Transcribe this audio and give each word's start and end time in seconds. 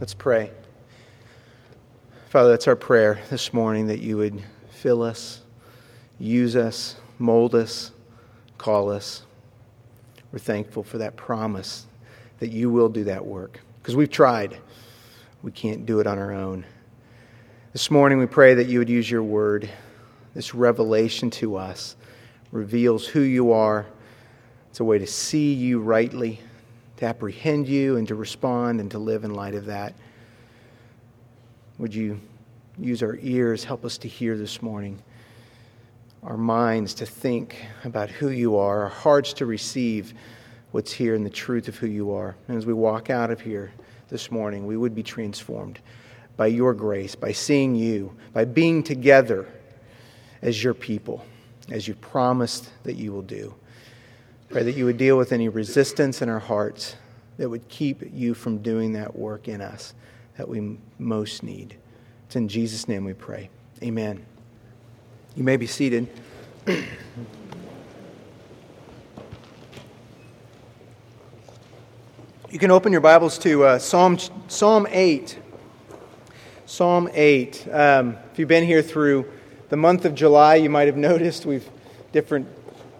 Let's 0.00 0.14
pray. 0.14 0.50
Father, 2.30 2.48
that's 2.48 2.66
our 2.66 2.74
prayer 2.74 3.20
this 3.28 3.52
morning 3.52 3.88
that 3.88 4.00
you 4.00 4.16
would 4.16 4.42
fill 4.70 5.02
us, 5.02 5.42
use 6.18 6.56
us, 6.56 6.96
mold 7.18 7.54
us, 7.54 7.92
call 8.56 8.90
us. 8.90 9.26
We're 10.32 10.38
thankful 10.38 10.84
for 10.84 10.96
that 10.96 11.16
promise 11.16 11.86
that 12.38 12.50
you 12.50 12.70
will 12.70 12.88
do 12.88 13.04
that 13.04 13.26
work 13.26 13.60
because 13.82 13.94
we've 13.94 14.10
tried. 14.10 14.56
We 15.42 15.52
can't 15.52 15.84
do 15.84 16.00
it 16.00 16.06
on 16.06 16.18
our 16.18 16.32
own. 16.32 16.64
This 17.74 17.90
morning, 17.90 18.18
we 18.18 18.24
pray 18.24 18.54
that 18.54 18.68
you 18.68 18.78
would 18.78 18.88
use 18.88 19.10
your 19.10 19.22
word. 19.22 19.68
This 20.32 20.54
revelation 20.54 21.28
to 21.32 21.56
us 21.56 21.94
reveals 22.52 23.06
who 23.06 23.20
you 23.20 23.52
are. 23.52 23.84
It's 24.70 24.80
a 24.80 24.84
way 24.84 24.96
to 24.98 25.06
see 25.06 25.52
you 25.52 25.78
rightly 25.78 26.40
to 27.00 27.06
apprehend 27.06 27.66
you 27.66 27.96
and 27.96 28.06
to 28.08 28.14
respond 28.14 28.80
and 28.80 28.90
to 28.90 28.98
live 28.98 29.24
in 29.24 29.34
light 29.34 29.54
of 29.54 29.66
that. 29.66 29.94
Would 31.78 31.94
you 31.94 32.20
use 32.78 33.02
our 33.02 33.18
ears, 33.22 33.64
help 33.64 33.84
us 33.84 33.98
to 33.98 34.08
hear 34.08 34.36
this 34.36 34.60
morning, 34.60 35.02
our 36.22 36.36
minds 36.36 36.92
to 36.94 37.06
think 37.06 37.56
about 37.84 38.10
who 38.10 38.28
you 38.28 38.56
are, 38.56 38.82
our 38.82 38.88
hearts 38.88 39.32
to 39.34 39.46
receive 39.46 40.12
what's 40.72 40.92
here 40.92 41.14
and 41.14 41.24
the 41.24 41.30
truth 41.30 41.68
of 41.68 41.76
who 41.76 41.86
you 41.86 42.12
are. 42.12 42.36
And 42.48 42.58
as 42.58 42.66
we 42.66 42.74
walk 42.74 43.08
out 43.08 43.30
of 43.30 43.40
here 43.40 43.72
this 44.08 44.30
morning, 44.30 44.66
we 44.66 44.76
would 44.76 44.94
be 44.94 45.02
transformed 45.02 45.78
by 46.36 46.48
your 46.48 46.74
grace, 46.74 47.14
by 47.14 47.32
seeing 47.32 47.74
you, 47.74 48.14
by 48.34 48.44
being 48.44 48.82
together 48.82 49.48
as 50.42 50.62
your 50.62 50.74
people, 50.74 51.24
as 51.70 51.88
you 51.88 51.94
promised 51.94 52.70
that 52.84 52.96
you 52.96 53.10
will 53.10 53.22
do. 53.22 53.54
Pray 54.50 54.64
that 54.64 54.76
you 54.76 54.84
would 54.84 54.98
deal 54.98 55.16
with 55.16 55.30
any 55.30 55.48
resistance 55.48 56.20
in 56.20 56.28
our 56.28 56.40
hearts 56.40 56.96
that 57.36 57.48
would 57.48 57.68
keep 57.68 58.02
you 58.12 58.34
from 58.34 58.58
doing 58.58 58.94
that 58.94 59.16
work 59.16 59.46
in 59.46 59.60
us 59.60 59.94
that 60.36 60.48
we 60.48 60.76
most 60.98 61.44
need. 61.44 61.76
It's 62.26 62.34
in 62.34 62.48
Jesus' 62.48 62.88
name 62.88 63.04
we 63.04 63.12
pray. 63.12 63.48
Amen. 63.80 64.26
You 65.36 65.44
may 65.44 65.56
be 65.56 65.68
seated. 65.68 66.08
You 66.66 66.82
can 72.58 72.72
open 72.72 72.90
your 72.90 73.00
Bibles 73.00 73.38
to 73.38 73.62
uh, 73.62 73.78
Psalm, 73.78 74.18
Psalm 74.48 74.88
8. 74.90 75.38
Psalm 76.66 77.08
8. 77.12 77.68
Um, 77.70 78.16
if 78.32 78.38
you've 78.40 78.48
been 78.48 78.66
here 78.66 78.82
through 78.82 79.30
the 79.68 79.76
month 79.76 80.04
of 80.04 80.16
July, 80.16 80.56
you 80.56 80.68
might 80.68 80.88
have 80.88 80.96
noticed 80.96 81.46
we've 81.46 81.70
different 82.10 82.48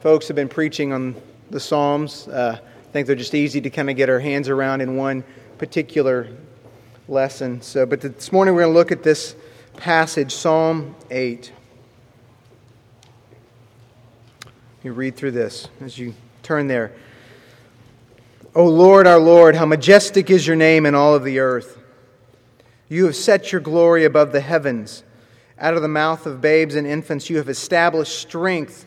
folks 0.01 0.29
have 0.29 0.37
been 0.37 0.49
preaching 0.49 0.93
on 0.93 1.17
the 1.51 1.61
Psalms. 1.61 2.29
Uh, 2.29 2.59
I 2.61 2.93
think 2.93 3.07
they're 3.07 3.17
just 3.17 3.35
easy 3.35 3.61
to 3.61 3.71
kind 3.71 3.91
of 3.91 3.97
get 3.97 4.09
our 4.09 4.21
hands 4.21 4.49
around 4.49 4.81
in 4.81 4.97
one 4.97 5.25
particular 5.59 6.29
lesson. 7.09 7.61
So, 7.61 7.85
but 7.87 8.01
this 8.01 8.31
morning 8.31 8.55
we're 8.55 8.63
going 8.63 8.73
to 8.73 8.79
look 8.79 8.93
at 8.93 9.03
this 9.03 9.35
passage, 9.77 10.33
Psalm 10.33 10.95
8. 11.11 11.53
You 14.83 14.93
read 14.93 15.17
through 15.17 15.33
this 15.33 15.69
as 15.81 15.99
you 15.99 16.15
turn 16.43 16.69
there. 16.69 16.93
O 18.55 18.65
Lord, 18.65 19.07
our 19.07 19.19
Lord, 19.19 19.57
how 19.57 19.67
majestic 19.67 20.31
is 20.31 20.47
your 20.47 20.57
name 20.57 20.87
in 20.87 20.95
all 20.95 21.15
of 21.15 21.25
the 21.25 21.41
earth. 21.41 21.79
You 22.89 23.07
have 23.07 23.17
set 23.17 23.53
your 23.53 23.61
glory 23.61 24.05
above 24.05 24.33
the 24.33 24.41
heavens. 24.41 25.05
Out 25.59 25.75
of 25.75 25.83
the 25.83 25.89
mouth 25.89 26.27
of 26.27 26.41
babes 26.41 26.75
and 26.75 26.87
infants, 26.87 27.29
you 27.29 27.37
have 27.37 27.49
established 27.49 28.19
strength 28.19 28.87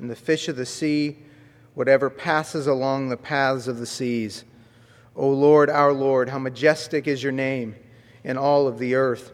and 0.00 0.10
the 0.10 0.16
fish 0.16 0.48
of 0.48 0.56
the 0.56 0.66
sea, 0.66 1.18
whatever 1.74 2.08
passes 2.08 2.66
along 2.66 3.08
the 3.08 3.16
paths 3.16 3.68
of 3.68 3.78
the 3.78 3.86
seas. 3.86 4.44
O 5.14 5.28
Lord, 5.28 5.68
our 5.68 5.92
Lord, 5.92 6.28
how 6.28 6.38
majestic 6.38 7.06
is 7.06 7.22
your 7.22 7.32
name 7.32 7.76
in 8.24 8.38
all 8.38 8.66
of 8.66 8.78
the 8.78 8.94
earth. 8.94 9.32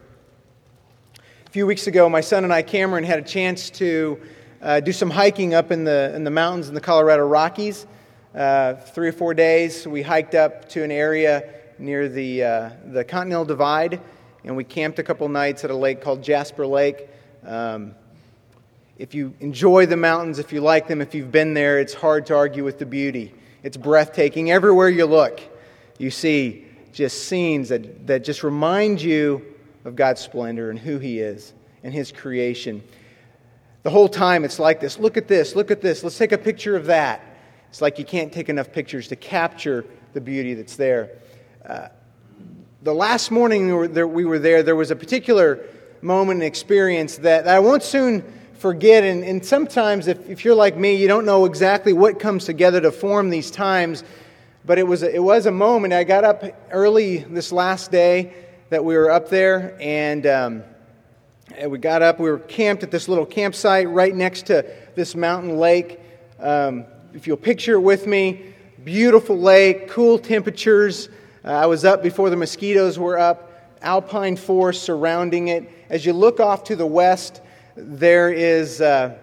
A 1.45 1.49
few 1.49 1.65
weeks 1.65 1.87
ago, 1.87 2.09
my 2.09 2.21
son 2.21 2.43
and 2.43 2.51
I, 2.51 2.61
Cameron, 2.61 3.05
had 3.05 3.19
a 3.19 3.23
chance 3.23 3.69
to 3.71 4.19
uh, 4.61 4.79
do 4.81 4.91
some 4.91 5.09
hiking 5.09 5.53
up 5.53 5.71
in 5.71 5.85
the, 5.85 6.11
in 6.13 6.23
the 6.23 6.31
mountains 6.31 6.67
in 6.67 6.75
the 6.75 6.81
Colorado 6.81 7.25
Rockies. 7.25 7.87
Uh, 8.35 8.73
three 8.73 9.07
or 9.07 9.13
four 9.13 9.33
days, 9.33 9.87
we 9.87 10.01
hiked 10.01 10.35
up 10.35 10.67
to 10.69 10.83
an 10.83 10.91
area 10.91 11.53
near 11.79 12.09
the, 12.09 12.43
uh, 12.43 12.69
the 12.87 13.03
Continental 13.03 13.45
Divide, 13.45 14.01
and 14.43 14.57
we 14.57 14.63
camped 14.63 14.99
a 14.99 15.03
couple 15.03 15.29
nights 15.29 15.63
at 15.63 15.71
a 15.71 15.75
lake 15.75 16.01
called 16.01 16.21
Jasper 16.21 16.67
Lake. 16.67 17.07
Um, 17.45 17.95
if 18.97 19.13
you 19.13 19.33
enjoy 19.39 19.85
the 19.85 19.97
mountains, 19.97 20.39
if 20.39 20.51
you 20.51 20.59
like 20.61 20.87
them, 20.87 21.01
if 21.01 21.13
you've 21.13 21.31
been 21.31 21.53
there, 21.53 21.79
it's 21.79 21.93
hard 21.93 22.25
to 22.27 22.35
argue 22.35 22.63
with 22.63 22.79
the 22.79 22.85
beauty. 22.85 23.33
It's 23.61 23.77
breathtaking. 23.77 24.49
Everywhere 24.49 24.89
you 24.89 25.05
look, 25.05 25.39
you 25.99 26.09
see 26.09 26.65
just 26.93 27.25
scenes 27.25 27.69
that, 27.69 28.07
that 28.07 28.23
just 28.23 28.43
remind 28.43 29.01
you 29.01 29.45
of 29.85 29.95
God's 29.95 30.21
splendor 30.21 30.71
and 30.71 30.79
who 30.79 30.97
He 30.97 31.19
is 31.19 31.53
and 31.83 31.93
His 31.93 32.11
creation. 32.11 32.83
The 33.83 33.91
whole 33.91 34.09
time 34.09 34.43
it's 34.43 34.57
like 34.57 34.79
this 34.79 34.97
look 34.97 35.15
at 35.15 35.27
this, 35.27 35.55
look 35.55 35.69
at 35.69 35.81
this, 35.81 36.03
let's 36.03 36.17
take 36.17 36.31
a 36.31 36.37
picture 36.37 36.75
of 36.75 36.87
that. 36.87 37.23
It's 37.69 37.81
like 37.81 37.99
you 37.99 38.05
can't 38.05 38.33
take 38.33 38.49
enough 38.49 38.71
pictures 38.71 39.09
to 39.09 39.15
capture 39.15 39.85
the 40.13 40.21
beauty 40.21 40.55
that's 40.55 40.75
there. 40.75 41.11
Uh, 41.63 41.89
the 42.81 42.93
last 42.93 43.29
morning 43.29 43.67
we 43.67 43.73
were, 43.73 43.87
there, 43.87 44.07
we 44.07 44.25
were 44.25 44.39
there, 44.39 44.63
there 44.63 44.75
was 44.75 44.89
a 44.89 44.95
particular 44.95 45.63
moment 46.01 46.41
and 46.41 46.47
experience 46.47 47.17
that 47.17 47.47
I 47.47 47.59
won't 47.59 47.83
soon 47.83 48.23
forget. 48.57 49.03
And, 49.03 49.23
and 49.23 49.45
sometimes, 49.45 50.07
if, 50.07 50.29
if 50.29 50.43
you're 50.43 50.55
like 50.55 50.77
me, 50.77 50.95
you 50.95 51.07
don't 51.07 51.25
know 51.25 51.45
exactly 51.45 51.93
what 51.93 52.19
comes 52.19 52.45
together 52.45 52.81
to 52.81 52.91
form 52.91 53.29
these 53.29 53.51
times. 53.51 54.03
But 54.65 54.77
it 54.77 54.83
was, 54.83 55.03
a, 55.03 55.15
it 55.15 55.23
was 55.23 55.45
a 55.45 55.51
moment. 55.51 55.93
I 55.93 56.03
got 56.03 56.23
up 56.23 56.43
early 56.71 57.17
this 57.19 57.51
last 57.51 57.91
day 57.91 58.33
that 58.69 58.83
we 58.83 58.97
were 58.97 59.09
up 59.09 59.29
there, 59.29 59.77
and, 59.79 60.25
um, 60.27 60.63
and 61.55 61.71
we 61.71 61.77
got 61.77 62.01
up. 62.01 62.19
We 62.19 62.29
were 62.29 62.39
camped 62.39 62.83
at 62.83 62.91
this 62.91 63.07
little 63.07 63.25
campsite 63.25 63.87
right 63.87 64.13
next 64.13 64.47
to 64.47 64.65
this 64.95 65.15
mountain 65.15 65.57
lake. 65.57 66.01
Um, 66.39 66.85
if 67.13 67.27
you'll 67.27 67.37
picture 67.37 67.75
it 67.75 67.81
with 67.81 68.07
me, 68.07 68.53
beautiful 68.83 69.39
lake, 69.39 69.87
cool 69.87 70.19
temperatures. 70.19 71.07
Uh, 71.45 71.51
I 71.51 71.65
was 71.65 71.85
up 71.85 72.03
before 72.03 72.29
the 72.29 72.35
mosquitoes 72.35 72.99
were 72.99 73.17
up, 73.17 73.77
alpine 73.81 74.35
forest 74.35 74.83
surrounding 74.83 75.47
it. 75.47 75.71
As 75.89 76.05
you 76.05 76.11
look 76.11 76.41
off 76.41 76.65
to 76.65 76.75
the 76.75 76.85
west, 76.85 77.41
there 77.77 78.31
is 78.31 78.81
uh, 78.81 79.15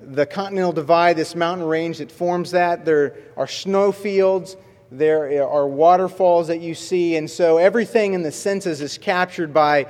the 0.00 0.26
Continental 0.26 0.72
Divide, 0.72 1.16
this 1.16 1.36
mountain 1.36 1.66
range 1.66 1.98
that 1.98 2.10
forms 2.10 2.50
that. 2.50 2.84
There 2.84 3.16
are 3.36 3.46
snowfields, 3.46 4.56
there 4.90 5.48
are 5.48 5.68
waterfalls 5.68 6.48
that 6.48 6.60
you 6.60 6.74
see, 6.74 7.14
and 7.14 7.30
so 7.30 7.58
everything 7.58 8.14
in 8.14 8.22
the 8.22 8.32
senses 8.32 8.80
is 8.80 8.98
captured 8.98 9.54
by 9.54 9.86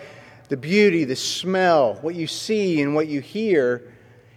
the 0.51 0.57
beauty, 0.59 1.05
the 1.05 1.17
smell, 1.17 1.95
what 2.03 2.15
you 2.15 2.27
see, 2.27 2.83
and 2.83 2.95
what 2.95 3.09
you 3.09 3.23
hear. 3.23 3.91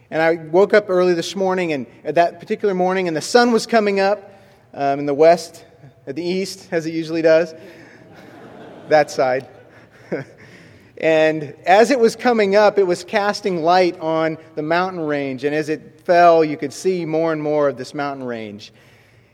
And 0.09 0.21
I 0.21 0.35
woke 0.35 0.73
up 0.73 0.89
early 0.89 1.13
this 1.13 1.35
morning, 1.35 1.73
and 1.73 1.87
at 2.05 2.15
that 2.15 2.39
particular 2.39 2.73
morning, 2.73 3.09
and 3.09 3.17
the 3.17 3.21
sun 3.21 3.51
was 3.51 3.67
coming 3.67 3.99
up 3.99 4.31
um, 4.73 4.99
in 4.99 5.05
the 5.05 5.13
west, 5.13 5.65
at 6.05 6.15
the 6.15 6.23
east, 6.23 6.69
as 6.71 6.85
it 6.85 6.93
usually 6.93 7.21
does, 7.21 7.53
that 8.87 9.11
side. 9.11 9.49
And 10.99 11.53
as 11.65 11.91
it 11.91 11.99
was 11.99 12.15
coming 12.15 12.55
up, 12.55 12.79
it 12.79 12.83
was 12.83 13.03
casting 13.03 13.61
light 13.61 13.99
on 13.99 14.37
the 14.55 14.63
mountain 14.63 15.01
range. 15.01 15.43
And 15.43 15.53
as 15.53 15.69
it 15.69 16.01
fell, 16.01 16.43
you 16.43 16.57
could 16.57 16.73
see 16.73 17.05
more 17.05 17.31
and 17.31 17.41
more 17.41 17.69
of 17.69 17.77
this 17.77 17.93
mountain 17.93 18.25
range. 18.25 18.73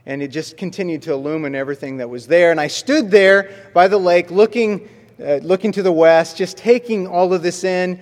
And 0.06 0.22
it 0.22 0.28
just 0.28 0.58
continued 0.58 1.04
to 1.04 1.14
illumine 1.14 1.56
everything 1.56 1.98
that 1.98 2.10
was 2.10 2.28
there. 2.28 2.52
And 2.52 2.60
I 2.60 2.68
stood 2.68 3.12
there 3.12 3.50
by 3.74 3.88
the 3.88 3.98
lake, 3.98 4.30
looking, 4.30 4.90
uh, 5.24 5.36
looking 5.36 5.72
to 5.74 5.84
the 5.84 5.92
west, 5.92 6.36
just 6.36 6.58
taking 6.58 7.08
all 7.08 7.34
of 7.34 7.42
this 7.42 7.64
in. 7.64 8.02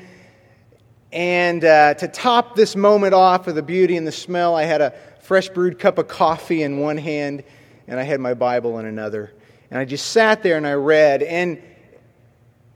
And 1.11 1.63
uh, 1.63 1.93
to 1.95 2.07
top 2.07 2.55
this 2.55 2.75
moment 2.75 3.13
off 3.13 3.45
of 3.45 3.53
the 3.53 3.61
beauty 3.61 3.95
and 3.95 4.07
the 4.07 4.11
smell, 4.11 4.55
I 4.55 4.63
had 4.63 4.81
a 4.81 4.95
fresh 5.21 5.49
brewed 5.49 5.77
cup 5.77 5.99
of 5.99 6.07
coffee 6.07 6.63
in 6.63 6.79
one 6.79 6.97
hand, 6.97 7.43
and 7.87 7.99
I 7.99 8.03
had 8.03 8.19
my 8.19 8.33
Bible 8.33 8.79
in 8.79 8.87
another. 8.87 9.31
And 9.69 9.79
I 9.79 9.85
just 9.85 10.07
sat 10.07 10.41
there 10.41 10.57
and 10.57 10.65
I 10.65 10.73
read. 10.73 11.21
And 11.21 11.61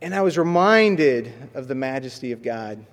and 0.06 0.14
I 0.14 0.22
was 0.22 0.38
reminded 0.38 1.34
of 1.56 1.68
the 1.68 1.74
majesty 1.74 2.32
of 2.32 2.44
God. 2.44 2.86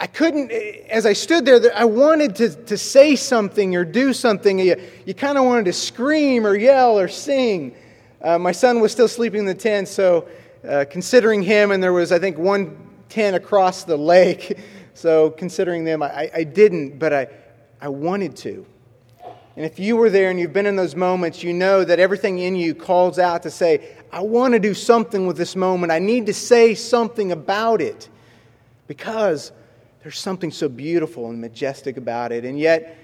I 0.00 0.06
couldn't, 0.06 0.50
as 0.50 1.04
I 1.04 1.12
stood 1.12 1.44
there, 1.44 1.60
I 1.76 1.84
wanted 1.84 2.36
to, 2.36 2.48
to 2.64 2.78
say 2.78 3.14
something 3.14 3.76
or 3.76 3.84
do 3.84 4.14
something. 4.14 4.58
You, 4.58 4.80
you 5.04 5.12
kind 5.12 5.36
of 5.36 5.44
wanted 5.44 5.66
to 5.66 5.74
scream 5.74 6.46
or 6.46 6.56
yell 6.56 6.98
or 6.98 7.08
sing, 7.08 7.76
Uh, 8.22 8.38
my 8.38 8.52
son 8.52 8.80
was 8.80 8.90
still 8.90 9.06
sleeping 9.06 9.40
in 9.40 9.44
the 9.44 9.54
tent, 9.54 9.88
so 9.88 10.26
uh, 10.66 10.86
considering 10.88 11.42
him, 11.42 11.72
and 11.72 11.82
there 11.82 11.92
was, 11.92 12.10
I 12.10 12.18
think, 12.18 12.38
one 12.38 12.78
tent 13.10 13.36
across 13.36 13.84
the 13.84 13.98
lake, 13.98 14.58
so 14.94 15.28
considering 15.28 15.84
them, 15.84 16.02
I, 16.02 16.30
I 16.34 16.44
didn't, 16.44 16.98
but 16.98 17.12
I, 17.12 17.28
I 17.82 17.88
wanted 17.88 18.34
to. 18.36 18.64
And 19.56 19.66
if 19.66 19.78
you 19.78 19.96
were 19.96 20.08
there 20.08 20.30
and 20.30 20.40
you've 20.40 20.54
been 20.54 20.64
in 20.64 20.76
those 20.76 20.94
moments, 20.96 21.42
you 21.42 21.52
know 21.52 21.84
that 21.84 21.98
everything 21.98 22.38
in 22.38 22.56
you 22.56 22.74
calls 22.74 23.18
out 23.18 23.42
to 23.42 23.50
say, 23.50 23.94
I 24.12 24.22
want 24.22 24.54
to 24.54 24.60
do 24.60 24.74
something 24.74 25.26
with 25.26 25.36
this 25.36 25.54
moment. 25.54 25.92
I 25.92 26.00
need 26.00 26.26
to 26.26 26.34
say 26.34 26.74
something 26.74 27.30
about 27.30 27.80
it 27.80 28.08
because 28.88 29.52
there's 30.02 30.18
something 30.18 30.50
so 30.50 30.68
beautiful 30.68 31.30
and 31.30 31.40
majestic 31.40 31.96
about 31.96 32.32
it. 32.32 32.44
And 32.44 32.58
yet, 32.58 32.96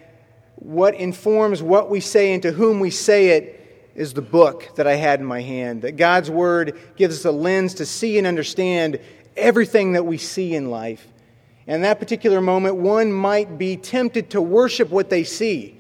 what 0.57 0.95
informs 0.95 1.63
what 1.63 1.91
we 1.91 2.01
say 2.01 2.33
and 2.33 2.43
to 2.43 2.53
whom 2.53 2.81
we 2.81 2.91
say 2.91 3.29
it 3.37 3.93
is 3.95 4.15
the 4.15 4.23
book 4.23 4.75
that 4.77 4.87
I 4.87 4.95
had 4.95 5.21
in 5.21 5.27
my 5.27 5.41
hand. 5.41 5.83
That 5.83 5.93
God's 5.93 6.31
Word 6.31 6.79
gives 6.97 7.21
us 7.21 7.25
a 7.25 7.31
lens 7.31 7.75
to 7.75 7.87
see 7.87 8.19
and 8.19 8.27
understand 8.27 8.99
everything 9.37 9.93
that 9.93 10.05
we 10.05 10.19
see 10.19 10.55
in 10.55 10.71
life. 10.71 11.07
And 11.67 11.77
in 11.77 11.83
that 11.83 11.99
particular 11.99 12.41
moment, 12.41 12.77
one 12.77 13.13
might 13.13 13.59
be 13.59 13.77
tempted 13.77 14.31
to 14.31 14.43
worship 14.43 14.91
what 14.91 15.11
they 15.11 15.25
see. 15.25 15.79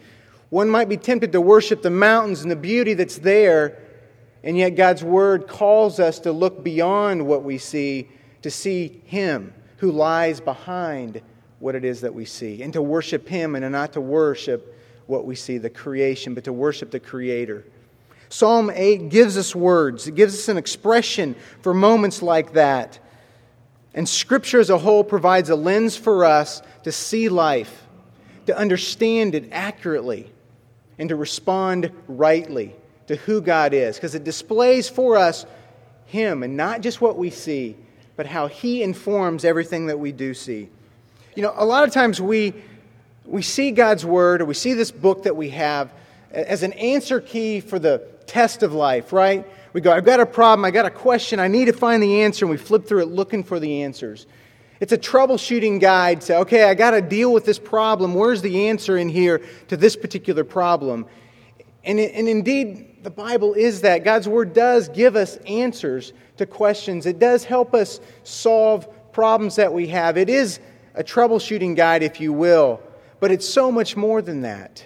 One 0.51 0.69
might 0.71 0.89
be 0.89 0.97
tempted 0.97 1.33
to 1.33 1.41
worship 1.41 1.83
the 1.83 1.91
mountains 1.91 2.43
and 2.43 2.51
the 2.51 2.57
beauty 2.57 2.95
that's 2.95 3.19
there. 3.19 3.79
And 4.45 4.57
yet, 4.57 4.71
God's 4.71 5.03
Word 5.03 5.49
calls 5.49 5.99
us 5.99 6.19
to 6.21 6.33
look 6.33 6.63
beyond 6.63 7.27
what 7.27 7.43
we 7.43 7.59
see 7.59 8.09
to 8.47 8.51
see 8.51 9.03
Him 9.07 9.53
who 9.79 9.91
lies 9.91 10.41
behind 10.41 11.21
what 11.59 11.75
it 11.75 11.85
is 11.85 12.03
that 12.03 12.15
we 12.15 12.25
see, 12.25 12.63
and 12.63 12.73
to 12.73 12.81
worship 12.81 13.29
Him 13.29 13.57
and 13.57 13.73
not 13.73 13.93
to 13.95 14.01
worship 14.01 14.75
what 15.07 15.25
we 15.25 15.35
see, 15.35 15.59
the 15.59 15.71
creation, 15.71 16.33
but 16.33 16.45
to 16.45 16.53
worship 16.53 16.93
the 16.93 17.01
Creator. 17.01 17.65
Psalm 18.29 18.71
8 18.73 19.09
gives 19.09 19.37
us 19.37 19.55
words, 19.55 20.07
it 20.07 20.15
gives 20.15 20.35
us 20.35 20.49
an 20.49 20.57
expression 20.57 21.35
for 21.61 21.75
moments 21.75 22.23
like 22.23 22.53
that. 22.53 22.99
And 23.95 24.09
Scripture 24.09 24.61
as 24.61 24.71
a 24.71 24.79
whole 24.79 25.03
provides 25.03 25.51
a 25.51 25.57
lens 25.57 25.97
for 25.97 26.25
us 26.25 26.63
to 26.85 26.93
see 26.93 27.29
life, 27.29 27.85
to 28.47 28.57
understand 28.57 29.35
it 29.35 29.49
accurately, 29.51 30.31
and 30.99 31.09
to 31.09 31.17
respond 31.17 31.91
rightly 32.07 32.77
to 33.09 33.17
who 33.17 33.41
God 33.41 33.73
is, 33.73 33.97
because 33.97 34.15
it 34.15 34.25
displays 34.25 34.89
for 34.89 35.17
us 35.17 35.47
Him 36.07 36.43
and 36.43 36.57
not 36.57 36.81
just 36.81 37.01
what 37.01 37.17
we 37.17 37.31
see, 37.31 37.77
but 38.17 38.27
how 38.27 38.49
He 38.49 38.83
informs 38.83 39.45
everything 39.45 39.87
that 39.87 39.99
we 39.99 40.13
do 40.13 40.35
see. 40.35 40.69
You 41.35 41.43
know, 41.43 41.53
a 41.57 41.65
lot 41.65 41.85
of 41.85 41.93
times 41.93 42.21
we, 42.21 42.55
we 43.25 43.43
see 43.43 43.71
God's 43.71 44.05
Word 44.05 44.41
or 44.41 44.47
we 44.47 44.55
see 44.55 44.75
this 44.75 44.91
book 44.91 45.25
that 45.25 45.37
we 45.37 45.51
have 45.51 45.93
as 46.33 46.63
an 46.63 46.73
answer 46.75 47.21
key 47.21 47.61
for 47.61 47.79
the 47.79 48.07
test 48.27 48.63
of 48.63 48.73
life, 48.73 49.13
right? 49.13 49.47
We 49.73 49.81
go, 49.81 49.93
I've 49.93 50.05
got 50.05 50.21
a 50.21 50.27
problem, 50.27 50.65
I 50.65 50.71
got 50.71 50.87
a 50.87 50.91
question, 50.91 51.39
I 51.39 51.49
need 51.49 51.67
to 51.67 51.73
find 51.73 52.03
the 52.03 52.23
answer, 52.23 52.45
and 52.45 52.51
we 52.51 52.57
flip 52.57 52.87
through 52.87 53.03
it 53.03 53.09
looking 53.09 53.45
for 53.45 53.61
the 53.61 53.83
answers. 53.83 54.27
It's 54.81 54.93
a 54.93 54.99
troubleshooting 54.99 55.81
guide. 55.81 56.23
Say, 56.23 56.37
okay, 56.37 56.65
I 56.65 56.75
got 56.75 56.91
to 56.91 57.01
deal 57.01 57.33
with 57.33 57.45
this 57.45 57.59
problem. 57.59 58.15
Where's 58.15 58.43
the 58.43 58.69
answer 58.69 58.99
in 58.99 59.09
here 59.09 59.41
to 59.69 59.77
this 59.77 59.97
particular 59.97 60.45
problem? 60.45 61.07
And, 61.85 61.99
and 61.99 62.29
indeed, 62.29 62.86
the 63.07 63.11
Bible 63.11 63.55
is 63.55 63.83
that. 63.83 64.03
God's 64.03 64.27
Word 64.27 64.53
does 64.53 64.89
give 64.89 65.15
us 65.15 65.37
answers 65.47 66.13
to 66.39 66.45
questions, 66.45 67.07
it 67.07 67.21
does 67.21 67.45
help 67.45 67.73
us 67.73 68.01
solve 68.25 68.89
problems 69.13 69.55
that 69.55 69.73
we 69.73 69.87
have. 69.87 70.19
It 70.19 70.29
is 70.29 70.59
a 70.93 71.05
troubleshooting 71.05 71.77
guide, 71.77 72.03
if 72.03 72.21
you 72.21 72.33
will, 72.33 72.81
but 73.21 73.31
it's 73.31 73.49
so 73.49 73.71
much 73.71 73.97
more 73.97 74.21
than 74.21 74.41
that. 74.41 74.85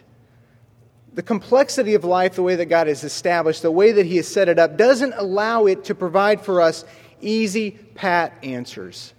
The 1.15 1.23
complexity 1.23 1.95
of 1.95 2.05
life, 2.05 2.35
the 2.35 2.43
way 2.43 2.57
that 2.57 2.67
God 2.67 2.89
has 2.89 3.05
established, 3.05 3.63
the 3.63 3.71
way 3.71 3.91
that 3.93 4.05
He 4.05 4.19
has 4.19 4.29
set 4.29 4.51
it 4.51 4.59
up, 4.59 4.77
doesn't 4.77 5.15
allow 5.17 5.65
it 5.65 5.85
to 5.85 5.95
provide 5.95 6.43
for 6.43 6.61
us 6.61 6.85
easy, 7.23 7.71
pat 7.71 8.35
answers. 8.43 9.15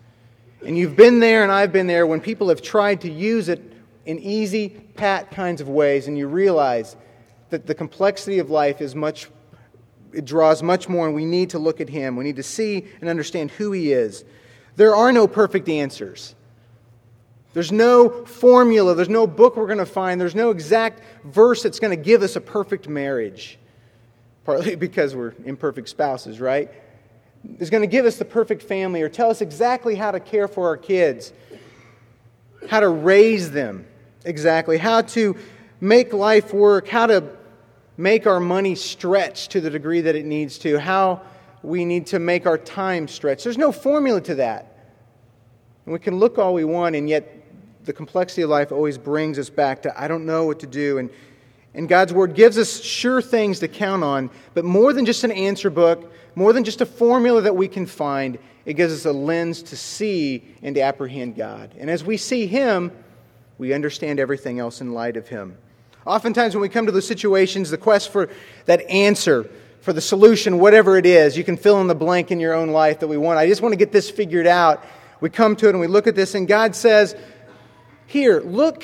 And 0.64 0.78
you've 0.78 0.96
been 0.96 1.20
there, 1.20 1.42
and 1.42 1.52
I've 1.52 1.74
been 1.74 1.88
there, 1.88 2.06
when 2.06 2.22
people 2.22 2.50
have 2.50 2.62
tried 2.62 3.02
to 3.02 3.12
use 3.12 3.50
it 3.50 3.64
in 4.06 4.20
easy, 4.20 4.70
pat 4.70 5.32
kinds 5.32 5.60
of 5.60 5.68
ways, 5.68 6.08
and 6.08 6.20
you 6.20 6.28
realize 6.28 6.96
that 7.52 7.68
the 7.68 7.76
complexity 7.76 8.40
of 8.40 8.50
life 8.50 8.82
is 8.82 8.96
much 8.96 9.30
it 10.14 10.26
draws 10.26 10.62
much 10.62 10.90
more, 10.90 11.06
and 11.06 11.16
we 11.16 11.26
need 11.26 11.52
to 11.52 11.60
look 11.60 11.80
at 11.80 11.90
him. 11.90 12.16
We 12.16 12.24
need 12.24 12.36
to 12.36 12.44
see 12.44 12.86
and 13.00 13.10
understand 13.10 13.52
who 13.52 13.72
he 13.72 13.94
is. 13.94 14.26
There 14.76 14.96
are 14.96 15.12
no 15.12 15.28
perfect 15.28 15.70
answers. 15.70 16.36
There's 17.54 17.72
no 17.72 18.26
formula, 18.26 18.96
there's 18.96 19.10
no 19.10 19.28
book 19.28 19.58
we're 19.58 19.68
going 19.68 19.78
to 19.80 19.86
find, 19.86 20.22
there's 20.22 20.36
no 20.36 20.52
exact 20.52 21.02
verse 21.26 21.64
that's 21.64 21.80
going 21.80 21.98
to 21.98 22.02
give 22.02 22.24
us 22.24 22.38
a 22.38 22.42
perfect 22.42 22.88
marriage. 22.88 23.60
Partly 24.46 24.76
because 24.88 25.16
we're 25.16 25.34
imperfect 25.46 25.90
spouses, 25.90 26.40
right? 26.40 26.72
Is 27.60 27.70
going 27.70 27.82
to 27.82 27.88
give 27.88 28.06
us 28.06 28.18
the 28.18 28.26
perfect 28.26 28.64
family 28.64 29.02
or 29.02 29.10
tell 29.10 29.30
us 29.30 29.42
exactly 29.42 29.96
how 29.96 30.12
to 30.12 30.20
care 30.20 30.48
for 30.48 30.68
our 30.68 30.78
kids, 30.78 31.34
how 32.70 32.80
to 32.80 32.90
raise 32.90 33.52
them 33.52 33.86
exactly, 34.24 34.78
how 34.78 35.02
to 35.02 35.36
make 35.82 36.14
life 36.14 36.54
work, 36.54 36.88
how 36.88 37.08
to 37.08 37.41
make 37.98 38.26
our 38.26 38.40
money 38.40 38.76
stretch 38.76 39.50
to 39.50 39.62
the 39.62 39.70
degree 39.70 40.02
that 40.02 40.16
it 40.16 40.26
needs 40.26 40.58
to, 40.60 40.80
how 40.80 41.22
we 41.64 41.86
need 41.86 42.08
to 42.08 42.20
make 42.20 42.46
our 42.46 42.58
time 42.58 43.08
stretch. 43.08 43.44
There's 43.44 43.58
no 43.58 43.72
formula 43.72 44.22
to 44.22 44.36
that. 44.36 44.68
And 45.86 45.94
we 45.94 46.00
can 46.00 46.18
look 46.18 46.38
all 46.38 46.54
we 46.54 46.64
want, 46.64 46.96
and 46.96 47.10
yet 47.10 47.38
the 47.86 47.94
complexity 47.94 48.44
of 48.44 48.50
life 48.50 48.72
always 48.72 48.98
brings 48.98 49.40
us 49.40 49.50
back 49.50 49.82
to, 49.84 50.02
I 50.02 50.08
don't 50.08 50.26
know 50.26 50.46
what 50.46 50.60
to 50.62 50.68
do. 50.68 50.98
And, 50.98 51.10
and 51.74 51.88
God's 51.88 52.14
Word 52.14 52.36
gives 52.36 52.58
us 52.58 52.82
sure 52.82 53.22
things 53.22 53.60
to 53.60 53.68
count 53.68 54.04
on, 54.04 54.30
but 54.54 54.66
more 54.66 54.94
than 54.94 55.06
just 55.06 55.24
an 55.24 55.32
answer 55.32 55.70
book, 55.70 56.12
more 56.36 56.54
than 56.54 56.64
just 56.64 56.82
a 56.82 56.86
formula 56.86 57.42
that 57.42 57.56
we 57.56 57.68
can 57.68 57.86
find, 57.86 58.38
it 58.66 58.76
gives 58.76 58.94
us 58.94 59.06
a 59.06 59.12
lens 59.12 59.64
to 59.64 59.78
see 59.78 60.44
and 60.62 60.76
to 60.76 60.82
apprehend 60.82 61.36
God. 61.36 61.74
And 61.78 61.90
as 61.90 62.04
we 62.04 62.18
see 62.18 62.46
Him, 62.46 62.92
we 63.58 63.74
understand 63.74 64.20
everything 64.20 64.60
else 64.60 64.82
in 64.82 64.94
light 64.94 65.18
of 65.18 65.28
Him. 65.28 65.58
Oftentimes, 66.06 66.56
when 66.56 66.62
we 66.62 66.70
come 66.70 66.88
to 66.88 66.92
those 66.92 67.08
situations, 67.08 67.70
the 67.70 67.78
quest 67.78 68.12
for 68.12 68.30
that 68.66 68.82
answer, 68.90 69.50
for 69.82 69.94
the 69.94 70.02
solution, 70.02 70.60
whatever 70.60 70.98
it 70.98 71.06
is, 71.06 71.38
you 71.38 71.44
can 71.44 71.58
fill 71.58 71.80
in 71.82 71.88
the 71.88 71.96
blank 71.96 72.32
in 72.32 72.40
your 72.40 72.54
own 72.54 72.70
life 72.70 73.00
that 73.00 73.08
we 73.08 73.18
want. 73.18 73.38
I 73.38 73.48
just 73.48 73.62
want 73.62 73.74
to 73.74 73.78
get 73.78 73.92
this 73.92 74.10
figured 74.10 74.48
out. 74.48 74.84
We 75.20 75.30
come 75.30 75.56
to 75.58 75.68
it 75.68 75.72
and 75.72 75.80
we 75.80 75.88
look 75.88 76.08
at 76.08 76.16
this, 76.16 76.34
and 76.34 76.48
God 76.48 76.76
says, 76.76 77.16
Here, 78.08 78.42
look 78.42 78.84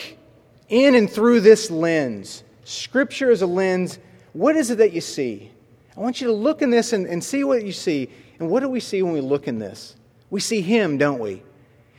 in 0.70 0.96
and 0.96 1.10
through 1.10 1.42
this 1.42 1.72
lens. 1.72 2.44
Scripture 2.64 3.32
is 3.32 3.42
a 3.42 3.48
lens. 3.48 3.98
What 4.34 4.56
is 4.56 4.70
it 4.70 4.78
that 4.80 4.94
you 4.94 5.02
see? 5.02 5.52
I 5.96 6.00
want 6.00 6.22
you 6.22 6.28
to 6.28 6.34
look 6.34 6.62
in 6.62 6.70
this 6.70 6.94
and, 6.94 7.08
and 7.08 7.24
see 7.24 7.44
what 7.44 7.66
you 7.66 7.72
see. 7.72 8.10
And 8.40 8.50
what 8.50 8.60
do 8.60 8.70
we 8.70 8.80
see 8.80 9.02
when 9.02 9.14
we 9.14 9.22
look 9.22 9.48
in 9.48 9.58
this? 9.58 9.96
We 10.30 10.40
see 10.40 10.62
Him, 10.62 10.98
don't 10.98 11.20
we? 11.20 11.42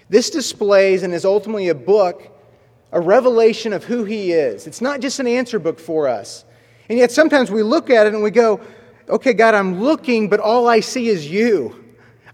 This 0.09 0.31
displays 0.31 1.03
and 1.03 1.13
is 1.13 1.25
ultimately 1.25 1.69
a 1.69 1.75
book 1.75 2.38
a 2.93 3.01
revelation 3.01 3.73
of 3.73 3.85
who 3.85 4.05
He 4.05 4.33
is. 4.33 4.67
It's 4.67 4.81
not 4.81 5.01
just 5.01 5.21
an 5.21 5.27
answer 5.27 5.59
book 5.59 5.79
for 5.79 6.09
us. 6.09 6.45
And 6.89 6.99
yet 6.99 7.11
sometimes 7.11 7.51
we 7.51 7.63
look 7.63 7.91
at 7.91 8.07
it 8.07 8.15
and 8.15 8.23
we 8.23 8.31
go, 8.31 8.61
okay, 9.09 9.35
God, 9.35 9.55
I'm 9.55 9.81
looking, 9.81 10.29
but 10.29 10.41
all 10.41 10.69
I 10.69 10.81
see 10.81 11.09
is 11.09 11.31
you. 11.31 11.85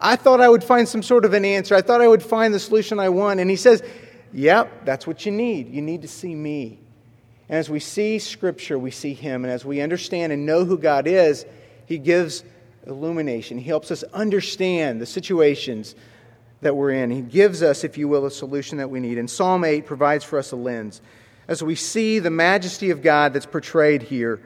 I 0.00 0.16
thought 0.16 0.40
I 0.40 0.49
would 0.49 0.62
find 0.62 0.88
some 0.88 1.02
sort 1.02 1.25
of 1.25 1.32
an 1.32 1.44
answer. 1.44 1.75
I 1.75 1.82
thought 1.82 2.00
I 2.00 2.08
would 2.08 2.23
find 2.23 2.52
the 2.52 2.61
solution 2.61 2.99
I 2.99 3.08
want. 3.08 3.40
And 3.40 3.50
He 3.50 3.56
says, 3.56 3.82
yep, 4.32 4.84
that's 4.84 5.06
what 5.06 5.26
you 5.26 5.32
need. 5.32 5.70
You 5.70 5.82
need 5.82 6.02
to 6.02 6.08
see 6.08 6.34
me. 6.34 6.78
And 7.49 7.58
as 7.58 7.68
we 7.68 7.80
see 7.80 8.18
Scripture, 8.18 8.78
we 8.78 8.90
see 8.90 9.14
Him. 9.14 9.44
And 9.44 9.52
as 9.52 9.64
we 9.64 9.80
understand 9.80 10.32
and 10.32 10.46
know 10.46 10.64
who 10.64 10.78
God 10.78 11.06
is, 11.06 11.46
He 11.87 11.99
gives 11.99 12.44
illumination. 12.87 13.58
He 13.58 13.64
helps 13.64 13.90
us 13.90 14.02
understand 14.12 15.00
the 15.00 15.06
situations 15.06 15.94
that 16.64 16.75
we're 16.75 16.90
in. 16.90 17.11
He 17.11 17.21
gives 17.21 17.62
us, 17.62 17.85
if 17.85 17.97
you 17.97 18.09
will, 18.09 18.26
a 18.26 18.30
solution 18.30 18.78
that 18.78 18.90
we 18.90 18.99
need. 18.99 19.18
And 19.18 19.30
Psalm 19.30 19.64
8 19.64 19.87
provides 19.87 20.25
for 20.25 20.38
us 20.38 20.50
a 20.50 20.56
lens. 20.56 21.00
As 21.47 21.62
we 21.62 21.75
see 21.75 22.18
the 22.18 22.30
majesty 22.30 22.90
of 22.90 23.02
God 23.02 23.33
that's 23.33 23.47
portrayed 23.47 24.02
here, 24.02 24.40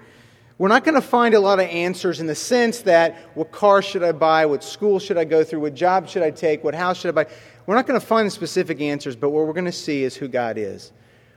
we're 0.59 0.69
not 0.69 0.85
going 0.85 0.97
to 0.97 1.01
find 1.01 1.35
a 1.35 1.41
lot 1.41 1.61
of 1.61 1.67
answers 1.67 2.19
in 2.19 2.27
the 2.27 2.35
sense 2.35 2.81
that 2.83 3.17
what 3.35 3.53
car 3.53 3.81
should 3.81 4.03
I 4.03 4.11
buy, 4.11 4.47
what 4.47 4.65
school 4.65 4.99
should 4.99 5.17
I 5.17 5.25
go 5.25 5.45
through, 5.45 5.61
what 5.61 5.75
job 5.75 6.09
should 6.09 6.25
I 6.25 6.33
take, 6.33 6.65
what 6.65 6.75
house 6.75 6.99
should 6.99 7.11
I 7.11 7.25
buy. 7.25 7.31
We're 7.67 7.77
not 7.77 7.87
going 7.87 8.01
to 8.01 8.05
find 8.05 8.31
specific 8.33 8.81
answers, 8.81 9.15
but 9.15 9.31
what 9.31 9.47
we're 9.47 9.53
going 9.53 9.67
to 9.67 9.73
see 9.73 10.03
is 10.03 10.17
who 10.17 10.27
God 10.27 10.59
is. 10.59 10.93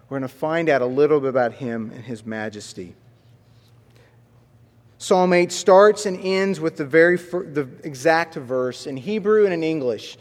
We're 0.10 0.18
going 0.18 0.28
to 0.28 0.36
find 0.36 0.68
out 0.68 0.82
a 0.82 0.88
little 0.88 1.20
bit 1.20 1.30
about 1.30 1.54
Him 1.54 1.92
and 1.94 2.04
His 2.04 2.26
majesty. 2.26 2.96
Psalm 4.98 5.34
8 5.34 5.52
starts 5.52 6.06
and 6.06 6.20
ends 6.20 6.60
with 6.60 6.78
the 6.78 6.86
very 6.86 7.18
the 7.18 7.68
exact 7.84 8.36
verse 8.36 8.86
in 8.86 8.98
Hebrew 8.98 9.46
and 9.46 9.54
in 9.54 9.64
English. 9.64 10.18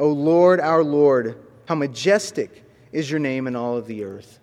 O 0.00 0.08
Lord, 0.08 0.60
our 0.60 0.82
Lord, 0.82 1.36
how 1.66 1.74
majestic 1.74 2.64
is 2.90 3.10
your 3.10 3.20
name 3.20 3.46
in 3.46 3.54
all 3.54 3.76
of 3.76 3.86
the 3.86 4.02
earth. 4.02 4.40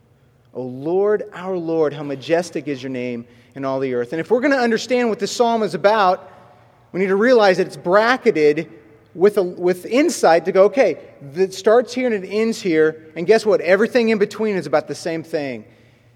O 0.54 0.62
Lord, 0.62 1.24
our 1.34 1.58
Lord, 1.58 1.94
how 1.94 2.04
majestic 2.04 2.68
is 2.68 2.82
your 2.82 2.92
name 2.92 3.26
in 3.56 3.66
all 3.66 3.80
the 3.80 3.96
earth. 3.96 4.14
And 4.14 4.20
if 4.20 4.30
we're 4.30 4.40
going 4.40 4.52
to 4.52 4.60
understand 4.60 5.10
what 5.10 5.18
this 5.18 5.32
psalm 5.32 5.64
is 5.64 5.74
about, 5.74 6.32
we 6.92 7.00
need 7.00 7.08
to 7.08 7.16
realize 7.16 7.58
that 7.58 7.66
it's 7.66 7.76
bracketed 7.76 8.72
with, 9.16 9.40
a, 9.40 9.44
with 9.44 9.88
insight 9.88 10.46
to 10.46 10.52
go, 10.52 10.66
okay, 10.66 11.00
it 11.34 11.56
starts 11.56 11.92
here 11.92 12.06
and 12.06 12.24
it 12.24 12.28
ends 12.28 12.62
here, 12.62 13.12
and 13.16 13.26
guess 13.26 13.44
what? 13.44 13.60
Everything 13.62 14.10
in 14.10 14.20
between 14.20 14.56
is 14.56 14.68
about 14.68 14.88
the 14.88 14.96
same 14.96 15.24
thing. 15.24 15.66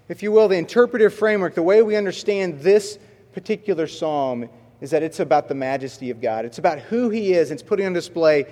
If 0.08 0.22
you 0.22 0.30
will, 0.30 0.46
the 0.46 0.56
interpretive 0.56 1.12
framework, 1.12 1.56
the 1.56 1.64
way 1.64 1.82
we 1.82 1.96
understand 1.96 2.60
this 2.60 2.96
particular 3.32 3.88
psalm 3.88 4.48
is 4.80 4.92
that 4.92 5.02
it's 5.02 5.18
about 5.18 5.48
the 5.48 5.54
majesty 5.54 6.10
of 6.10 6.20
God. 6.20 6.44
It's 6.44 6.58
about 6.58 6.78
who 6.78 7.10
He 7.10 7.32
is, 7.32 7.50
and 7.50 7.58
it's 7.58 7.68
putting 7.68 7.86
on 7.86 7.92
display 7.92 8.46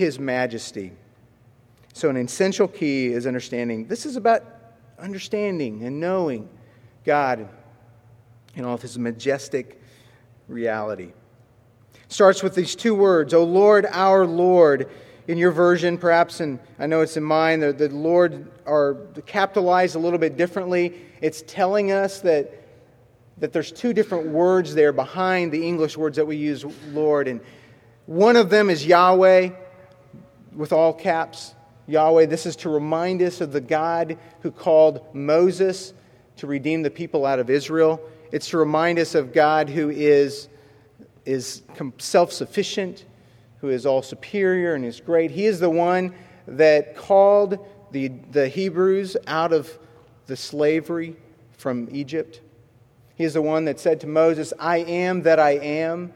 His 0.00 0.18
majesty. 0.18 0.92
So, 1.92 2.08
an 2.08 2.16
essential 2.16 2.66
key 2.66 3.08
is 3.08 3.26
understanding 3.26 3.86
this 3.86 4.06
is 4.06 4.16
about 4.16 4.42
understanding 4.98 5.84
and 5.84 6.00
knowing 6.00 6.48
God 7.04 7.46
in 8.54 8.64
all 8.64 8.72
of 8.72 8.80
His 8.80 8.98
majestic 8.98 9.78
reality. 10.48 11.12
Starts 12.08 12.42
with 12.42 12.54
these 12.54 12.74
two 12.74 12.94
words, 12.94 13.34
O 13.34 13.44
Lord, 13.44 13.84
our 13.90 14.24
Lord. 14.24 14.88
In 15.28 15.36
your 15.36 15.50
version, 15.50 15.98
perhaps, 15.98 16.40
and 16.40 16.60
I 16.78 16.86
know 16.86 17.02
it's 17.02 17.18
in 17.18 17.22
mine, 17.22 17.60
the, 17.60 17.74
the 17.74 17.90
Lord 17.90 18.50
are 18.64 18.94
capitalized 19.26 19.96
a 19.96 19.98
little 19.98 20.18
bit 20.18 20.38
differently. 20.38 20.94
It's 21.20 21.44
telling 21.46 21.92
us 21.92 22.20
that 22.22 22.54
that 23.36 23.52
there's 23.52 23.70
two 23.70 23.92
different 23.92 24.28
words 24.28 24.74
there 24.74 24.94
behind 24.94 25.52
the 25.52 25.66
English 25.68 25.98
words 25.98 26.16
that 26.16 26.26
we 26.26 26.36
use, 26.36 26.64
Lord. 26.88 27.28
And 27.28 27.42
one 28.06 28.36
of 28.36 28.48
them 28.48 28.70
is 28.70 28.86
Yahweh, 28.86 29.50
with 30.54 30.72
all 30.72 30.92
caps. 30.92 31.54
Yahweh, 31.86 32.26
this 32.26 32.46
is 32.46 32.56
to 32.56 32.68
remind 32.68 33.22
us 33.22 33.40
of 33.40 33.52
the 33.52 33.60
God 33.60 34.18
who 34.42 34.50
called 34.50 35.14
Moses 35.14 35.92
to 36.36 36.46
redeem 36.46 36.82
the 36.82 36.90
people 36.90 37.26
out 37.26 37.38
of 37.38 37.50
Israel. 37.50 38.00
It's 38.32 38.48
to 38.50 38.58
remind 38.58 38.98
us 38.98 39.14
of 39.14 39.32
God 39.32 39.68
who 39.68 39.90
is, 39.90 40.48
is 41.24 41.62
self 41.98 42.32
sufficient, 42.32 43.04
who 43.60 43.68
is 43.68 43.86
all 43.86 44.02
superior 44.02 44.74
and 44.74 44.84
is 44.84 45.00
great. 45.00 45.30
He 45.30 45.46
is 45.46 45.60
the 45.60 45.70
one 45.70 46.14
that 46.46 46.96
called 46.96 47.58
the, 47.90 48.08
the 48.30 48.48
Hebrews 48.48 49.16
out 49.26 49.52
of 49.52 49.78
the 50.26 50.36
slavery 50.36 51.16
from 51.58 51.88
Egypt. 51.90 52.40
He 53.16 53.24
is 53.24 53.34
the 53.34 53.42
one 53.42 53.66
that 53.66 53.78
said 53.78 54.00
to 54.00 54.06
Moses, 54.06 54.52
I 54.58 54.78
am 54.78 55.22
that 55.22 55.38
I 55.38 55.52
am. 55.52 56.14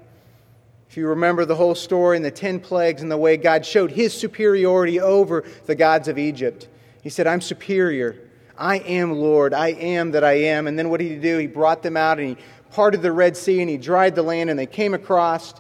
If 0.88 0.96
you 0.96 1.08
remember 1.08 1.44
the 1.44 1.56
whole 1.56 1.74
story 1.74 2.16
and 2.16 2.24
the 2.24 2.30
ten 2.30 2.60
plagues 2.60 3.02
and 3.02 3.10
the 3.10 3.16
way 3.16 3.36
God 3.36 3.66
showed 3.66 3.90
his 3.90 4.14
superiority 4.14 5.00
over 5.00 5.44
the 5.66 5.74
gods 5.74 6.08
of 6.08 6.18
Egypt, 6.18 6.68
he 7.02 7.10
said, 7.10 7.26
I'm 7.26 7.40
superior. 7.40 8.16
I 8.56 8.78
am 8.78 9.12
Lord. 9.12 9.52
I 9.52 9.68
am 9.72 10.12
that 10.12 10.24
I 10.24 10.34
am. 10.34 10.66
And 10.66 10.78
then 10.78 10.88
what 10.88 11.00
did 11.00 11.10
he 11.10 11.16
do? 11.16 11.38
He 11.38 11.46
brought 11.46 11.82
them 11.82 11.96
out 11.96 12.18
and 12.18 12.28
he 12.28 12.44
parted 12.70 13.02
the 13.02 13.12
Red 13.12 13.36
Sea 13.36 13.60
and 13.60 13.68
he 13.68 13.76
dried 13.76 14.14
the 14.14 14.22
land 14.22 14.50
and 14.50 14.58
they 14.58 14.66
came 14.66 14.94
across. 14.94 15.54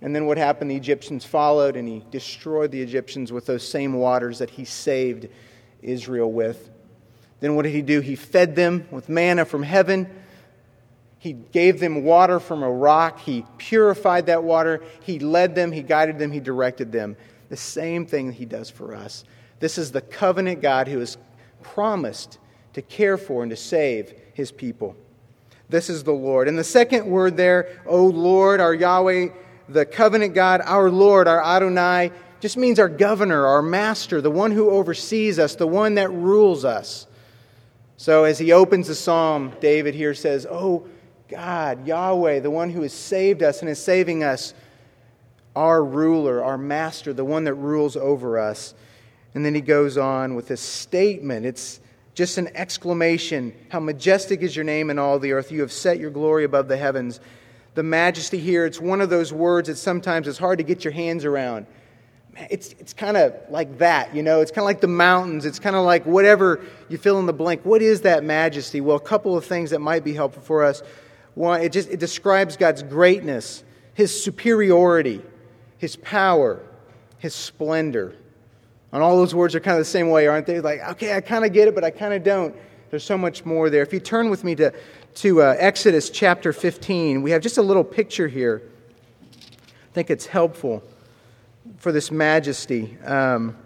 And 0.00 0.14
then 0.14 0.26
what 0.26 0.38
happened? 0.38 0.70
The 0.70 0.76
Egyptians 0.76 1.24
followed 1.24 1.76
and 1.76 1.86
he 1.86 2.04
destroyed 2.10 2.70
the 2.70 2.80
Egyptians 2.80 3.32
with 3.32 3.46
those 3.46 3.66
same 3.66 3.94
waters 3.94 4.38
that 4.38 4.50
he 4.50 4.64
saved 4.64 5.28
Israel 5.82 6.32
with. 6.32 6.70
Then 7.40 7.54
what 7.54 7.62
did 7.62 7.72
he 7.72 7.82
do? 7.82 8.00
He 8.00 8.16
fed 8.16 8.56
them 8.56 8.88
with 8.90 9.08
manna 9.08 9.44
from 9.44 9.62
heaven. 9.62 10.08
He 11.18 11.32
gave 11.32 11.80
them 11.80 12.04
water 12.04 12.38
from 12.38 12.62
a 12.62 12.70
rock. 12.70 13.18
He 13.20 13.44
purified 13.56 14.26
that 14.26 14.44
water. 14.44 14.82
He 15.02 15.18
led 15.18 15.54
them. 15.54 15.72
He 15.72 15.82
guided 15.82 16.18
them. 16.18 16.30
He 16.30 16.40
directed 16.40 16.92
them. 16.92 17.16
The 17.48 17.56
same 17.56 18.06
thing 18.06 18.32
he 18.32 18.44
does 18.44 18.70
for 18.70 18.94
us. 18.94 19.24
This 19.58 19.78
is 19.78 19.90
the 19.90 20.00
covenant 20.00 20.62
God 20.62 20.86
who 20.86 21.00
has 21.00 21.18
promised 21.62 22.38
to 22.74 22.82
care 22.82 23.18
for 23.18 23.42
and 23.42 23.50
to 23.50 23.56
save 23.56 24.14
his 24.34 24.52
people. 24.52 24.96
This 25.68 25.90
is 25.90 26.04
the 26.04 26.12
Lord. 26.12 26.48
And 26.48 26.58
the 26.58 26.64
second 26.64 27.06
word 27.06 27.36
there, 27.36 27.82
O 27.86 28.06
Lord, 28.06 28.60
our 28.60 28.72
Yahweh, 28.72 29.28
the 29.68 29.84
covenant 29.84 30.34
God, 30.34 30.62
our 30.64 30.90
Lord, 30.90 31.26
our 31.28 31.44
Adonai, 31.44 32.12
just 32.40 32.56
means 32.56 32.78
our 32.78 32.88
governor, 32.88 33.46
our 33.46 33.62
master, 33.62 34.20
the 34.20 34.30
one 34.30 34.52
who 34.52 34.70
oversees 34.70 35.38
us, 35.38 35.56
the 35.56 35.66
one 35.66 35.96
that 35.96 36.10
rules 36.10 36.64
us. 36.64 37.06
So 37.96 38.24
as 38.24 38.38
he 38.38 38.52
opens 38.52 38.86
the 38.86 38.94
psalm, 38.94 39.52
David 39.60 39.94
here 39.94 40.14
says, 40.14 40.46
Oh, 40.48 40.86
God, 41.28 41.86
Yahweh, 41.86 42.40
the 42.40 42.50
one 42.50 42.70
who 42.70 42.82
has 42.82 42.92
saved 42.92 43.42
us 43.42 43.60
and 43.60 43.70
is 43.70 43.82
saving 43.82 44.24
us, 44.24 44.54
our 45.54 45.84
ruler, 45.84 46.42
our 46.42 46.56
master, 46.56 47.12
the 47.12 47.24
one 47.24 47.44
that 47.44 47.54
rules 47.54 47.96
over 47.96 48.38
us. 48.38 48.74
And 49.34 49.44
then 49.44 49.54
he 49.54 49.60
goes 49.60 49.98
on 49.98 50.34
with 50.34 50.48
this 50.48 50.60
statement. 50.60 51.44
It's 51.44 51.80
just 52.14 52.38
an 52.38 52.48
exclamation 52.56 53.54
How 53.68 53.78
majestic 53.78 54.42
is 54.42 54.56
your 54.56 54.64
name 54.64 54.90
in 54.90 54.98
all 54.98 55.18
the 55.18 55.32
earth! 55.32 55.52
You 55.52 55.60
have 55.60 55.70
set 55.70 56.00
your 56.00 56.10
glory 56.10 56.44
above 56.44 56.66
the 56.66 56.76
heavens. 56.76 57.20
The 57.74 57.82
majesty 57.84 58.38
here, 58.38 58.66
it's 58.66 58.80
one 58.80 59.00
of 59.00 59.08
those 59.08 59.32
words 59.32 59.68
that 59.68 59.76
sometimes 59.76 60.26
it's 60.26 60.38
hard 60.38 60.58
to 60.58 60.64
get 60.64 60.82
your 60.82 60.92
hands 60.92 61.24
around. 61.24 61.66
It's, 62.50 62.74
it's 62.80 62.92
kind 62.92 63.16
of 63.16 63.34
like 63.50 63.78
that, 63.78 64.14
you 64.14 64.22
know? 64.22 64.40
It's 64.40 64.50
kind 64.50 64.62
of 64.62 64.66
like 64.66 64.80
the 64.80 64.88
mountains. 64.88 65.46
It's 65.46 65.58
kind 65.58 65.76
of 65.76 65.84
like 65.84 66.06
whatever 66.06 66.64
you 66.88 66.98
fill 66.98 67.20
in 67.20 67.26
the 67.26 67.32
blank. 67.32 67.64
What 67.64 67.82
is 67.82 68.00
that 68.00 68.24
majesty? 68.24 68.80
Well, 68.80 68.96
a 68.96 69.00
couple 69.00 69.36
of 69.36 69.44
things 69.44 69.70
that 69.70 69.80
might 69.80 70.02
be 70.02 70.14
helpful 70.14 70.42
for 70.42 70.64
us. 70.64 70.82
One, 71.38 71.62
it 71.62 71.70
just 71.70 71.88
it 71.88 72.00
describes 72.00 72.56
God's 72.56 72.82
greatness, 72.82 73.62
his 73.94 74.24
superiority, 74.24 75.22
his 75.76 75.94
power, 75.94 76.60
his 77.18 77.32
splendor. 77.32 78.16
And 78.90 79.00
all 79.04 79.16
those 79.16 79.36
words 79.36 79.54
are 79.54 79.60
kind 79.60 79.76
of 79.76 79.80
the 79.80 79.84
same 79.84 80.10
way, 80.10 80.26
aren't 80.26 80.46
they? 80.46 80.58
Like, 80.58 80.80
okay, 80.80 81.14
I 81.14 81.20
kind 81.20 81.44
of 81.44 81.52
get 81.52 81.68
it, 81.68 81.76
but 81.76 81.84
I 81.84 81.92
kind 81.92 82.12
of 82.12 82.24
don't. 82.24 82.56
There's 82.90 83.04
so 83.04 83.16
much 83.16 83.44
more 83.44 83.70
there. 83.70 83.82
If 83.82 83.92
you 83.92 84.00
turn 84.00 84.30
with 84.30 84.42
me 84.42 84.56
to, 84.56 84.74
to 85.14 85.42
uh, 85.42 85.54
Exodus 85.60 86.10
chapter 86.10 86.52
15, 86.52 87.22
we 87.22 87.30
have 87.30 87.40
just 87.40 87.56
a 87.56 87.62
little 87.62 87.84
picture 87.84 88.26
here. 88.26 88.60
I 89.30 89.92
think 89.94 90.10
it's 90.10 90.26
helpful 90.26 90.82
for 91.76 91.92
this 91.92 92.10
majesty, 92.10 92.98
um, 93.04 93.56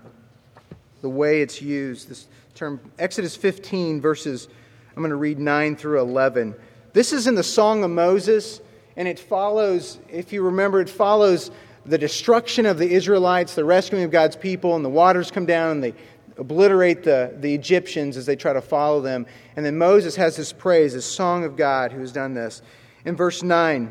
the 1.01 1.09
way 1.09 1.41
it's 1.41 1.63
used. 1.63 2.11
This 2.11 2.27
term, 2.55 2.81
Exodus 2.99 3.35
15, 3.35 3.99
verses, 3.99 4.49
I'm 4.95 5.03
going 5.03 5.09
to 5.09 5.17
read 5.17 5.39
9 5.39 5.75
through 5.77 6.01
11. 6.01 6.55
This 6.93 7.15
is 7.15 7.27
in 7.27 7.35
the 7.35 7.43
Song 7.43 7.85
of 7.85 7.91
Moses, 7.91 8.61
and 8.97 9.09
it 9.09 9.19
follows, 9.19 9.99
if 10.11 10.31
you 10.31 10.43
remember, 10.43 10.79
it 10.79 10.91
follows 10.91 11.51
the 11.87 11.97
destruction 11.97 12.67
of 12.67 12.77
the 12.77 12.91
Israelites, 12.91 13.55
the 13.55 13.65
rescuing 13.65 14.05
of 14.05 14.11
God's 14.11 14.37
people, 14.37 14.77
and 14.77 14.85
the 14.85 14.91
waters 14.91 15.31
come 15.31 15.47
down 15.47 15.71
and 15.73 15.83
they 15.83 15.95
obliterate 16.37 17.03
the, 17.03 17.35
the 17.41 17.55
Egyptians 17.55 18.19
as 18.19 18.27
they 18.27 18.37
try 18.37 18.53
to 18.53 18.61
follow 18.61 19.01
them. 19.01 19.27
And 19.57 19.65
then 19.65 19.79
Moses 19.79 20.17
has 20.17 20.37
this 20.37 20.53
praise, 20.53 20.93
this 20.93 21.07
song 21.07 21.45
of 21.45 21.57
God 21.57 21.93
who 21.93 22.01
has 22.01 22.13
done 22.13 22.35
this. 22.35 22.61
In 23.07 23.17
verse 23.17 23.43
9, 23.43 23.91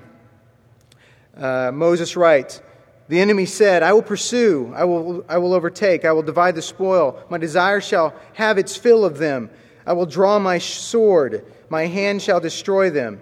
uh, 1.38 1.72
Moses 1.74 2.16
writes, 2.16 2.62
The 3.10 3.20
enemy 3.20 3.48
said, 3.48 3.82
I 3.82 3.94
will 3.94 4.04
pursue, 4.04 4.72
I 4.76 4.84
will, 4.84 5.26
I 5.28 5.40
will 5.40 5.54
overtake, 5.54 6.06
I 6.06 6.12
will 6.12 6.22
divide 6.22 6.54
the 6.54 6.62
spoil. 6.62 7.20
My 7.30 7.40
desire 7.40 7.82
shall 7.82 8.14
have 8.34 8.60
its 8.60 8.76
fill 8.76 9.04
of 9.04 9.18
them. 9.18 9.50
I 9.88 9.94
will 9.94 10.06
draw 10.06 10.38
my 10.38 10.60
sword 10.60 11.52
my 11.72 11.88
hand 11.88 12.22
shall 12.22 12.42
destroy 12.42 12.90
them. 12.90 13.22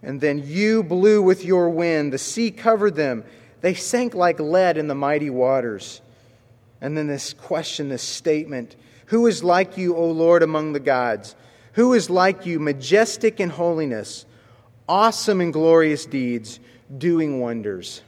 And 0.00 0.20
then 0.20 0.46
you 0.46 0.84
blew 0.84 1.20
with 1.20 1.44
your 1.44 1.70
wind, 1.70 2.12
the 2.12 2.18
sea 2.18 2.52
covered 2.52 2.94
them. 2.94 3.24
They 3.62 3.74
sank 3.74 4.14
like 4.14 4.38
lead 4.38 4.78
in 4.78 4.86
the 4.86 4.94
mighty 4.94 5.28
waters. 5.28 6.00
And 6.80 6.96
then 6.96 7.08
this 7.08 7.32
question, 7.32 7.88
this 7.88 8.02
statement 8.02 8.76
Who 9.06 9.26
is 9.26 9.42
like 9.42 9.76
you, 9.76 9.96
O 9.96 10.08
Lord, 10.08 10.44
among 10.44 10.72
the 10.72 10.80
gods? 10.80 11.34
Who 11.72 11.94
is 11.94 12.08
like 12.08 12.46
you, 12.46 12.60
majestic 12.60 13.40
in 13.40 13.50
holiness, 13.50 14.24
awesome 14.88 15.40
in 15.40 15.50
glorious 15.50 16.06
deeds, 16.06 16.60
doing 16.96 17.40
wonders? 17.40 18.02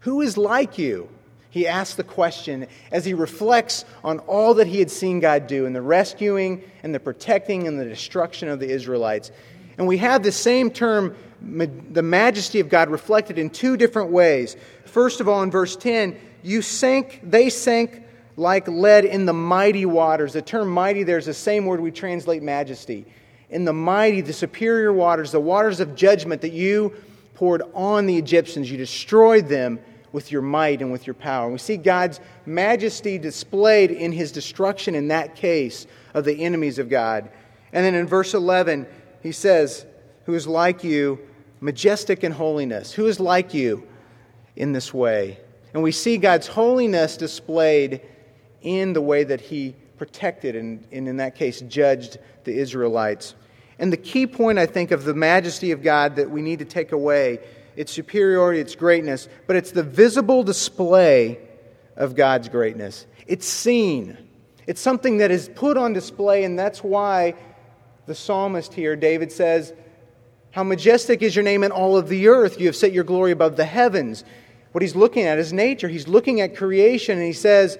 Who 0.00 0.22
is 0.22 0.38
like 0.38 0.78
you? 0.78 1.10
He 1.50 1.66
asks 1.66 1.96
the 1.96 2.04
question 2.04 2.66
as 2.92 3.04
he 3.04 3.14
reflects 3.14 3.84
on 4.04 4.18
all 4.20 4.54
that 4.54 4.66
he 4.66 4.78
had 4.78 4.90
seen 4.90 5.20
God 5.20 5.46
do 5.46 5.64
in 5.66 5.72
the 5.72 5.82
rescuing 5.82 6.62
and 6.82 6.94
the 6.94 7.00
protecting 7.00 7.66
and 7.66 7.80
the 7.80 7.84
destruction 7.84 8.48
of 8.48 8.60
the 8.60 8.68
Israelites. 8.68 9.30
And 9.78 9.86
we 9.86 9.98
have 9.98 10.22
the 10.22 10.32
same 10.32 10.70
term, 10.70 11.16
the 11.40 12.02
majesty 12.02 12.60
of 12.60 12.68
God, 12.68 12.90
reflected 12.90 13.38
in 13.38 13.48
two 13.48 13.76
different 13.76 14.10
ways. 14.10 14.56
First 14.84 15.20
of 15.20 15.28
all, 15.28 15.42
in 15.42 15.50
verse 15.50 15.76
10, 15.76 16.18
you 16.42 16.62
sank, 16.62 17.20
they 17.22 17.48
sank 17.48 18.02
like 18.36 18.68
lead 18.68 19.04
in 19.04 19.24
the 19.24 19.32
mighty 19.32 19.86
waters. 19.86 20.32
The 20.32 20.42
term 20.42 20.68
mighty 20.68 21.02
there 21.02 21.18
is 21.18 21.26
the 21.26 21.34
same 21.34 21.64
word 21.64 21.80
we 21.80 21.90
translate 21.90 22.42
majesty. 22.42 23.06
In 23.50 23.64
the 23.64 23.72
mighty, 23.72 24.20
the 24.20 24.32
superior 24.32 24.92
waters, 24.92 25.32
the 25.32 25.40
waters 25.40 25.80
of 25.80 25.94
judgment 25.94 26.42
that 26.42 26.52
you 26.52 26.94
poured 27.34 27.62
on 27.72 28.06
the 28.06 28.16
Egyptians, 28.16 28.70
you 28.70 28.76
destroyed 28.76 29.48
them 29.48 29.78
with 30.12 30.32
your 30.32 30.42
might 30.42 30.80
and 30.80 30.90
with 30.90 31.06
your 31.06 31.14
power. 31.14 31.50
We 31.50 31.58
see 31.58 31.76
God's 31.76 32.20
majesty 32.46 33.18
displayed 33.18 33.90
in 33.90 34.12
his 34.12 34.32
destruction 34.32 34.94
in 34.94 35.08
that 35.08 35.34
case 35.34 35.86
of 36.14 36.24
the 36.24 36.44
enemies 36.44 36.78
of 36.78 36.88
God. 36.88 37.30
And 37.72 37.84
then 37.84 37.94
in 37.94 38.06
verse 38.06 38.34
11, 38.34 38.86
he 39.22 39.32
says, 39.32 39.86
Who 40.26 40.34
is 40.34 40.46
like 40.46 40.82
you, 40.84 41.18
majestic 41.60 42.24
in 42.24 42.32
holiness? 42.32 42.92
Who 42.92 43.06
is 43.06 43.20
like 43.20 43.52
you 43.52 43.86
in 44.56 44.72
this 44.72 44.94
way? 44.94 45.38
And 45.74 45.82
we 45.82 45.92
see 45.92 46.16
God's 46.16 46.46
holiness 46.46 47.16
displayed 47.16 48.00
in 48.62 48.92
the 48.92 49.02
way 49.02 49.24
that 49.24 49.40
he 49.40 49.74
protected 49.98 50.56
and, 50.56 50.84
and 50.92 51.08
in 51.08 51.16
that 51.18 51.34
case, 51.34 51.60
judged 51.62 52.18
the 52.44 52.56
Israelites. 52.56 53.34
And 53.78 53.92
the 53.92 53.98
key 53.98 54.26
point, 54.26 54.58
I 54.58 54.66
think, 54.66 54.90
of 54.90 55.04
the 55.04 55.14
majesty 55.14 55.70
of 55.72 55.82
God 55.82 56.16
that 56.16 56.30
we 56.30 56.42
need 56.42 56.58
to 56.60 56.64
take 56.64 56.92
away 56.92 57.40
its 57.78 57.92
superiority, 57.92 58.58
its 58.58 58.74
greatness, 58.74 59.28
but 59.46 59.54
it's 59.54 59.70
the 59.70 59.84
visible 59.84 60.42
display 60.42 61.38
of 61.96 62.16
God's 62.16 62.48
greatness. 62.48 63.06
It's 63.28 63.46
seen. 63.46 64.18
It's 64.66 64.80
something 64.80 65.18
that 65.18 65.30
is 65.30 65.48
put 65.54 65.76
on 65.76 65.92
display, 65.92 66.42
and 66.42 66.58
that's 66.58 66.82
why 66.82 67.34
the 68.06 68.16
psalmist 68.16 68.74
here, 68.74 68.96
David 68.96 69.30
says, 69.30 69.72
How 70.50 70.64
majestic 70.64 71.22
is 71.22 71.36
your 71.36 71.44
name 71.44 71.62
in 71.62 71.70
all 71.70 71.96
of 71.96 72.08
the 72.08 72.26
earth. 72.26 72.58
You 72.58 72.66
have 72.66 72.74
set 72.74 72.92
your 72.92 73.04
glory 73.04 73.30
above 73.30 73.56
the 73.56 73.64
heavens. 73.64 74.24
What 74.72 74.82
he's 74.82 74.96
looking 74.96 75.22
at 75.22 75.38
is 75.38 75.52
nature. 75.52 75.86
He's 75.86 76.08
looking 76.08 76.40
at 76.40 76.56
creation, 76.56 77.16
and 77.16 77.26
he 77.26 77.32
says, 77.32 77.78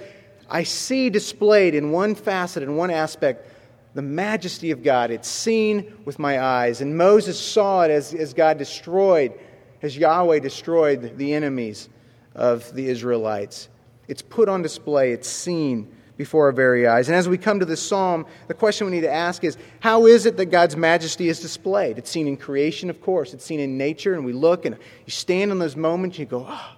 I 0.49 0.63
see 0.63 1.11
displayed 1.11 1.75
in 1.75 1.91
one 1.91 2.15
facet, 2.15 2.63
in 2.63 2.77
one 2.77 2.93
aspect, 2.93 3.53
the 3.95 4.03
majesty 4.03 4.71
of 4.71 4.85
God. 4.85 5.11
It's 5.11 5.29
seen 5.29 5.93
with 6.05 6.21
my 6.21 6.41
eyes. 6.41 6.83
And 6.83 6.97
Moses 6.97 7.37
saw 7.37 7.83
it 7.83 7.91
as, 7.91 8.15
as 8.15 8.33
God 8.33 8.59
destroyed, 8.59 9.33
as 9.83 9.97
Yahweh 9.97 10.41
destroyed 10.41 11.17
the 11.17 11.35
enemies 11.35 11.89
of 12.35 12.73
the 12.75 12.89
Israelites. 12.89 13.69
It's 14.07 14.23
put 14.23 14.49
on 14.49 14.63
display, 14.63 15.13
it's 15.13 15.29
seen 15.29 15.93
before 16.17 16.47
our 16.47 16.53
very 16.53 16.87
eyes. 16.87 17.09
And 17.09 17.17
as 17.17 17.29
we 17.29 17.39
come 17.39 17.61
to 17.61 17.65
this 17.65 17.81
psalm, 17.81 18.27
the 18.49 18.55
question 18.55 18.87
we 18.87 18.93
need 18.93 19.03
to 19.03 19.13
ask 19.13 19.45
is 19.45 19.57
how 19.81 20.07
is 20.07 20.27
it 20.27 20.37
that 20.37 20.47
God's 20.47 20.77
majesty 20.77 21.29
is 21.29 21.41
displayed? 21.41 21.97
It's 21.97 22.11
seen 22.11 22.27
in 22.27 22.37
creation, 22.37 22.91
of 22.91 23.01
course, 23.01 23.33
it's 23.33 23.45
seen 23.45 23.61
in 23.61 23.79
nature, 23.79 24.15
and 24.15 24.25
we 24.25 24.33
look 24.33 24.65
and 24.65 24.77
you 25.07 25.11
stand 25.11 25.53
in 25.53 25.59
those 25.59 25.77
moments 25.77 26.19
and 26.19 26.27
you 26.27 26.27
go, 26.27 26.47
oh, 26.49 26.77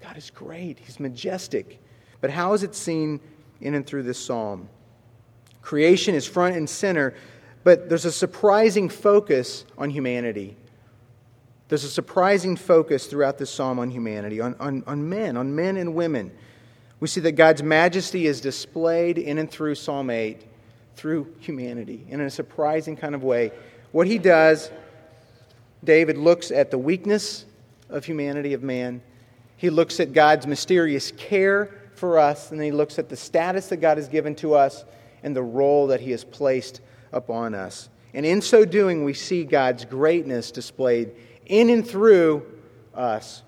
God 0.00 0.16
is 0.16 0.30
great, 0.30 0.78
He's 0.78 1.00
majestic. 1.00 1.80
But 2.20 2.30
how 2.30 2.52
is 2.52 2.62
it 2.62 2.74
seen 2.74 3.20
in 3.60 3.74
and 3.74 3.84
through 3.84 4.04
this 4.04 4.18
psalm? 4.24 4.68
Creation 5.60 6.14
is 6.14 6.26
front 6.26 6.56
and 6.56 6.70
center, 6.70 7.14
but 7.64 7.88
there's 7.88 8.04
a 8.04 8.12
surprising 8.12 8.88
focus 8.88 9.66
on 9.76 9.90
humanity. 9.90 10.56
There's 11.68 11.84
a 11.84 11.90
surprising 11.90 12.56
focus 12.56 13.06
throughout 13.06 13.38
this 13.38 13.50
psalm 13.50 13.78
on 13.78 13.90
humanity, 13.90 14.40
on, 14.40 14.54
on, 14.58 14.82
on 14.86 15.08
men, 15.08 15.36
on 15.36 15.54
men 15.54 15.76
and 15.76 15.94
women. 15.94 16.32
We 17.00 17.08
see 17.08 17.20
that 17.20 17.32
God's 17.32 17.62
majesty 17.62 18.26
is 18.26 18.40
displayed 18.40 19.18
in 19.18 19.38
and 19.38 19.50
through 19.50 19.74
Psalm 19.76 20.10
8 20.10 20.44
through 20.96 21.32
humanity 21.38 22.04
in 22.08 22.20
a 22.20 22.30
surprising 22.30 22.96
kind 22.96 23.14
of 23.14 23.22
way. 23.22 23.52
What 23.92 24.06
he 24.06 24.18
does, 24.18 24.70
David 25.84 26.18
looks 26.18 26.50
at 26.50 26.70
the 26.70 26.78
weakness 26.78 27.44
of 27.88 28.04
humanity, 28.04 28.52
of 28.54 28.62
man. 28.62 29.00
He 29.56 29.70
looks 29.70 30.00
at 30.00 30.12
God's 30.12 30.46
mysterious 30.46 31.12
care 31.12 31.74
for 31.94 32.18
us, 32.18 32.50
and 32.50 32.60
he 32.60 32.72
looks 32.72 32.98
at 32.98 33.08
the 33.08 33.16
status 33.16 33.68
that 33.68 33.76
God 33.76 33.96
has 33.98 34.08
given 34.08 34.34
to 34.36 34.54
us 34.54 34.84
and 35.22 35.36
the 35.36 35.42
role 35.42 35.88
that 35.88 36.00
he 36.00 36.10
has 36.12 36.24
placed 36.24 36.80
upon 37.12 37.54
us. 37.54 37.88
And 38.14 38.26
in 38.26 38.40
so 38.40 38.64
doing, 38.64 39.04
we 39.04 39.14
see 39.14 39.44
God's 39.44 39.84
greatness 39.84 40.50
displayed 40.50 41.12
in 41.48 41.70
and 41.70 41.86
through 41.86 42.46
us. 42.94 43.42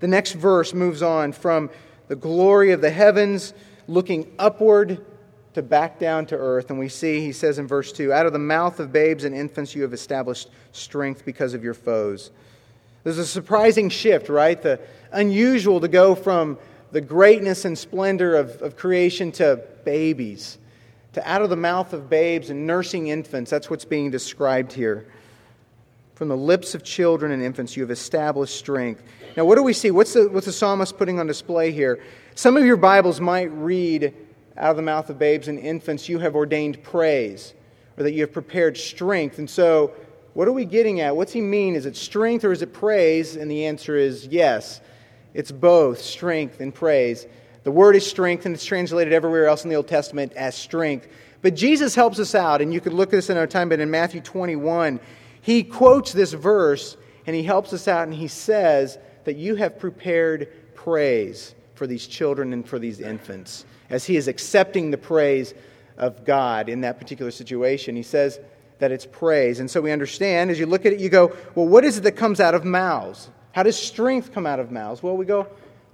The 0.00 0.08
next 0.08 0.32
verse 0.32 0.72
moves 0.72 1.02
on 1.02 1.32
from 1.32 1.70
the 2.06 2.16
glory 2.16 2.72
of 2.72 2.80
the 2.80 2.90
heavens, 2.90 3.52
looking 3.86 4.32
upward 4.38 5.04
to 5.54 5.62
back 5.62 5.98
down 5.98 6.26
to 6.26 6.36
earth. 6.36 6.70
And 6.70 6.78
we 6.78 6.88
see, 6.88 7.20
he 7.20 7.32
says 7.32 7.58
in 7.58 7.66
verse 7.66 7.92
2 7.92 8.12
Out 8.12 8.26
of 8.26 8.32
the 8.32 8.38
mouth 8.38 8.80
of 8.80 8.92
babes 8.92 9.24
and 9.24 9.34
infants 9.34 9.74
you 9.74 9.82
have 9.82 9.92
established 9.92 10.48
strength 10.72 11.24
because 11.24 11.54
of 11.54 11.64
your 11.64 11.74
foes. 11.74 12.30
There's 13.04 13.18
a 13.18 13.26
surprising 13.26 13.88
shift, 13.88 14.28
right? 14.28 14.60
The 14.60 14.80
unusual 15.12 15.80
to 15.80 15.88
go 15.88 16.14
from 16.14 16.58
the 16.92 17.00
greatness 17.00 17.64
and 17.64 17.76
splendor 17.76 18.36
of, 18.36 18.62
of 18.62 18.76
creation 18.76 19.32
to 19.32 19.62
babies, 19.84 20.58
to 21.12 21.30
out 21.30 21.42
of 21.42 21.50
the 21.50 21.56
mouth 21.56 21.92
of 21.92 22.08
babes 22.08 22.50
and 22.50 22.66
nursing 22.66 23.08
infants. 23.08 23.50
That's 23.50 23.68
what's 23.70 23.84
being 23.84 24.10
described 24.10 24.72
here. 24.72 25.06
From 26.18 26.26
the 26.26 26.36
lips 26.36 26.74
of 26.74 26.82
children 26.82 27.30
and 27.30 27.40
infants, 27.40 27.76
you 27.76 27.82
have 27.84 27.92
established 27.92 28.56
strength. 28.56 29.04
Now, 29.36 29.44
what 29.44 29.54
do 29.54 29.62
we 29.62 29.72
see? 29.72 29.92
What's 29.92 30.14
the, 30.14 30.28
what's 30.28 30.46
the 30.46 30.52
psalmist 30.52 30.98
putting 30.98 31.20
on 31.20 31.28
display 31.28 31.70
here? 31.70 32.02
Some 32.34 32.56
of 32.56 32.64
your 32.64 32.76
Bibles 32.76 33.20
might 33.20 33.52
read, 33.52 34.12
out 34.56 34.70
of 34.70 34.76
the 34.76 34.82
mouth 34.82 35.08
of 35.10 35.18
babes 35.20 35.46
and 35.46 35.60
infants, 35.60 36.08
you 36.08 36.18
have 36.18 36.34
ordained 36.34 36.82
praise, 36.82 37.54
or 37.96 38.02
that 38.02 38.14
you 38.14 38.22
have 38.22 38.32
prepared 38.32 38.76
strength. 38.76 39.38
And 39.38 39.48
so, 39.48 39.92
what 40.34 40.48
are 40.48 40.52
we 40.52 40.64
getting 40.64 40.98
at? 40.98 41.14
What's 41.14 41.32
he 41.32 41.40
mean? 41.40 41.76
Is 41.76 41.86
it 41.86 41.94
strength 41.94 42.44
or 42.44 42.50
is 42.50 42.62
it 42.62 42.72
praise? 42.72 43.36
And 43.36 43.48
the 43.48 43.66
answer 43.66 43.96
is 43.96 44.26
yes. 44.26 44.80
It's 45.34 45.52
both 45.52 46.00
strength 46.00 46.60
and 46.60 46.74
praise. 46.74 47.28
The 47.62 47.70
word 47.70 47.94
is 47.94 48.04
strength, 48.04 48.44
and 48.44 48.56
it's 48.56 48.64
translated 48.64 49.12
everywhere 49.12 49.46
else 49.46 49.62
in 49.62 49.70
the 49.70 49.76
Old 49.76 49.86
Testament 49.86 50.32
as 50.32 50.56
strength. 50.56 51.06
But 51.42 51.54
Jesus 51.54 51.94
helps 51.94 52.18
us 52.18 52.34
out, 52.34 52.60
and 52.60 52.74
you 52.74 52.80
could 52.80 52.92
look 52.92 53.10
at 53.10 53.12
this 53.12 53.30
in 53.30 53.36
our 53.36 53.46
time, 53.46 53.68
but 53.68 53.78
in 53.78 53.88
Matthew 53.88 54.20
21, 54.20 54.98
he 55.48 55.64
quotes 55.64 56.12
this 56.12 56.34
verse 56.34 56.98
and 57.26 57.34
he 57.34 57.42
helps 57.42 57.72
us 57.72 57.88
out 57.88 58.06
and 58.06 58.12
he 58.12 58.28
says 58.28 58.98
that 59.24 59.36
you 59.36 59.54
have 59.54 59.78
prepared 59.78 60.74
praise 60.74 61.54
for 61.74 61.86
these 61.86 62.06
children 62.06 62.52
and 62.52 62.68
for 62.68 62.78
these 62.78 63.00
infants. 63.00 63.64
As 63.88 64.04
he 64.04 64.18
is 64.18 64.28
accepting 64.28 64.90
the 64.90 64.98
praise 64.98 65.54
of 65.96 66.26
God 66.26 66.68
in 66.68 66.82
that 66.82 66.98
particular 66.98 67.30
situation, 67.30 67.96
he 67.96 68.02
says 68.02 68.38
that 68.78 68.92
it's 68.92 69.06
praise. 69.06 69.58
And 69.58 69.70
so 69.70 69.80
we 69.80 69.90
understand, 69.90 70.50
as 70.50 70.58
you 70.60 70.66
look 70.66 70.84
at 70.84 70.92
it, 70.92 71.00
you 71.00 71.08
go, 71.08 71.34
well, 71.54 71.66
what 71.66 71.82
is 71.82 71.96
it 71.96 72.02
that 72.02 72.12
comes 72.12 72.40
out 72.40 72.54
of 72.54 72.66
mouths? 72.66 73.30
How 73.52 73.62
does 73.62 73.74
strength 73.74 74.34
come 74.34 74.44
out 74.44 74.60
of 74.60 74.70
mouths? 74.70 75.02
Well, 75.02 75.16
we 75.16 75.24
go, 75.24 75.46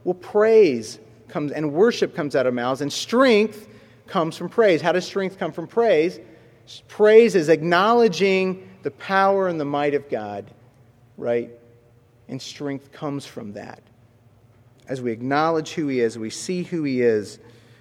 well, 0.02 0.14
praise 0.14 0.98
comes 1.28 1.52
and 1.52 1.72
worship 1.72 2.16
comes 2.16 2.34
out 2.34 2.48
of 2.48 2.54
mouths, 2.54 2.80
and 2.80 2.92
strength 2.92 3.68
comes 4.08 4.36
from 4.36 4.48
praise. 4.48 4.82
How 4.82 4.90
does 4.90 5.04
strength 5.04 5.38
come 5.38 5.52
from 5.52 5.68
praise? 5.68 6.18
Praise 6.88 7.36
is 7.36 7.48
acknowledging 7.48 8.68
the 8.84 8.92
power 8.92 9.48
and 9.48 9.58
the 9.58 9.64
might 9.64 9.94
of 9.94 10.08
God, 10.08 10.48
right? 11.16 11.50
And 12.28 12.40
strength 12.40 12.92
comes 12.92 13.26
from 13.26 13.54
that. 13.54 13.82
As 14.86 15.00
we 15.00 15.10
acknowledge 15.10 15.72
who 15.72 15.88
He 15.88 16.00
is, 16.00 16.16
we 16.16 16.30
see 16.30 16.62
who 16.62 16.84
He 16.84 17.00
is, 17.00 17.38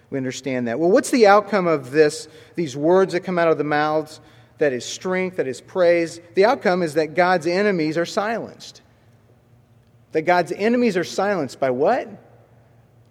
we 0.09 0.17
understand 0.17 0.67
that. 0.67 0.79
Well, 0.79 0.89
what's 0.89 1.11
the 1.11 1.27
outcome 1.27 1.67
of 1.67 1.91
this, 1.91 2.29
these 2.55 2.77
words 2.77 3.13
that 3.13 3.19
come 3.19 3.37
out 3.37 3.49
of 3.49 3.57
the 3.57 3.63
mouths 3.65 4.21
that 4.59 4.71
is 4.71 4.85
strength, 4.85 5.37
that 5.37 5.47
is 5.47 5.59
praise? 5.59 6.21
The 6.35 6.45
outcome 6.45 6.81
is 6.81 6.93
that 6.93 7.15
God's 7.15 7.47
enemies 7.47 7.97
are 7.97 8.05
silenced. 8.05 8.81
That 10.13 10.21
God's 10.21 10.53
enemies 10.53 10.95
are 10.95 11.03
silenced 11.03 11.59
by 11.59 11.71
what? 11.71 12.07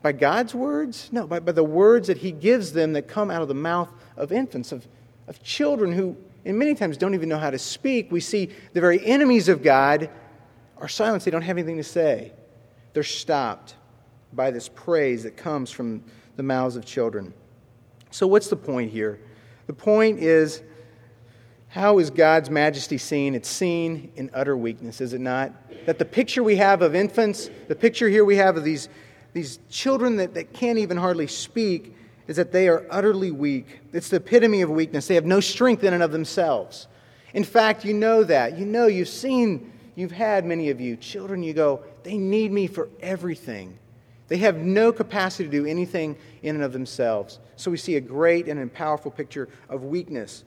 By 0.01 0.13
God's 0.13 0.55
words? 0.55 1.11
No, 1.13 1.27
by, 1.27 1.41
by 1.41 1.53
the 1.53 1.63
words 1.63 2.07
that 2.07 2.19
He 2.19 2.33
gives 2.33 2.73
them 2.73 2.95
that 2.95 3.07
come 3.07 3.31
out 3.31 3.43
of 3.43 3.49
the 3.49 3.55
mouth 3.55 3.93
of 4.17 4.33
infants, 4.33 4.73
of, 4.73 4.87
of 5.29 5.43
children 5.43 5.93
who 5.93 6.17
and 6.45 6.59
many 6.59 6.75
times 6.75 6.97
don't 6.97 7.15
even 7.15 7.29
know 7.29 7.39
how 7.39 7.51
to 7.51 7.59
speak, 7.59 8.11
we 8.11 8.21
see 8.21 8.51
the 8.73 8.81
very 8.81 9.05
enemies 9.05 9.49
of 9.49 9.63
God 9.63 10.11
are 10.79 10.89
silenced. 10.89 11.25
They 11.25 11.31
don't 11.31 11.43
have 11.43 11.57
anything 11.57 11.77
to 11.77 11.85
say. 11.85 12.33
They're 12.93 13.03
stopped 13.03 13.77
by 14.33 14.51
this 14.51 14.69
praise 14.69 15.23
that 15.23 15.37
comes 15.37 15.71
from 15.71 16.03
the 16.37 16.43
mouths 16.43 16.77
of 16.77 16.85
children. 16.85 17.33
So, 18.11 18.27
what's 18.27 18.49
the 18.49 18.57
point 18.57 18.91
here? 18.91 19.21
The 19.67 19.73
point 19.73 20.19
is 20.19 20.63
how 21.69 21.99
is 21.99 22.11
God's 22.11 22.51
majesty 22.51 22.99
seen? 22.99 23.35
It's 23.35 23.49
seen 23.49 24.13
in 24.17 24.31
utter 24.35 24.57
weakness, 24.57 25.01
is 25.01 25.15
it 25.15 25.23
not? 25.23 25.53
That 25.87 25.99
the 25.99 26.05
picture 26.05 26.43
we 26.43 26.57
have 26.57 26.83
of 26.83 26.95
infants, 26.95 27.49
the 27.69 27.75
picture 27.75 28.11
here 28.11 28.27
we 28.27 28.37
have 28.37 28.59
of 28.59 28.65
these, 28.65 28.91
these 29.33 29.59
children 29.71 30.17
that, 30.17 30.35
that 30.35 30.53
can't 30.53 30.79
even 30.79 30.99
hardly 30.99 31.27
speak, 31.27 31.97
is 32.29 32.37
that 32.37 32.53
they 32.53 32.69
are 32.69 32.87
utterly 32.91 33.31
weak. 33.31 33.81
It's 33.93 34.09
the 34.09 34.17
epitome 34.17 34.63
of 34.63 34.71
weakness. 34.71 35.07
They 35.07 35.15
have 35.17 35.25
no 35.25 35.41
strength 35.41 35.85
in 35.85 35.95
and 35.95 36.03
of 36.03 36.13
themselves. 36.13 36.87
In 37.35 37.45
fact, 37.45 37.85
you 37.85 37.95
know 37.95 38.25
that. 38.25 38.59
You 38.59 38.67
know, 38.67 38.87
you've 38.87 39.09
seen, 39.09 39.73
you've 39.95 40.13
had 40.13 40.45
many 40.45 40.71
of 40.71 40.81
you, 40.81 40.97
children, 40.97 41.43
you 41.43 41.53
go, 41.53 41.83
they 42.03 42.17
need 42.17 42.53
me 42.53 42.67
for 42.67 42.89
everything. 43.01 43.79
They 44.29 44.39
have 44.39 44.57
no 44.57 44.93
capacity 44.93 45.45
to 45.45 45.51
do 45.51 45.67
anything 45.67 46.17
in 46.43 46.55
and 46.55 46.65
of 46.65 46.73
themselves. 46.73 47.39
So 47.57 47.71
we 47.71 47.77
see 47.77 47.97
a 47.97 48.01
great 48.01 48.49
and 48.49 48.73
powerful 48.73 49.11
picture 49.11 49.49
of 49.69 49.85
weakness. 49.85 50.45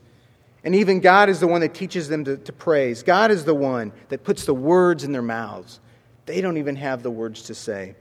And 0.64 0.74
even 0.74 1.00
God 1.00 1.30
is 1.30 1.40
the 1.40 1.48
one 1.48 1.62
that 1.62 1.76
teaches 1.76 2.08
them 2.08 2.26
to, 2.26 2.38
to 2.38 2.52
praise. 2.52 3.04
God 3.04 3.30
is 3.30 3.46
the 3.46 3.54
one 3.54 3.92
that 4.10 4.24
puts 4.24 4.46
the 4.46 4.56
words 4.56 5.04
in 5.04 5.12
their 5.12 5.22
mouths. 5.22 5.80
They 6.26 6.42
don't 6.42 6.58
even 6.58 6.76
have 6.78 7.04
the 7.04 7.12
words 7.12 7.44
to 7.44 7.54
say. 7.54 7.96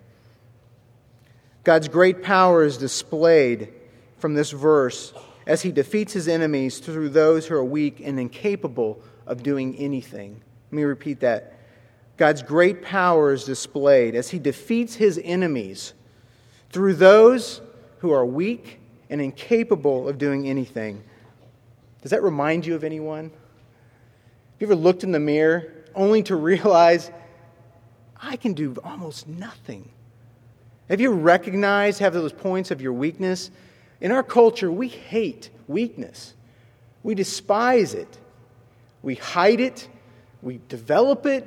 God's 1.65 1.89
great 1.89 2.23
power 2.23 2.63
is 2.63 2.77
displayed 2.77 3.73
from 4.19 4.35
this 4.35 4.51
verse 4.51 5.15
as 5.47 5.63
he 5.63 5.73
defeats 5.73 6.13
his 6.13 6.29
enemies 6.29 6.79
through 6.79 7.09
those 7.09 7.47
who 7.47 7.55
are 7.55 7.65
weak 7.65 8.01
and 8.05 8.21
incapable 8.21 9.01
of 9.27 9.43
doing 9.43 9.75
anything. 9.77 10.41
Let 10.71 10.77
me 10.77 10.83
repeat 10.85 11.21
that. 11.21 11.59
God's 12.17 12.43
great 12.43 12.83
power 12.83 13.33
is 13.33 13.45
displayed 13.45 14.15
as 14.15 14.31
he 14.31 14.39
defeats 14.39 14.95
his 14.95 15.19
enemies 15.23 15.95
through 16.71 16.95
those 16.95 17.61
who 17.99 18.13
are 18.13 18.25
weak 18.25 18.79
and 19.11 19.21
incapable 19.21 20.09
of 20.09 20.19
doing 20.19 20.47
anything. 20.49 21.03
Does 22.03 22.11
that 22.11 22.23
remind 22.23 22.67
you 22.67 22.75
of 22.75 22.85
anyone? 22.85 23.25
Have 23.25 24.61
you 24.61 24.67
ever 24.67 24.77
looked 24.77 25.03
in 25.03 25.13
the 25.13 25.21
mirror 25.21 25.73
only 25.95 26.23
to 26.25 26.37
realize 26.51 27.11
I 28.21 28.37
can 28.37 28.53
do 28.53 28.77
almost 28.85 29.27
nothing? 29.27 29.89
Have 30.89 31.01
you 31.01 31.11
recognized, 31.11 32.01
have 32.01 32.13
those 32.13 32.33
points 32.33 32.71
of 32.71 32.83
your 32.83 32.93
weakness? 32.93 33.51
In 34.01 34.13
our 34.13 34.23
culture, 34.23 34.71
we 34.71 34.89
hate 34.89 35.51
weakness. 35.67 36.35
We 37.03 37.15
despise 37.15 37.95
it. 37.95 38.19
We 39.03 39.15
hide 39.15 39.61
it. 39.61 39.89
We 40.43 40.61
develop 40.69 41.25
it. 41.27 41.47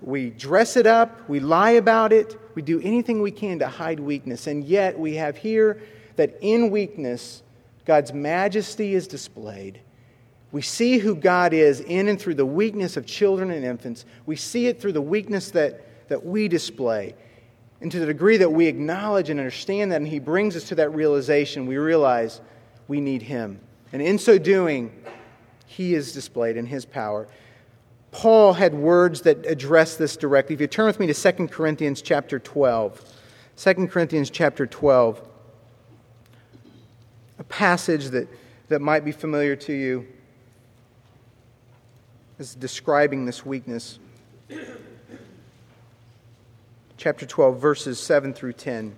We 0.00 0.30
dress 0.30 0.76
it 0.76 0.86
up. 0.86 1.28
We 1.28 1.40
lie 1.40 1.72
about 1.72 2.12
it. 2.12 2.38
We 2.54 2.62
do 2.62 2.80
anything 2.80 3.20
we 3.20 3.32
can 3.32 3.58
to 3.58 3.68
hide 3.68 3.98
weakness. 3.98 4.46
And 4.46 4.64
yet, 4.64 4.98
we 4.98 5.16
have 5.16 5.36
here 5.36 5.82
that 6.16 6.38
in 6.40 6.70
weakness, 6.70 7.42
God's 7.84 8.12
majesty 8.12 8.94
is 8.94 9.08
displayed. 9.08 9.80
We 10.50 10.62
see 10.62 10.98
who 10.98 11.14
God 11.14 11.52
is 11.52 11.80
in 11.80 12.08
and 12.08 12.20
through 12.20 12.34
the 12.34 12.46
weakness 12.46 12.96
of 12.96 13.06
children 13.06 13.50
and 13.50 13.64
infants. 13.64 14.04
We 14.24 14.36
see 14.36 14.66
it 14.66 14.80
through 14.80 14.92
the 14.92 15.02
weakness 15.02 15.50
that, 15.50 16.08
that 16.08 16.24
we 16.24 16.48
display. 16.48 17.14
And 17.80 17.92
to 17.92 18.00
the 18.00 18.06
degree 18.06 18.38
that 18.38 18.50
we 18.50 18.66
acknowledge 18.66 19.30
and 19.30 19.38
understand 19.38 19.92
that, 19.92 19.96
and 19.96 20.08
He 20.08 20.18
brings 20.18 20.56
us 20.56 20.64
to 20.64 20.74
that 20.76 20.94
realization, 20.94 21.66
we 21.66 21.76
realize 21.76 22.40
we 22.88 23.00
need 23.00 23.22
Him. 23.22 23.60
And 23.92 24.02
in 24.02 24.18
so 24.18 24.38
doing, 24.38 24.92
He 25.66 25.94
is 25.94 26.12
displayed 26.12 26.56
in 26.56 26.66
His 26.66 26.84
power. 26.84 27.28
Paul 28.10 28.54
had 28.54 28.74
words 28.74 29.20
that 29.22 29.46
address 29.46 29.96
this 29.96 30.16
directly. 30.16 30.54
If 30.54 30.60
you 30.60 30.66
turn 30.66 30.86
with 30.86 30.98
me 30.98 31.06
to 31.06 31.32
2 31.32 31.48
Corinthians 31.48 32.02
chapter 32.02 32.38
12, 32.38 33.14
2 33.56 33.74
Corinthians 33.88 34.30
chapter 34.30 34.66
12, 34.66 35.20
a 37.38 37.44
passage 37.44 38.06
that, 38.06 38.28
that 38.68 38.80
might 38.80 39.04
be 39.04 39.12
familiar 39.12 39.54
to 39.56 39.72
you 39.72 40.06
is 42.38 42.54
describing 42.54 43.26
this 43.26 43.44
weakness. 43.44 43.98
Chapter 46.98 47.26
12, 47.26 47.60
verses 47.60 48.00
7 48.00 48.34
through 48.34 48.54
10. 48.54 48.92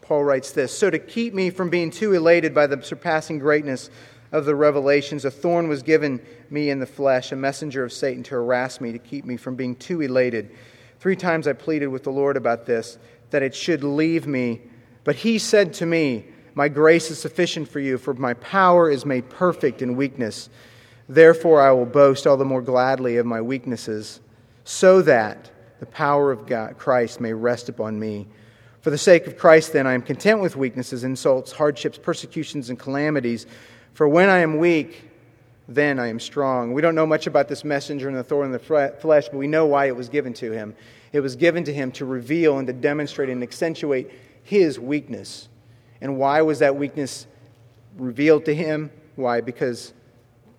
Paul 0.00 0.24
writes 0.24 0.52
this 0.52 0.76
So, 0.76 0.88
to 0.88 0.98
keep 0.98 1.34
me 1.34 1.50
from 1.50 1.68
being 1.68 1.90
too 1.90 2.14
elated 2.14 2.54
by 2.54 2.66
the 2.66 2.82
surpassing 2.82 3.38
greatness 3.38 3.90
of 4.32 4.46
the 4.46 4.54
revelations, 4.54 5.26
a 5.26 5.30
thorn 5.30 5.68
was 5.68 5.82
given 5.82 6.24
me 6.48 6.70
in 6.70 6.80
the 6.80 6.86
flesh, 6.86 7.32
a 7.32 7.36
messenger 7.36 7.84
of 7.84 7.92
Satan 7.92 8.22
to 8.22 8.34
harass 8.34 8.80
me, 8.80 8.92
to 8.92 8.98
keep 8.98 9.26
me 9.26 9.36
from 9.36 9.56
being 9.56 9.76
too 9.76 10.00
elated. 10.00 10.50
Three 10.98 11.16
times 11.16 11.46
I 11.46 11.52
pleaded 11.52 11.88
with 11.88 12.04
the 12.04 12.10
Lord 12.10 12.38
about 12.38 12.64
this, 12.64 12.96
that 13.28 13.42
it 13.42 13.54
should 13.54 13.84
leave 13.84 14.26
me. 14.26 14.62
But 15.04 15.16
he 15.16 15.38
said 15.38 15.74
to 15.74 15.86
me, 15.86 16.24
My 16.54 16.70
grace 16.70 17.10
is 17.10 17.20
sufficient 17.20 17.68
for 17.68 17.78
you, 17.78 17.98
for 17.98 18.14
my 18.14 18.32
power 18.32 18.90
is 18.90 19.04
made 19.04 19.28
perfect 19.28 19.82
in 19.82 19.96
weakness. 19.96 20.48
Therefore, 21.08 21.60
I 21.60 21.72
will 21.72 21.86
boast 21.86 22.26
all 22.26 22.36
the 22.36 22.44
more 22.44 22.62
gladly 22.62 23.16
of 23.16 23.26
my 23.26 23.40
weaknesses, 23.40 24.20
so 24.64 25.02
that 25.02 25.50
the 25.80 25.86
power 25.86 26.30
of 26.30 26.46
God, 26.46 26.78
Christ 26.78 27.20
may 27.20 27.32
rest 27.32 27.68
upon 27.68 27.98
me. 27.98 28.28
For 28.80 28.90
the 28.90 28.98
sake 28.98 29.26
of 29.26 29.36
Christ, 29.36 29.72
then, 29.72 29.86
I 29.86 29.94
am 29.94 30.02
content 30.02 30.40
with 30.40 30.56
weaknesses, 30.56 31.04
insults, 31.04 31.52
hardships, 31.52 31.98
persecutions, 31.98 32.70
and 32.70 32.78
calamities. 32.78 33.46
For 33.94 34.08
when 34.08 34.28
I 34.28 34.38
am 34.38 34.58
weak, 34.58 35.10
then 35.68 35.98
I 35.98 36.08
am 36.08 36.18
strong. 36.18 36.72
We 36.72 36.82
don't 36.82 36.94
know 36.94 37.06
much 37.06 37.26
about 37.26 37.48
this 37.48 37.64
messenger 37.64 38.08
and 38.08 38.16
the 38.16 38.24
thorn 38.24 38.46
in 38.46 38.52
the 38.52 38.58
flesh, 38.58 39.28
but 39.28 39.34
we 39.34 39.46
know 39.46 39.66
why 39.66 39.86
it 39.86 39.96
was 39.96 40.08
given 40.08 40.32
to 40.34 40.50
him. 40.50 40.74
It 41.12 41.20
was 41.20 41.36
given 41.36 41.64
to 41.64 41.72
him 41.72 41.92
to 41.92 42.04
reveal 42.04 42.58
and 42.58 42.66
to 42.66 42.72
demonstrate 42.72 43.28
and 43.28 43.42
accentuate 43.42 44.10
his 44.42 44.78
weakness. 44.78 45.48
And 46.00 46.18
why 46.18 46.42
was 46.42 46.58
that 46.60 46.76
weakness 46.76 47.26
revealed 47.96 48.44
to 48.46 48.54
him? 48.54 48.90
Why? 49.14 49.40
Because 49.40 49.92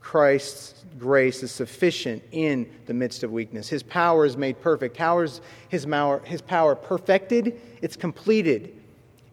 Christ's 0.04 0.86
grace 1.00 1.42
is 1.42 1.52
sufficient 1.52 2.22
in 2.32 2.70
the 2.86 2.94
midst 2.94 3.24
of 3.24 3.32
weakness. 3.32 3.70
His 3.70 3.82
power 3.82 4.26
is 4.26 4.38
made 4.38 4.62
perfect. 4.62 4.98
How 4.98 5.20
is 5.20 5.42
his 5.70 5.86
power, 5.86 6.20
his 6.26 6.42
power 6.42 6.76
perfected? 6.76 7.60
It's 7.82 7.96
completed. 7.96 8.80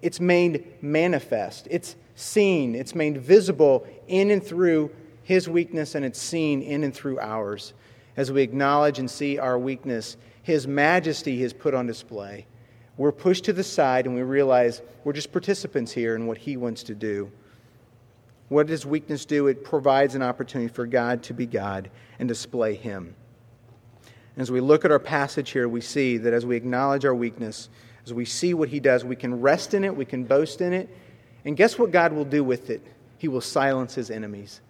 It's 0.00 0.20
made 0.20 0.82
manifest. 0.82 1.66
It's 1.70 1.96
seen. 2.14 2.74
It's 2.74 2.94
made 2.94 3.18
visible 3.18 3.86
in 4.06 4.30
and 4.30 4.42
through 4.42 4.90
his 5.24 5.48
weakness, 5.48 5.96
and 5.96 6.04
it's 6.04 6.20
seen 6.20 6.62
in 6.62 6.84
and 6.84 6.94
through 6.94 7.18
ours. 7.18 7.74
As 8.16 8.32
we 8.32 8.40
acknowledge 8.40 8.98
and 8.98 9.10
see 9.10 9.38
our 9.38 9.58
weakness, 9.58 10.16
his 10.42 10.66
majesty 10.66 11.42
is 11.42 11.52
put 11.52 11.74
on 11.74 11.86
display. 11.86 12.46
We're 12.96 13.12
pushed 13.12 13.44
to 13.44 13.52
the 13.52 13.64
side, 13.64 14.06
and 14.06 14.14
we 14.14 14.22
realize 14.22 14.82
we're 15.04 15.12
just 15.14 15.32
participants 15.32 15.92
here 15.92 16.14
in 16.14 16.26
what 16.26 16.38
he 16.38 16.56
wants 16.56 16.84
to 16.84 16.94
do. 16.94 17.30
What 18.50 18.66
does 18.66 18.84
weakness 18.84 19.26
do? 19.26 19.46
It 19.46 19.62
provides 19.62 20.16
an 20.16 20.22
opportunity 20.22 20.74
for 20.74 20.84
God 20.84 21.22
to 21.24 21.32
be 21.32 21.46
God 21.46 21.88
and 22.18 22.28
display 22.28 22.74
Him. 22.74 23.14
As 24.36 24.50
we 24.50 24.60
look 24.60 24.84
at 24.84 24.90
our 24.90 24.98
passage 24.98 25.50
here, 25.50 25.68
we 25.68 25.80
see 25.80 26.16
that 26.16 26.32
as 26.32 26.44
we 26.44 26.56
acknowledge 26.56 27.04
our 27.04 27.14
weakness, 27.14 27.68
as 28.04 28.12
we 28.12 28.24
see 28.24 28.52
what 28.52 28.68
He 28.68 28.80
does, 28.80 29.04
we 29.04 29.14
can 29.14 29.40
rest 29.40 29.72
in 29.72 29.84
it, 29.84 29.94
we 29.94 30.04
can 30.04 30.24
boast 30.24 30.60
in 30.60 30.72
it, 30.72 30.88
and 31.44 31.56
guess 31.56 31.78
what 31.78 31.92
God 31.92 32.12
will 32.12 32.24
do 32.24 32.42
with 32.42 32.70
it? 32.70 32.84
He 33.18 33.28
will 33.28 33.40
silence 33.40 33.94
His 33.94 34.10
enemies. 34.10 34.60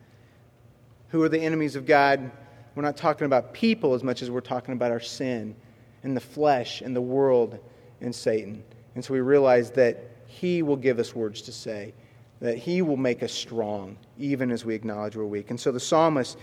Who 1.08 1.22
are 1.22 1.30
the 1.30 1.40
enemies 1.40 1.74
of 1.74 1.86
God? 1.86 2.30
We're 2.74 2.82
not 2.82 2.98
talking 2.98 3.24
about 3.24 3.54
people 3.54 3.94
as 3.94 4.04
much 4.04 4.20
as 4.20 4.30
we're 4.30 4.42
talking 4.42 4.74
about 4.74 4.90
our 4.90 5.00
sin 5.00 5.56
and 6.02 6.14
the 6.14 6.20
flesh 6.20 6.82
and 6.82 6.94
the 6.94 7.00
world 7.00 7.58
and 8.02 8.14
Satan. 8.14 8.62
And 8.94 9.02
so 9.02 9.14
we 9.14 9.20
realize 9.20 9.70
that 9.70 10.04
He 10.26 10.60
will 10.62 10.76
give 10.76 10.98
us 10.98 11.14
words 11.14 11.40
to 11.42 11.52
say 11.52 11.94
that 12.40 12.58
He 12.58 12.82
will 12.82 12.96
make 12.96 13.22
us 13.22 13.32
strong, 13.32 13.96
even 14.18 14.50
as 14.50 14.64
we 14.64 14.74
acknowledge 14.74 15.16
we're 15.16 15.24
weak. 15.24 15.50
And 15.50 15.60
so 15.60 15.72
the 15.72 15.80
psalmist, 15.80 16.38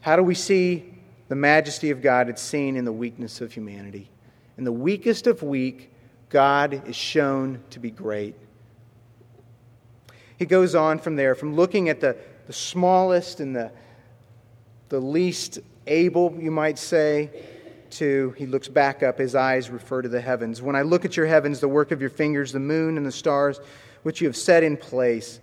how 0.00 0.16
do 0.16 0.22
we 0.22 0.34
see 0.34 0.94
the 1.28 1.34
majesty 1.34 1.90
of 1.90 2.00
God? 2.00 2.28
It's 2.28 2.42
seen 2.42 2.76
in 2.76 2.84
the 2.84 2.92
weakness 2.92 3.40
of 3.40 3.52
humanity. 3.52 4.10
In 4.56 4.64
the 4.64 4.72
weakest 4.72 5.26
of 5.26 5.42
weak, 5.42 5.92
God 6.28 6.88
is 6.88 6.96
shown 6.96 7.60
to 7.70 7.78
be 7.78 7.90
great. 7.90 8.34
He 10.38 10.46
goes 10.46 10.74
on 10.74 10.98
from 10.98 11.16
there, 11.16 11.34
from 11.34 11.54
looking 11.54 11.88
at 11.88 12.00
the, 12.00 12.16
the 12.46 12.52
smallest 12.52 13.40
and 13.40 13.54
the, 13.54 13.70
the 14.88 15.00
least 15.00 15.60
able, 15.86 16.36
you 16.40 16.50
might 16.50 16.78
say, 16.78 17.30
to 17.90 18.34
he 18.38 18.46
looks 18.46 18.68
back 18.68 19.02
up, 19.02 19.18
his 19.18 19.34
eyes 19.34 19.70
refer 19.70 20.02
to 20.02 20.08
the 20.08 20.20
heavens. 20.20 20.62
When 20.62 20.74
I 20.74 20.82
look 20.82 21.04
at 21.04 21.16
your 21.16 21.26
heavens, 21.26 21.60
the 21.60 21.68
work 21.68 21.90
of 21.90 22.00
your 22.00 22.10
fingers, 22.10 22.52
the 22.52 22.60
moon 22.60 22.96
and 22.96 23.04
the 23.04 23.12
stars, 23.12 23.60
which 24.02 24.20
you 24.20 24.26
have 24.26 24.36
set 24.36 24.62
in 24.62 24.76
place. 24.76 25.40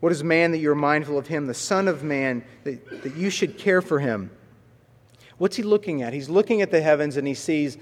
What 0.00 0.12
is 0.12 0.24
man 0.24 0.50
that 0.52 0.58
you 0.58 0.70
are 0.70 0.76
mindful 0.76 1.18
of 1.18 1.26
him, 1.26 1.46
the 1.46 1.54
Son 1.54 1.88
of 1.88 2.02
Man, 2.02 2.44
that, 2.64 3.02
that 3.02 3.16
you 3.16 3.30
should 3.30 3.58
care 3.58 3.82
for 3.82 4.00
him? 4.00 4.30
What's 5.38 5.56
he 5.56 5.62
looking 5.62 6.02
at? 6.02 6.12
He's 6.12 6.28
looking 6.28 6.62
at 6.62 6.70
the 6.70 6.80
heavens 6.80 7.16
and 7.16 7.26
he 7.26 7.34
sees, 7.34 7.78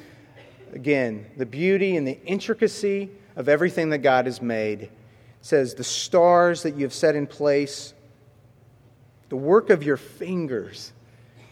again, 0.72 1.26
the 1.36 1.46
beauty 1.46 1.96
and 1.96 2.06
the 2.06 2.20
intricacy 2.24 3.10
of 3.36 3.48
everything 3.48 3.90
that 3.90 3.98
God 3.98 4.26
has 4.26 4.42
made. 4.42 4.82
It 4.82 4.90
says, 5.40 5.74
The 5.74 5.84
stars 5.84 6.62
that 6.64 6.76
you 6.76 6.82
have 6.82 6.92
set 6.92 7.16
in 7.16 7.26
place, 7.26 7.94
the 9.28 9.36
work 9.36 9.70
of 9.70 9.82
your 9.82 9.96
fingers, 9.96 10.92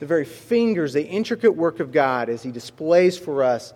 the 0.00 0.06
very 0.06 0.24
fingers, 0.24 0.92
the 0.92 1.06
intricate 1.06 1.52
work 1.52 1.80
of 1.80 1.92
God 1.92 2.28
as 2.28 2.42
he 2.42 2.50
displays 2.50 3.16
for 3.18 3.42
us 3.42 3.72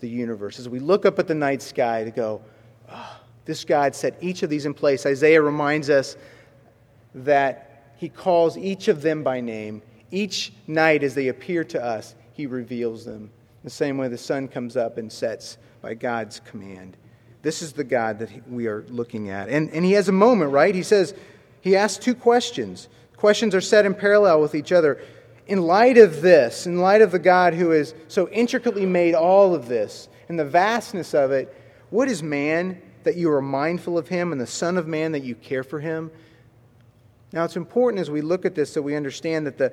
the 0.00 0.08
universe. 0.08 0.58
As 0.58 0.68
we 0.68 0.78
look 0.78 1.06
up 1.06 1.18
at 1.18 1.26
the 1.26 1.34
night 1.34 1.62
sky 1.62 2.04
to 2.04 2.10
go, 2.10 2.42
oh, 2.90 3.20
this 3.46 3.64
God 3.64 3.94
set 3.94 4.18
each 4.20 4.42
of 4.42 4.50
these 4.50 4.66
in 4.66 4.74
place. 4.74 5.06
Isaiah 5.06 5.40
reminds 5.40 5.88
us 5.88 6.16
that 7.14 7.94
he 7.96 8.08
calls 8.08 8.58
each 8.58 8.88
of 8.88 9.00
them 9.00 9.22
by 9.22 9.40
name. 9.40 9.82
Each 10.10 10.52
night, 10.66 11.02
as 11.02 11.14
they 11.14 11.28
appear 11.28 11.64
to 11.64 11.82
us, 11.82 12.14
he 12.32 12.46
reveals 12.46 13.04
them. 13.04 13.30
The 13.64 13.70
same 13.70 13.96
way 13.96 14.08
the 14.08 14.18
sun 14.18 14.48
comes 14.48 14.76
up 14.76 14.98
and 14.98 15.10
sets 15.10 15.58
by 15.80 15.94
God's 15.94 16.40
command. 16.40 16.96
This 17.42 17.62
is 17.62 17.72
the 17.72 17.84
God 17.84 18.18
that 18.18 18.50
we 18.50 18.66
are 18.66 18.84
looking 18.88 19.30
at. 19.30 19.48
And, 19.48 19.70
and 19.70 19.84
he 19.84 19.92
has 19.92 20.08
a 20.08 20.12
moment, 20.12 20.52
right? 20.52 20.74
He 20.74 20.82
says, 20.82 21.14
he 21.60 21.76
asks 21.76 22.04
two 22.04 22.14
questions. 22.14 22.88
Questions 23.16 23.54
are 23.54 23.60
set 23.60 23.86
in 23.86 23.94
parallel 23.94 24.40
with 24.40 24.54
each 24.54 24.72
other. 24.72 25.00
In 25.46 25.62
light 25.62 25.96
of 25.96 26.22
this, 26.22 26.66
in 26.66 26.78
light 26.78 27.02
of 27.02 27.12
the 27.12 27.18
God 27.20 27.54
who 27.54 27.70
has 27.70 27.94
so 28.08 28.28
intricately 28.28 28.84
made 28.84 29.14
all 29.14 29.54
of 29.54 29.68
this, 29.68 30.08
and 30.28 30.38
the 30.38 30.44
vastness 30.44 31.14
of 31.14 31.30
it, 31.30 31.54
what 31.90 32.08
is 32.08 32.22
man 32.22 32.82
that 33.06 33.16
you 33.16 33.32
are 33.32 33.40
mindful 33.40 33.96
of 33.96 34.08
him, 34.08 34.30
and 34.30 34.40
the 34.40 34.46
Son 34.46 34.76
of 34.76 34.86
Man 34.86 35.12
that 35.12 35.24
you 35.24 35.34
care 35.34 35.64
for 35.64 35.80
him. 35.80 36.10
Now, 37.32 37.44
it's 37.44 37.56
important 37.56 38.00
as 38.00 38.10
we 38.10 38.20
look 38.20 38.44
at 38.44 38.54
this 38.54 38.74
that 38.74 38.82
we 38.82 38.94
understand 38.94 39.46
that 39.46 39.58
the, 39.58 39.72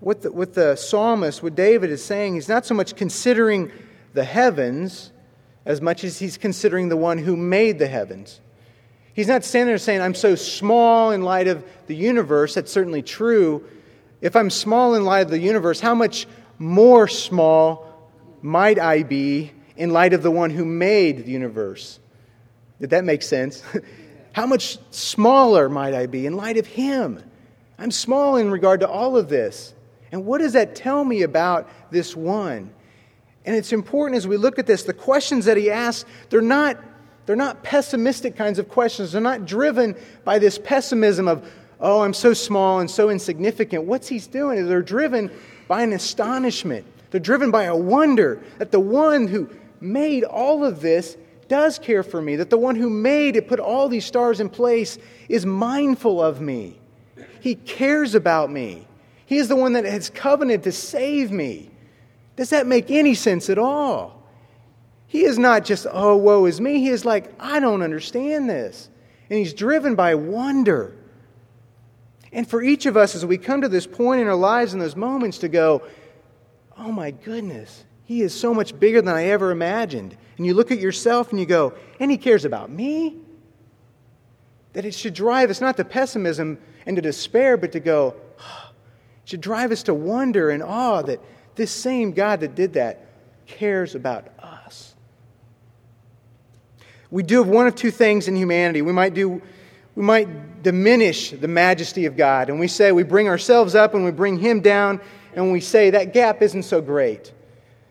what, 0.00 0.22
the, 0.22 0.32
what 0.32 0.54
the 0.54 0.76
psalmist, 0.76 1.42
what 1.42 1.54
David 1.54 1.90
is 1.90 2.04
saying, 2.04 2.34
he's 2.34 2.48
not 2.48 2.64
so 2.64 2.74
much 2.74 2.96
considering 2.96 3.70
the 4.14 4.24
heavens 4.24 5.12
as 5.66 5.80
much 5.82 6.02
as 6.02 6.18
he's 6.18 6.38
considering 6.38 6.88
the 6.88 6.96
one 6.96 7.18
who 7.18 7.36
made 7.36 7.78
the 7.78 7.86
heavens. 7.86 8.40
He's 9.12 9.28
not 9.28 9.44
standing 9.44 9.68
there 9.68 9.78
saying, 9.78 10.00
I'm 10.00 10.14
so 10.14 10.34
small 10.34 11.10
in 11.10 11.22
light 11.22 11.48
of 11.48 11.64
the 11.88 11.96
universe. 11.96 12.54
That's 12.54 12.72
certainly 12.72 13.02
true. 13.02 13.64
If 14.20 14.34
I'm 14.34 14.50
small 14.50 14.94
in 14.94 15.04
light 15.04 15.22
of 15.22 15.30
the 15.30 15.38
universe, 15.38 15.80
how 15.80 15.94
much 15.94 16.26
more 16.58 17.06
small 17.08 18.10
might 18.40 18.78
I 18.78 19.02
be 19.02 19.52
in 19.76 19.90
light 19.90 20.12
of 20.12 20.22
the 20.22 20.30
one 20.30 20.50
who 20.50 20.64
made 20.64 21.26
the 21.26 21.32
universe? 21.32 22.00
Did 22.80 22.90
that 22.90 23.04
make 23.04 23.22
sense? 23.22 23.62
How 24.32 24.46
much 24.46 24.78
smaller 24.90 25.68
might 25.68 25.94
I 25.94 26.06
be 26.06 26.26
in 26.26 26.36
light 26.36 26.56
of 26.56 26.66
Him? 26.66 27.22
I'm 27.78 27.90
small 27.90 28.36
in 28.36 28.50
regard 28.50 28.80
to 28.80 28.88
all 28.88 29.16
of 29.16 29.28
this. 29.28 29.74
And 30.10 30.24
what 30.24 30.38
does 30.38 30.54
that 30.54 30.74
tell 30.74 31.04
me 31.04 31.22
about 31.22 31.68
this 31.90 32.16
one? 32.16 32.70
And 33.44 33.56
it's 33.56 33.72
important 33.72 34.16
as 34.16 34.26
we 34.26 34.36
look 34.36 34.58
at 34.58 34.66
this, 34.66 34.82
the 34.82 34.92
questions 34.92 35.44
that 35.46 35.56
he 35.56 35.70
asks, 35.70 36.08
they're 36.28 36.40
not, 36.40 36.76
they're 37.26 37.36
not 37.36 37.62
pessimistic 37.62 38.36
kinds 38.36 38.58
of 38.58 38.68
questions. 38.68 39.12
They're 39.12 39.20
not 39.20 39.46
driven 39.46 39.96
by 40.24 40.38
this 40.38 40.58
pessimism 40.58 41.28
of, 41.28 41.50
oh, 41.80 42.02
I'm 42.02 42.14
so 42.14 42.34
small 42.34 42.80
and 42.80 42.90
so 42.90 43.10
insignificant. 43.10 43.84
What's 43.84 44.08
he 44.08 44.18
doing? 44.18 44.66
They're 44.66 44.82
driven 44.82 45.30
by 45.66 45.82
an 45.82 45.92
astonishment. 45.92 46.84
They're 47.10 47.20
driven 47.20 47.50
by 47.50 47.64
a 47.64 47.76
wonder 47.76 48.42
that 48.58 48.70
the 48.70 48.80
one 48.80 49.28
who 49.28 49.48
made 49.80 50.24
all 50.24 50.64
of 50.64 50.80
this 50.80 51.16
does 51.48 51.78
care 51.78 52.02
for 52.02 52.20
me, 52.20 52.36
that 52.36 52.50
the 52.50 52.58
one 52.58 52.76
who 52.76 52.90
made 52.90 53.36
it, 53.36 53.48
put 53.48 53.60
all 53.60 53.88
these 53.88 54.04
stars 54.04 54.40
in 54.40 54.48
place, 54.48 54.98
is 55.28 55.46
mindful 55.46 56.22
of 56.22 56.40
me. 56.40 56.78
He 57.40 57.54
cares 57.54 58.14
about 58.14 58.50
me. 58.50 58.86
He 59.26 59.36
is 59.36 59.48
the 59.48 59.56
one 59.56 59.74
that 59.74 59.84
has 59.84 60.10
covenanted 60.10 60.64
to 60.64 60.72
save 60.72 61.30
me. 61.30 61.70
Does 62.36 62.50
that 62.50 62.66
make 62.66 62.90
any 62.90 63.14
sense 63.14 63.50
at 63.50 63.58
all? 63.58 64.22
He 65.06 65.24
is 65.24 65.38
not 65.38 65.64
just, 65.64 65.86
oh, 65.90 66.16
woe 66.16 66.44
is 66.44 66.60
me. 66.60 66.80
He 66.80 66.88
is 66.88 67.04
like, 67.04 67.32
I 67.40 67.60
don't 67.60 67.82
understand 67.82 68.48
this. 68.48 68.90
And 69.30 69.38
he's 69.38 69.54
driven 69.54 69.94
by 69.94 70.14
wonder. 70.14 70.94
And 72.32 72.48
for 72.48 72.62
each 72.62 72.86
of 72.86 72.96
us, 72.96 73.14
as 73.14 73.24
we 73.24 73.38
come 73.38 73.62
to 73.62 73.68
this 73.68 73.86
point 73.86 74.20
in 74.20 74.26
our 74.26 74.34
lives 74.34 74.74
in 74.74 74.80
those 74.80 74.96
moments, 74.96 75.38
to 75.38 75.48
go, 75.48 75.82
oh 76.76 76.92
my 76.92 77.10
goodness, 77.10 77.84
he 78.08 78.22
is 78.22 78.32
so 78.32 78.54
much 78.54 78.80
bigger 78.80 79.02
than 79.02 79.14
I 79.14 79.24
ever 79.24 79.50
imagined. 79.50 80.16
And 80.38 80.46
you 80.46 80.54
look 80.54 80.70
at 80.70 80.78
yourself 80.78 81.30
and 81.30 81.38
you 81.38 81.44
go, 81.44 81.74
and 82.00 82.10
he 82.10 82.16
cares 82.16 82.46
about 82.46 82.70
me? 82.70 83.18
That 84.72 84.86
it 84.86 84.94
should 84.94 85.12
drive 85.12 85.50
us 85.50 85.60
not 85.60 85.76
to 85.76 85.84
pessimism 85.84 86.56
and 86.86 86.96
to 86.96 87.02
despair, 87.02 87.58
but 87.58 87.72
to 87.72 87.80
go, 87.80 88.16
it 88.38 89.28
should 89.28 89.42
drive 89.42 89.72
us 89.72 89.82
to 89.82 89.92
wonder 89.92 90.48
and 90.48 90.62
awe 90.62 91.02
that 91.02 91.20
this 91.54 91.70
same 91.70 92.12
God 92.12 92.40
that 92.40 92.54
did 92.54 92.72
that 92.72 93.04
cares 93.44 93.94
about 93.94 94.28
us. 94.38 94.94
We 97.10 97.22
do 97.22 97.36
have 97.42 97.48
one 97.48 97.66
of 97.66 97.74
two 97.74 97.90
things 97.90 98.26
in 98.26 98.36
humanity. 98.36 98.80
We 98.80 98.94
might 98.94 99.12
do 99.12 99.42
we 99.96 100.02
might 100.02 100.62
diminish 100.62 101.32
the 101.32 101.48
majesty 101.48 102.06
of 102.06 102.16
God 102.16 102.48
and 102.48 102.58
we 102.58 102.68
say 102.68 102.90
we 102.90 103.02
bring 103.02 103.28
ourselves 103.28 103.74
up 103.74 103.92
and 103.92 104.02
we 104.02 104.12
bring 104.12 104.38
him 104.38 104.62
down 104.62 104.98
and 105.34 105.52
we 105.52 105.60
say 105.60 105.90
that 105.90 106.14
gap 106.14 106.40
isn't 106.40 106.62
so 106.62 106.80
great. 106.80 107.34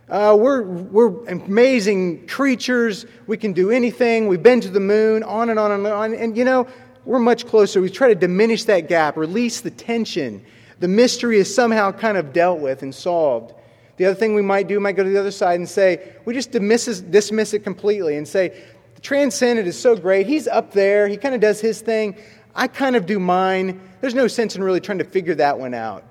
Uh, 0.10 0.38
we're, 0.40 0.64
we're 0.64 1.28
amazing 1.28 2.28
creatures. 2.28 3.06
We 3.28 3.36
can 3.36 3.52
do 3.52 3.72
anything. 3.72 4.28
We've 4.28 4.42
been 4.42 4.62
to 4.62 4.70
the 4.70 4.80
moon, 4.80 5.22
on 5.24 5.50
and 5.50 5.60
on 5.60 5.72
and 5.72 5.86
on. 5.86 6.14
And, 6.14 6.38
you 6.38 6.46
know, 6.46 6.68
we're 7.04 7.20
much 7.20 7.46
closer. 7.46 7.82
We 7.82 7.90
try 7.90 8.08
to 8.08 8.16
diminish 8.16 8.64
that 8.66 8.88
gap, 8.88 9.18
release 9.18 9.62
the 9.62 9.72
tension. 9.72 10.46
The 10.80 10.88
mystery 10.88 11.38
is 11.38 11.54
somehow 11.54 11.92
kind 11.92 12.18
of 12.18 12.32
dealt 12.32 12.60
with 12.60 12.84
and 12.84 12.96
solved. 12.96 13.54
The 13.98 14.06
other 14.06 14.16
thing 14.16 14.34
we 14.36 14.42
might 14.42 14.68
do, 14.68 14.80
might 14.80 14.96
go 14.96 15.04
to 15.04 15.10
the 15.10 15.20
other 15.20 15.32
side 15.32 15.60
and 15.60 15.68
say, 15.68 16.14
we 16.24 16.34
just 16.34 16.52
dismiss, 16.52 17.02
dismiss 17.02 17.54
it 17.54 17.64
completely 17.64 18.16
and 18.16 18.28
say, 18.28 18.64
the 18.96 19.02
transcendent 19.02 19.68
is 19.68 19.78
so 19.78 19.96
great. 19.96 20.26
He's 20.26 20.48
up 20.48 20.72
there. 20.72 21.08
He 21.08 21.18
kind 21.18 21.36
of 21.36 21.42
does 21.42 21.60
his 21.60 21.82
thing. 21.82 22.16
I 22.56 22.68
kind 22.68 22.96
of 22.96 23.06
do 23.06 23.20
mine. 23.20 23.82
There's 24.02 24.16
no 24.16 24.28
sense 24.28 24.56
in 24.56 24.64
really 24.64 24.80
trying 24.80 25.00
to 25.00 25.04
figure 25.04 25.36
that 25.36 25.60
one 25.60 25.74
out. 25.74 26.04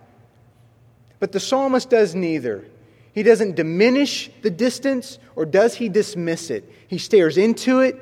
But 1.19 1.33
the 1.33 1.41
psalmist 1.41 1.89
does 1.89 2.15
neither. 2.15 2.67
He 3.17 3.23
doesn't 3.23 3.57
diminish 3.57 4.31
the 4.43 4.51
distance 4.51 5.19
or 5.37 5.47
does 5.47 5.75
he 5.75 5.89
dismiss 5.89 6.51
it. 6.51 6.71
He 6.87 6.99
stares 6.99 7.39
into 7.39 7.81
it 7.81 7.99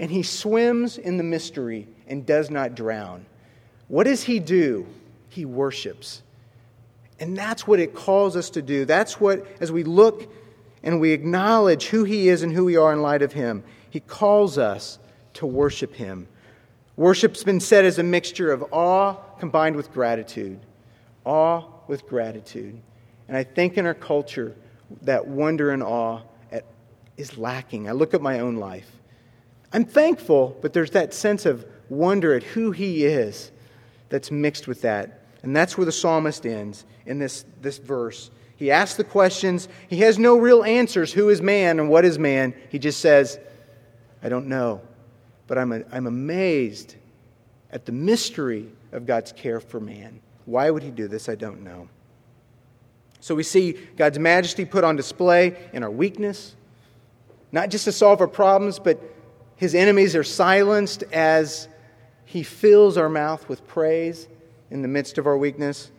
and 0.00 0.10
he 0.10 0.24
swims 0.24 0.98
in 0.98 1.18
the 1.18 1.22
mystery 1.22 1.86
and 2.08 2.26
does 2.26 2.50
not 2.50 2.74
drown. 2.74 3.26
What 3.86 4.04
does 4.04 4.24
he 4.24 4.40
do? 4.40 4.88
He 5.28 5.44
worships. 5.44 6.20
And 7.20 7.38
that's 7.38 7.64
what 7.64 7.78
it 7.78 7.94
calls 7.94 8.34
us 8.34 8.50
to 8.50 8.60
do. 8.60 8.84
That's 8.84 9.20
what, 9.20 9.46
as 9.60 9.70
we 9.70 9.84
look 9.84 10.28
and 10.82 11.00
we 11.00 11.12
acknowledge 11.12 11.86
who 11.86 12.02
he 12.02 12.28
is 12.28 12.42
and 12.42 12.52
who 12.52 12.64
we 12.64 12.76
are 12.76 12.92
in 12.92 13.02
light 13.02 13.22
of 13.22 13.32
him, 13.32 13.62
he 13.88 14.00
calls 14.00 14.58
us 14.58 14.98
to 15.34 15.46
worship 15.46 15.94
him. 15.94 16.26
Worship's 16.96 17.44
been 17.44 17.60
said 17.60 17.84
as 17.84 18.00
a 18.00 18.02
mixture 18.02 18.50
of 18.50 18.64
awe 18.72 19.14
combined 19.38 19.76
with 19.76 19.92
gratitude. 19.92 20.58
Awe 21.24 21.62
with 21.86 22.08
gratitude. 22.08 22.82
And 23.28 23.36
I 23.36 23.44
think 23.44 23.76
in 23.76 23.86
our 23.86 23.94
culture, 23.94 24.54
that 25.02 25.26
wonder 25.26 25.70
and 25.70 25.82
awe 25.82 26.20
at, 26.52 26.64
is 27.16 27.36
lacking. 27.36 27.88
I 27.88 27.92
look 27.92 28.14
at 28.14 28.22
my 28.22 28.40
own 28.40 28.56
life. 28.56 28.90
I'm 29.72 29.84
thankful, 29.84 30.56
but 30.62 30.72
there's 30.72 30.92
that 30.92 31.12
sense 31.12 31.44
of 31.44 31.66
wonder 31.88 32.34
at 32.34 32.42
who 32.42 32.70
He 32.70 33.04
is 33.04 33.50
that's 34.08 34.30
mixed 34.30 34.68
with 34.68 34.82
that. 34.82 35.22
And 35.42 35.54
that's 35.54 35.76
where 35.76 35.84
the 35.84 35.92
psalmist 35.92 36.46
ends 36.46 36.84
in 37.04 37.18
this, 37.18 37.44
this 37.60 37.78
verse. 37.78 38.30
He 38.56 38.70
asks 38.70 38.96
the 38.96 39.04
questions. 39.04 39.68
He 39.88 39.98
has 39.98 40.18
no 40.18 40.36
real 40.38 40.64
answers 40.64 41.12
who 41.12 41.28
is 41.28 41.42
man 41.42 41.78
and 41.78 41.90
what 41.90 42.04
is 42.04 42.18
man. 42.18 42.54
He 42.70 42.78
just 42.78 43.00
says, 43.00 43.38
I 44.22 44.28
don't 44.28 44.46
know. 44.46 44.80
But 45.46 45.58
I'm, 45.58 45.72
a, 45.72 45.82
I'm 45.92 46.06
amazed 46.06 46.96
at 47.70 47.84
the 47.84 47.92
mystery 47.92 48.68
of 48.92 49.06
God's 49.06 49.32
care 49.32 49.60
for 49.60 49.78
man. 49.78 50.20
Why 50.46 50.70
would 50.70 50.82
he 50.82 50.90
do 50.90 51.06
this? 51.06 51.28
I 51.28 51.34
don't 51.34 51.62
know. 51.62 51.88
So 53.26 53.34
we 53.34 53.42
see 53.42 53.72
God's 53.96 54.20
majesty 54.20 54.64
put 54.64 54.84
on 54.84 54.94
display 54.94 55.56
in 55.72 55.82
our 55.82 55.90
weakness, 55.90 56.54
not 57.50 57.70
just 57.70 57.86
to 57.86 57.90
solve 57.90 58.20
our 58.20 58.28
problems, 58.28 58.78
but 58.78 59.02
his 59.56 59.74
enemies 59.74 60.14
are 60.14 60.22
silenced 60.22 61.02
as 61.12 61.66
he 62.24 62.44
fills 62.44 62.96
our 62.96 63.08
mouth 63.08 63.48
with 63.48 63.66
praise 63.66 64.28
in 64.70 64.80
the 64.80 64.86
midst 64.86 65.18
of 65.18 65.26
our 65.26 65.36
weakness. 65.36 65.90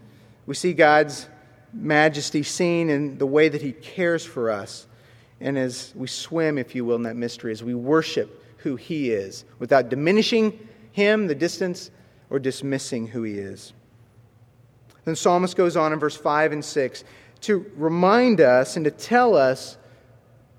We 0.46 0.56
see 0.56 0.72
God's 0.72 1.28
majesty 1.74 2.44
seen 2.44 2.90
in 2.90 3.18
the 3.18 3.28
way 3.28 3.50
that 3.50 3.62
he 3.62 3.74
cares 3.74 4.24
for 4.24 4.50
us. 4.50 4.88
And 5.42 5.58
as 5.58 5.92
we 5.98 6.08
swim, 6.08 6.58
if 6.58 6.76
you 6.76 6.86
will, 6.86 6.96
in 6.96 7.04
that 7.04 7.18
mystery, 7.18 7.52
as 7.52 7.62
we 7.62 7.76
worship 7.76 8.42
who 8.60 8.78
he 8.78 9.12
is, 9.12 9.44
without 9.60 9.90
diminishing 9.90 10.66
him, 10.94 11.28
the 11.28 11.36
distance, 11.36 11.92
or 12.30 12.40
dismissing 12.40 13.08
who 13.08 13.24
he 13.24 13.34
is. 13.34 13.74
Then 15.08 15.14
the 15.14 15.20
psalmist 15.20 15.56
goes 15.56 15.78
on 15.78 15.94
in 15.94 16.00
verse 16.00 16.18
5 16.18 16.52
and 16.52 16.66
6 16.66 17.06
to 17.40 17.66
remind 17.78 18.42
us 18.42 18.76
and 18.76 18.84
to 18.84 18.92
tell 18.92 19.38
us 19.38 19.78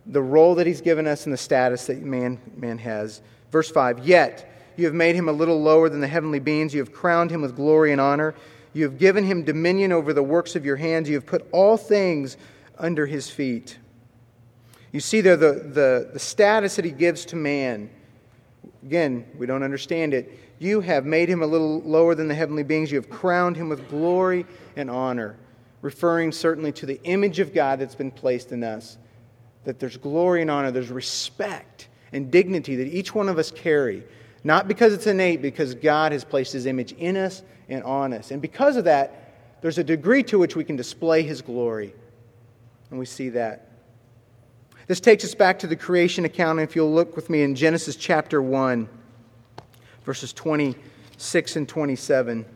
the 0.07 0.23
role 0.23 0.55
that 0.55 0.67
he's 0.67 0.81
given 0.81 1.07
us 1.07 1.27
and 1.27 1.35
the 1.35 1.37
status 1.37 1.89
that 1.89 2.01
man, 2.01 2.41
man 2.57 2.79
has. 2.79 3.21
Verse 3.53 3.71
5 3.71 4.07
Yet 4.07 4.51
you 4.79 4.87
have 4.87 4.95
made 4.95 5.17
him 5.17 5.29
a 5.29 5.33
little 5.33 5.61
lower 5.61 5.91
than 5.91 6.01
the 6.01 6.09
heavenly 6.09 6.39
beings, 6.39 6.73
you 6.73 6.81
have 6.81 6.95
crowned 6.95 7.31
him 7.31 7.43
with 7.43 7.57
glory 7.57 7.93
and 7.93 8.01
honor. 8.01 8.35
You 8.73 8.85
have 8.85 8.97
given 8.97 9.23
him 9.23 9.43
dominion 9.45 9.93
over 9.93 10.15
the 10.15 10.23
works 10.23 10.57
of 10.57 10.65
your 10.65 10.77
hands. 10.77 11.11
You 11.11 11.17
have 11.17 11.27
put 11.27 11.47
all 11.53 11.77
things 11.77 12.39
under 12.79 13.05
his 13.05 13.29
feet. 13.29 13.77
You 14.93 15.01
see 15.01 15.21
there 15.21 15.37
the, 15.37 15.53
the, 15.53 16.11
the 16.15 16.19
status 16.19 16.77
that 16.77 16.87
he 16.87 16.91
gives 16.91 17.27
to 17.27 17.37
man. 17.37 17.91
Again, 18.85 19.27
we 19.37 19.47
don't 19.47 19.63
understand 19.63 20.15
it. 20.15 20.39
You 20.59 20.81
have 20.81 21.05
made 21.05 21.29
him 21.29 21.43
a 21.43 21.47
little 21.47 21.81
lower 21.83 22.15
than 22.15 22.29
the 22.29 22.35
heavenly 22.35 22.63
beings. 22.63 22.91
You 22.91 22.97
have 22.97 23.11
crowned 23.11 23.57
him 23.57 23.69
with 23.69 23.89
glory 23.89 24.47
and 24.77 24.91
honor, 24.91 25.37
referring 25.83 26.33
certainly 26.33 26.73
to 26.73 26.87
the 26.87 27.01
image 27.05 27.39
of 27.39 27.53
God 27.53 27.81
that's 27.81 27.95
been 27.95 28.11
placed 28.11 28.53
in 28.53 28.63
us. 28.65 28.99
That 29.65 29.79
there's 29.79 29.97
glory 29.97 30.43
and 30.43 30.51
honor, 30.51 30.71
there's 30.71 30.91
respect 30.91 31.89
and 32.13 32.31
dignity 32.31 32.77
that 32.77 32.89
each 32.89 33.15
one 33.15 33.29
of 33.29 33.39
us 33.39 33.51
carry. 33.51 34.05
Not 34.45 34.69
because 34.69 34.93
it's 34.93 35.07
innate, 35.07 35.43
because 35.43 35.75
God 35.75 36.13
has 36.13 36.25
placed 36.25 36.53
his 36.53 36.67
image 36.67 36.93
in 36.93 37.17
us 37.17 37.43
and 37.69 37.83
on 37.85 38.13
us. 38.13 38.31
And 38.31 38.41
because 38.41 38.77
of 38.77 38.85
that, 38.85 39.61
there's 39.61 39.79
a 39.79 39.85
degree 39.85 40.23
to 40.25 40.39
which 40.39 40.57
we 40.57 40.65
can 40.65 40.77
display 40.77 41.23
his 41.23 41.43
glory. 41.43 41.95
And 42.91 42.99
we 42.99 43.05
see 43.05 43.31
that. 43.31 43.68
This 44.89 44.99
takes 44.99 45.23
us 45.23 45.35
back 45.35 45.61
to 45.61 45.69
the 45.69 45.77
creation 45.77 46.25
account. 46.25 46.59
If 46.59 46.75
you'll 46.75 46.93
look 46.93 47.15
with 47.15 47.31
me 47.31 47.43
in 47.43 47.55
Genesis 47.55 47.95
chapter 47.95 48.43
1 48.43 48.89
verses 50.09 50.33
26 50.33 51.57
and 51.57 51.69
27. 51.69 52.47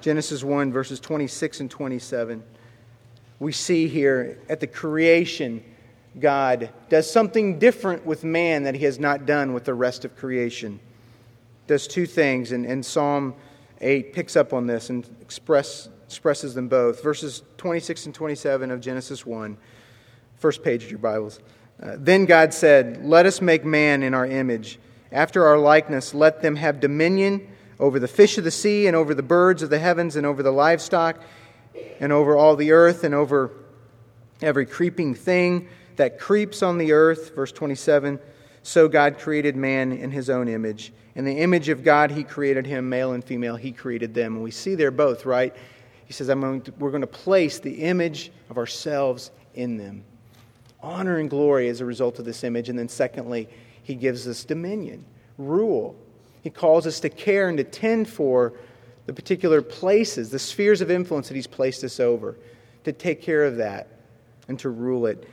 Genesis 0.00 0.42
1, 0.42 0.72
verses 0.72 0.98
26 0.98 1.60
and 1.60 1.70
27. 1.70 2.42
We 3.38 3.52
see 3.52 3.86
here 3.86 4.40
at 4.48 4.58
the 4.58 4.66
creation, 4.66 5.62
God 6.18 6.70
does 6.88 7.08
something 7.08 7.60
different 7.60 8.04
with 8.04 8.24
man 8.24 8.64
that 8.64 8.74
he 8.74 8.84
has 8.84 8.98
not 8.98 9.24
done 9.24 9.52
with 9.52 9.62
the 9.62 9.74
rest 9.74 10.04
of 10.04 10.16
creation. 10.16 10.80
Does 11.68 11.86
two 11.86 12.04
things, 12.04 12.50
and, 12.50 12.66
and 12.66 12.84
Psalm 12.84 13.32
8 13.80 14.12
picks 14.12 14.34
up 14.34 14.52
on 14.52 14.66
this 14.66 14.90
and 14.90 15.08
express, 15.20 15.88
expresses 16.04 16.52
them 16.52 16.66
both. 16.66 17.00
Verses 17.00 17.44
26 17.58 18.06
and 18.06 18.14
27 18.16 18.72
of 18.72 18.80
Genesis 18.80 19.24
1, 19.24 19.56
first 20.42 20.64
page 20.64 20.82
of 20.82 20.90
your 20.90 20.98
Bibles. 20.98 21.38
Uh, 21.80 21.94
then 21.96 22.26
God 22.26 22.52
said, 22.52 23.04
Let 23.06 23.26
us 23.26 23.40
make 23.40 23.64
man 23.64 24.02
in 24.02 24.12
our 24.12 24.26
image 24.26 24.80
after 25.12 25.46
our 25.46 25.56
likeness, 25.56 26.14
let 26.14 26.42
them 26.42 26.56
have 26.56 26.80
dominion 26.80 27.46
over 27.78 28.00
the 28.00 28.08
fish 28.08 28.38
of 28.38 28.44
the 28.44 28.50
sea, 28.50 28.86
and 28.88 28.96
over 28.96 29.14
the 29.14 29.22
birds 29.22 29.62
of 29.62 29.70
the 29.70 29.78
heavens, 29.78 30.16
and 30.16 30.26
over 30.26 30.42
the 30.42 30.50
livestock, 30.50 31.22
and 32.00 32.12
over 32.12 32.36
all 32.36 32.56
the 32.56 32.72
earth, 32.72 33.04
and 33.04 33.14
over 33.14 33.52
every 34.40 34.66
creeping 34.66 35.14
thing 35.14 35.68
that 35.96 36.18
creeps 36.18 36.62
on 36.62 36.78
the 36.78 36.92
earth. 36.92 37.34
Verse 37.36 37.52
27 37.52 38.18
So 38.64 38.88
God 38.88 39.18
created 39.18 39.54
man 39.54 39.92
in 39.92 40.10
his 40.10 40.28
own 40.28 40.48
image. 40.48 40.92
In 41.14 41.24
the 41.24 41.38
image 41.40 41.68
of 41.68 41.84
God, 41.84 42.10
he 42.10 42.24
created 42.24 42.66
him, 42.66 42.88
male 42.88 43.12
and 43.12 43.22
female, 43.22 43.56
he 43.56 43.70
created 43.70 44.12
them. 44.12 44.34
And 44.34 44.42
we 44.42 44.50
see 44.50 44.74
there 44.74 44.90
both, 44.90 45.24
right? 45.24 45.54
He 46.06 46.12
says, 46.12 46.28
I'm 46.30 46.40
going 46.40 46.62
to, 46.62 46.72
We're 46.78 46.90
going 46.90 47.02
to 47.02 47.06
place 47.06 47.60
the 47.60 47.82
image 47.82 48.32
of 48.48 48.58
ourselves 48.58 49.30
in 49.54 49.76
them. 49.76 50.04
Honor 50.82 51.18
and 51.18 51.30
glory 51.30 51.68
as 51.68 51.80
a 51.80 51.84
result 51.84 52.18
of 52.18 52.24
this 52.24 52.44
image. 52.44 52.68
And 52.68 52.78
then, 52.78 52.88
secondly, 52.88 53.48
he 53.82 53.94
gives 53.94 54.26
us 54.26 54.44
dominion, 54.44 55.04
rule. 55.38 55.96
He 56.42 56.50
calls 56.50 56.86
us 56.86 57.00
to 57.00 57.08
care 57.08 57.48
and 57.48 57.58
to 57.58 57.64
tend 57.64 58.08
for 58.08 58.52
the 59.06 59.12
particular 59.12 59.62
places, 59.62 60.30
the 60.30 60.38
spheres 60.38 60.80
of 60.80 60.90
influence 60.90 61.28
that 61.28 61.34
He's 61.34 61.46
placed 61.46 61.84
us 61.84 62.00
over, 62.00 62.36
to 62.84 62.92
take 62.92 63.22
care 63.22 63.44
of 63.44 63.56
that 63.56 63.88
and 64.48 64.58
to 64.60 64.68
rule 64.68 65.06
it. 65.06 65.28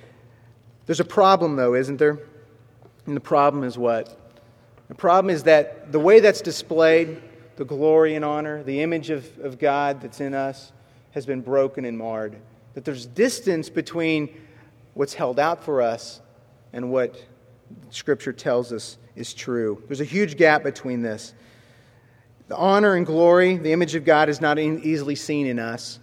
There's 0.86 1.00
a 1.00 1.06
problem, 1.06 1.56
though, 1.56 1.76
isn't 1.76 1.98
there? 1.98 2.20
And 3.06 3.16
the 3.16 3.22
problem 3.22 3.64
is 3.64 3.78
what? 3.78 4.16
The 4.88 4.96
problem 4.96 5.34
is 5.34 5.44
that 5.44 5.92
the 5.92 6.00
way 6.00 6.20
that's 6.20 6.42
displayed, 6.42 7.22
the 7.58 7.66
glory 7.66 8.16
and 8.16 8.26
honor, 8.26 8.64
the 8.64 8.82
image 8.82 9.12
of, 9.12 9.38
of 9.40 9.60
God 9.60 10.02
that's 10.02 10.20
in 10.20 10.34
us, 10.34 10.72
has 11.12 11.26
been 11.26 11.42
broken 11.42 11.86
and 11.86 11.98
marred. 11.98 12.36
That 12.74 12.86
there's 12.86 13.06
distance 13.06 13.70
between 13.70 14.30
what's 15.00 15.14
held 15.14 15.40
out 15.40 15.64
for 15.64 15.82
us 15.82 16.20
and 16.74 16.92
what 16.92 17.26
Scripture 17.90 18.34
tells 18.34 18.74
us 18.74 18.98
is 19.16 19.34
true. 19.34 19.82
There's 19.88 20.02
a 20.02 20.04
huge 20.04 20.36
gap 20.36 20.62
between 20.62 21.02
this. 21.02 21.34
The 22.50 22.58
honor 22.58 22.96
and 22.96 23.06
glory, 23.06 23.56
the 23.56 23.72
image 23.72 23.96
of 23.96 24.04
God, 24.04 24.28
is 24.28 24.42
not 24.42 24.60
easily 24.60 25.16
seen 25.16 25.48
in 25.48 25.58
us. 25.58 26.02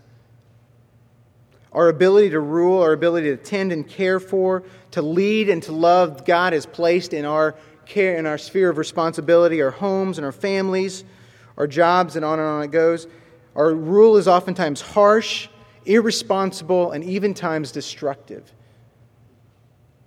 Our 1.74 1.90
ability 1.90 2.30
to 2.30 2.40
rule, 2.40 2.80
our 2.80 2.94
ability 2.94 3.28
to 3.28 3.36
tend 3.36 3.70
and 3.70 3.86
care 3.86 4.18
for, 4.18 4.62
to 4.92 5.02
lead 5.02 5.50
and 5.50 5.62
to 5.64 5.72
love, 5.72 6.24
God 6.24 6.54
is 6.54 6.64
placed 6.64 7.12
in 7.12 7.26
our 7.26 7.54
care, 7.84 8.16
in 8.16 8.24
our 8.24 8.38
sphere 8.38 8.70
of 8.70 8.78
responsibility, 8.78 9.60
our 9.60 9.72
homes 9.72 10.16
and 10.16 10.24
our 10.24 10.32
families, 10.32 11.04
our 11.58 11.66
jobs, 11.66 12.16
and 12.16 12.24
on 12.24 12.38
and 12.38 12.48
on 12.48 12.62
it 12.62 12.70
goes. 12.70 13.08
Our 13.56 13.74
rule 13.74 14.16
is 14.16 14.26
oftentimes 14.26 14.80
harsh, 14.80 15.48
irresponsible, 15.84 16.92
and 16.92 17.04
even 17.04 17.34
times 17.34 17.72
destructive 17.72 18.54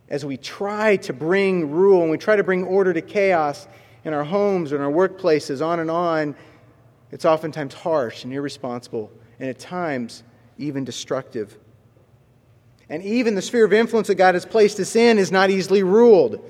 as 0.10 0.26
we 0.26 0.38
try 0.38 0.98
to 0.98 1.14
bring 1.14 1.72
rule 1.72 2.02
and 2.02 2.12
we 2.12 2.18
try 2.18 2.36
to 2.36 2.44
bring 2.44 2.64
order 2.64 2.94
to 2.94 3.02
chaos 3.02 3.68
in 4.04 4.14
our 4.14 4.24
homes 4.24 4.72
in 4.72 4.82
our 4.82 4.92
workplaces, 4.92 5.66
on 5.66 5.80
and 5.80 5.92
on, 5.92 6.36
it's 7.12 7.26
oftentimes 7.26 7.74
harsh 7.74 8.24
and 8.24 8.34
irresponsible, 8.34 9.12
and 9.40 9.50
at 9.50 9.60
times 9.60 10.24
even 10.58 10.84
destructive. 10.84 11.58
And 12.90 13.04
even 13.04 13.36
the 13.36 13.42
sphere 13.42 13.66
of 13.66 13.74
influence 13.74 14.08
that 14.08 14.16
God 14.16 14.36
has 14.36 14.46
placed 14.46 14.80
us 14.80 14.96
in 14.96 15.20
is 15.20 15.32
not 15.32 15.50
easily 15.50 15.84
ruled. 15.84 16.44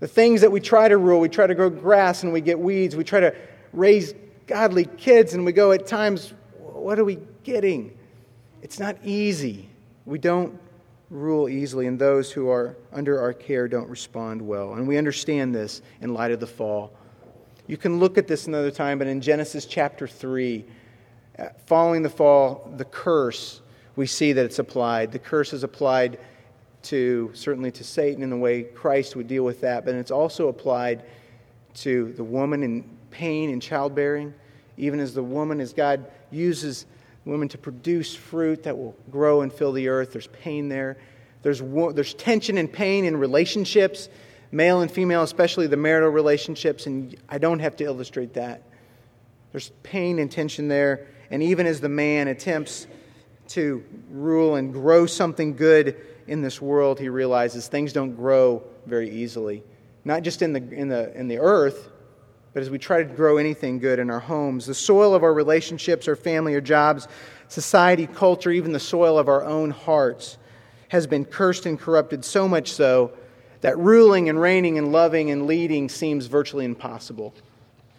The 0.00 0.06
things 0.06 0.42
that 0.42 0.52
we 0.52 0.60
try 0.60 0.88
to 0.88 0.96
rule, 0.96 1.20
we 1.20 1.28
try 1.28 1.46
to 1.46 1.54
grow 1.54 1.70
grass 1.70 2.22
and 2.22 2.32
we 2.32 2.40
get 2.40 2.58
weeds, 2.58 2.94
we 2.94 3.04
try 3.04 3.20
to 3.20 3.34
raise 3.72 4.14
godly 4.46 4.84
kids 4.84 5.34
and 5.34 5.44
we 5.44 5.52
go 5.52 5.72
at 5.72 5.86
times, 5.86 6.34
what 6.58 6.98
are 6.98 7.04
we 7.04 7.18
getting? 7.42 7.96
It's 8.62 8.78
not 8.78 8.96
easy. 9.02 9.68
We 10.04 10.18
don't 10.18 10.58
rule 11.10 11.48
easily, 11.48 11.86
and 11.86 11.98
those 11.98 12.32
who 12.32 12.48
are 12.48 12.76
under 12.92 13.20
our 13.20 13.32
care 13.32 13.68
don't 13.68 13.88
respond 13.88 14.40
well. 14.42 14.74
And 14.74 14.88
we 14.88 14.96
understand 14.96 15.54
this 15.54 15.82
in 16.00 16.14
light 16.14 16.30
of 16.30 16.40
the 16.40 16.46
fall. 16.46 16.92
You 17.66 17.76
can 17.76 17.98
look 17.98 18.18
at 18.18 18.26
this 18.26 18.46
another 18.46 18.70
time, 18.70 18.98
but 18.98 19.06
in 19.06 19.20
Genesis 19.20 19.64
chapter 19.66 20.06
3, 20.06 20.64
uh, 21.38 21.48
following 21.66 22.02
the 22.02 22.10
fall, 22.10 22.70
the 22.76 22.84
curse, 22.84 23.60
we 23.96 24.06
see 24.06 24.32
that 24.32 24.44
it's 24.44 24.58
applied. 24.58 25.12
The 25.12 25.18
curse 25.18 25.52
is 25.52 25.62
applied 25.62 26.18
to 26.84 27.30
certainly 27.32 27.70
to 27.72 27.84
Satan 27.84 28.22
in 28.22 28.30
the 28.30 28.36
way 28.36 28.62
Christ 28.62 29.16
would 29.16 29.28
deal 29.28 29.44
with 29.44 29.60
that, 29.62 29.84
but 29.84 29.94
it's 29.94 30.10
also 30.10 30.48
applied 30.48 31.04
to 31.74 32.12
the 32.12 32.24
woman 32.24 32.62
in 32.62 32.84
pain 33.10 33.50
in 33.50 33.60
childbearing, 33.60 34.34
even 34.76 35.00
as 35.00 35.14
the 35.14 35.22
woman, 35.22 35.60
as 35.60 35.72
God 35.72 36.10
uses 36.30 36.86
women 37.24 37.48
to 37.48 37.58
produce 37.58 38.14
fruit 38.14 38.64
that 38.64 38.76
will 38.76 38.96
grow 39.10 39.40
and 39.40 39.52
fill 39.52 39.72
the 39.72 39.88
earth. 39.88 40.12
There's 40.12 40.26
pain 40.28 40.68
there. 40.68 40.98
There's, 41.42 41.62
there's 41.94 42.14
tension 42.14 42.58
and 42.58 42.72
pain 42.72 43.04
in 43.04 43.16
relationships, 43.16 44.08
male 44.50 44.80
and 44.80 44.90
female, 44.90 45.22
especially 45.22 45.66
the 45.66 45.76
marital 45.76 46.10
relationships, 46.10 46.86
and 46.86 47.14
I 47.28 47.38
don't 47.38 47.58
have 47.58 47.76
to 47.76 47.84
illustrate 47.84 48.34
that. 48.34 48.62
There's 49.52 49.70
pain 49.82 50.18
and 50.18 50.30
tension 50.30 50.68
there. 50.68 51.06
And 51.30 51.42
even 51.42 51.66
as 51.66 51.80
the 51.80 51.88
man 51.88 52.28
attempts 52.28 52.86
to 53.48 53.84
rule 54.10 54.56
and 54.56 54.72
grow 54.72 55.06
something 55.06 55.54
good 55.54 55.96
in 56.26 56.42
this 56.42 56.60
world, 56.60 56.98
he 56.98 57.08
realizes 57.08 57.68
things 57.68 57.92
don't 57.92 58.14
grow 58.14 58.62
very 58.86 59.10
easily. 59.10 59.62
Not 60.04 60.22
just 60.22 60.42
in 60.42 60.52
the, 60.52 60.72
in 60.72 60.88
the, 60.88 61.16
in 61.18 61.28
the 61.28 61.38
earth, 61.38 61.88
but 62.54 62.62
as 62.62 62.70
we 62.70 62.78
try 62.78 63.02
to 63.02 63.04
grow 63.04 63.36
anything 63.36 63.80
good 63.80 63.98
in 63.98 64.08
our 64.08 64.20
homes, 64.20 64.64
the 64.64 64.74
soil 64.74 65.12
of 65.12 65.24
our 65.24 65.34
relationships, 65.34 66.06
our 66.06 66.14
family, 66.14 66.54
our 66.54 66.60
jobs, 66.60 67.08
society, 67.48 68.06
culture, 68.06 68.52
even 68.52 68.72
the 68.72 68.80
soil 68.80 69.18
of 69.18 69.28
our 69.28 69.44
own 69.44 69.70
hearts 69.70 70.38
has 70.88 71.06
been 71.08 71.24
cursed 71.24 71.66
and 71.66 71.80
corrupted 71.80 72.24
so 72.24 72.46
much 72.46 72.72
so 72.72 73.12
that 73.60 73.76
ruling 73.76 74.28
and 74.28 74.40
reigning 74.40 74.78
and 74.78 74.92
loving 74.92 75.32
and 75.32 75.46
leading 75.46 75.88
seems 75.88 76.26
virtually 76.26 76.64
impossible. 76.64 77.34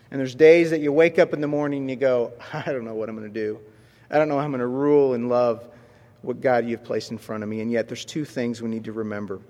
And 0.09 0.19
there's 0.19 0.35
days 0.35 0.69
that 0.69 0.79
you 0.79 0.93
wake 0.93 1.19
up 1.19 1.33
in 1.33 1.41
the 1.41 1.47
morning 1.47 1.81
and 1.81 1.89
you 1.89 1.97
go, 1.97 2.31
I 2.53 2.71
don't 2.71 2.85
know 2.85 2.95
what 2.95 3.09
I'm 3.09 3.17
going 3.17 3.27
to 3.27 3.33
do. 3.33 3.59
I 4.09 4.17
don't 4.17 4.29
know 4.29 4.37
how 4.37 4.45
I'm 4.45 4.51
going 4.51 4.61
to 4.61 4.67
rule 4.67 5.15
and 5.15 5.27
love 5.27 5.67
what 6.21 6.39
God 6.39 6.65
you've 6.65 6.83
placed 6.83 7.11
in 7.11 7.17
front 7.17 7.43
of 7.43 7.49
me. 7.49 7.59
And 7.59 7.69
yet, 7.69 7.87
there's 7.89 8.05
two 8.05 8.23
things 8.23 8.61
we 8.61 8.69
need 8.69 8.85
to 8.85 8.93
remember. 8.93 9.41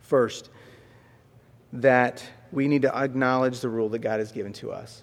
First, 0.00 0.48
that 1.74 2.24
we 2.52 2.68
need 2.68 2.82
to 2.82 2.96
acknowledge 2.96 3.60
the 3.60 3.68
rule 3.68 3.88
that 3.90 4.00
God 4.00 4.20
has 4.20 4.32
given 4.32 4.52
to 4.54 4.72
us. 4.72 5.02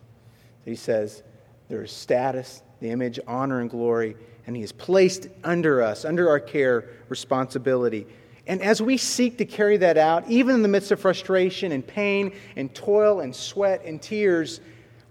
He 0.64 0.76
says 0.76 1.24
there 1.70 1.84
is 1.84 1.92
status, 1.92 2.62
the 2.80 2.90
image, 2.90 3.20
honor, 3.28 3.62
and 3.62 3.70
glory, 3.70 4.16
and 4.48 4.56
He 4.56 4.62
has 4.62 4.72
placed 4.72 5.28
under 5.44 5.82
us, 5.82 6.06
under 6.06 6.30
our 6.30 6.40
care, 6.40 6.86
responsibility. 7.10 8.06
And 8.48 8.62
as 8.62 8.82
we 8.82 8.98
seek 8.98 9.40
to 9.40 9.46
carry 9.46 9.78
that 9.78 9.98
out, 9.98 10.30
even 10.30 10.56
in 10.56 10.62
the 10.62 10.68
midst 10.68 10.92
of 10.92 11.00
frustration 11.00 11.72
and 11.72 11.86
pain 11.86 12.34
and 12.56 12.74
toil 12.74 13.22
and 13.22 13.36
sweat 13.36 13.84
and 13.86 14.02
tears, 14.02 14.60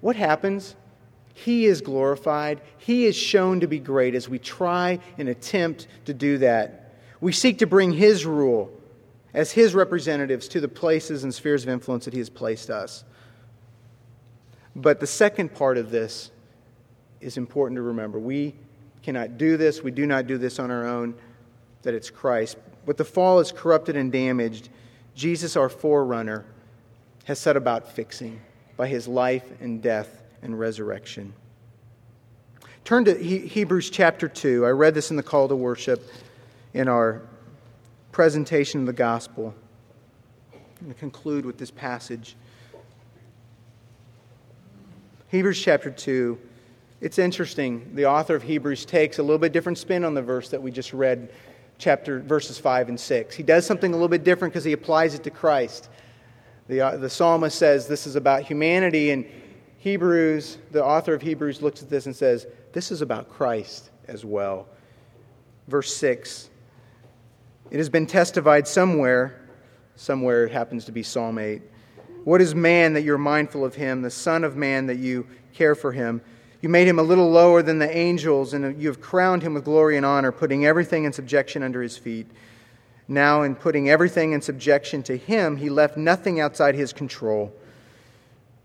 what 0.01 0.15
happens? 0.15 0.77
He 1.35 1.67
is 1.67 1.81
glorified. 1.81 2.61
He 2.79 3.07
is 3.07 3.17
shown 3.17 3.61
to 3.61 3.67
be 3.67 3.81
great 3.81 4.15
as 4.15 4.29
we 4.29 4.39
try 4.39 5.01
and 5.19 5.29
attempt 5.29 5.89
to 6.05 6.15
do 6.15 6.39
that. 6.39 6.95
We 7.21 7.33
seek 7.33 7.59
to 7.59 7.67
bring 7.67 7.93
His 7.93 8.25
rule 8.25 8.73
as 9.35 9.53
His 9.53 9.75
representatives 9.75 10.49
to 10.49 10.61
the 10.61 10.69
places 10.69 11.25
and 11.25 11.35
spheres 11.35 11.65
of 11.65 11.69
influence 11.69 12.05
that 12.07 12.15
He 12.15 12.21
has 12.21 12.31
placed 12.31 12.71
us. 12.71 13.05
But 14.77 15.01
the 15.01 15.07
second 15.07 15.55
part 15.55 15.77
of 15.77 15.91
this 15.91 16.31
is 17.21 17.37
important 17.37 17.77
to 17.77 17.83
remember. 17.83 18.19
We 18.19 18.55
cannot 19.03 19.37
do 19.37 19.57
this, 19.57 19.83
we 19.83 19.91
do 19.91 20.07
not 20.07 20.27
do 20.27 20.39
this 20.39 20.59
on 20.59 20.71
our 20.71 20.87
own, 20.87 21.15
that 21.83 21.95
it's 21.95 22.11
Christ. 22.11 22.57
But 22.87 22.97
the 22.97 23.05
fall 23.05 23.41
is 23.41 23.53
corrupted 23.53 23.97
and 23.97 24.11
damaged. 24.11 24.69
Jesus, 25.15 25.57
our 25.57 25.69
forerunner, 25.69 26.45
has 27.25 27.39
set 27.39 27.57
about 27.57 27.93
fixing 27.93 28.41
by 28.77 28.89
his 28.89 29.09
life 29.09 29.45
and 29.61 29.83
death 29.83 30.23
and 30.43 30.59
resurrection. 30.59 31.33
Turn 32.85 33.05
to 33.07 33.15
Hebrews 33.15 33.89
chapter 33.89 34.29
2. 34.29 34.67
I 34.67 34.71
read 34.71 34.95
this 34.95 35.11
in 35.11 35.17
the 35.17 35.23
call 35.23 35.49
to 35.49 35.57
worship 35.57 36.07
in 36.75 36.89
our 36.89 37.23
presentation 38.15 38.79
of 38.79 38.87
the 38.87 38.93
gospel. 38.93 39.53
I'm 40.53 40.61
going 40.83 40.95
to 40.95 40.99
conclude 41.01 41.45
with 41.45 41.59
this 41.59 41.73
passage. 41.73 42.37
Hebrews 45.33 45.61
chapter 45.61 45.91
2. 45.91 46.39
It's 47.01 47.19
interesting. 47.19 47.91
The 47.97 48.07
author 48.07 48.37
of 48.37 48.45
Hebrews 48.45 48.85
takes 48.85 49.19
a 49.19 49.23
little 49.23 49.41
bit 49.41 49.53
different 49.53 49.79
spin 49.79 50.05
on 50.05 50.15
the 50.15 50.23
verse 50.23 50.49
that 50.51 50.63
we 50.63 50.71
just 50.71 50.93
read, 50.93 51.33
chapter 51.79 52.21
verses 52.21 52.57
5 52.57 52.91
and 52.91 53.01
6. 53.01 53.35
He 53.35 53.43
does 53.43 53.67
something 53.67 53.91
a 53.91 53.97
little 53.97 54.07
bit 54.07 54.23
different 54.23 54.55
because 54.55 54.65
he 54.65 54.75
applies 54.75 55.17
it 55.17 55.25
to 55.25 55.31
Christ. 55.31 55.89
The, 56.69 56.83
uh, 56.83 56.97
the 56.99 57.11
psalmist 57.11 57.59
says 57.59 57.89
this 57.89 58.07
is 58.07 58.15
about 58.15 58.45
humanity, 58.45 59.11
and 59.11 59.27
Hebrews, 59.79 60.59
the 60.71 60.85
author 60.85 61.15
of 61.15 61.21
Hebrews, 61.21 61.63
looks 61.63 61.83
at 61.83 61.91
this 61.91 62.07
and 62.07 62.15
says, 62.15 62.47
This 62.73 62.93
is 62.93 63.03
about 63.03 63.29
Christ 63.29 63.91
as 64.07 64.25
well. 64.25 64.69
Verse 65.67 65.93
6 65.97 66.51
it 67.71 67.79
has 67.79 67.89
been 67.89 68.07
testified 68.07 68.69
somewhere, 68.69 69.41
somewhere 69.97 70.45
it 70.45 70.53
happens 70.53 70.85
to 70.85 70.93
be 70.93 71.03
Psalm 71.03 71.39
8. 71.39 71.63
What 72.25 72.41
is 72.41 72.55
man 72.55 72.95
that 72.95 73.03
you're 73.03 73.19
mindful 73.19 73.65
of 73.65 73.75
him, 73.75 74.03
the 74.03 74.11
Son 74.11 74.45
of 74.45 74.57
Man 74.57 74.87
that 74.87 74.99
you 74.99 75.27
care 75.53 75.75
for 75.75 75.93
him? 75.93 76.21
You 76.63 76.71
made 76.71 76.89
him 76.89 76.99
a 76.99 77.03
little 77.03 77.31
lower 77.31 77.63
than 77.63 77.79
the 77.79 77.95
angels, 77.95 78.55
and 78.55 78.81
you 78.81 78.89
have 78.89 79.01
crowned 79.01 79.43
him 79.43 79.53
with 79.53 79.65
glory 79.65 79.99
and 79.99 80.07
honor, 80.07 80.33
putting 80.33 80.65
everything 80.65 81.05
in 81.05 81.13
subjection 81.13 81.63
under 81.63 81.83
his 81.83 81.99
feet. 81.99 82.27
Now, 83.07 83.43
in 83.43 83.55
putting 83.55 83.91
everything 83.91 84.33
in 84.33 84.41
subjection 84.41 85.03
to 85.05 85.17
him, 85.17 85.59
he 85.59 85.69
left 85.69 85.99
nothing 85.99 86.41
outside 86.41 86.75
his 86.75 86.93
control. 86.93 87.53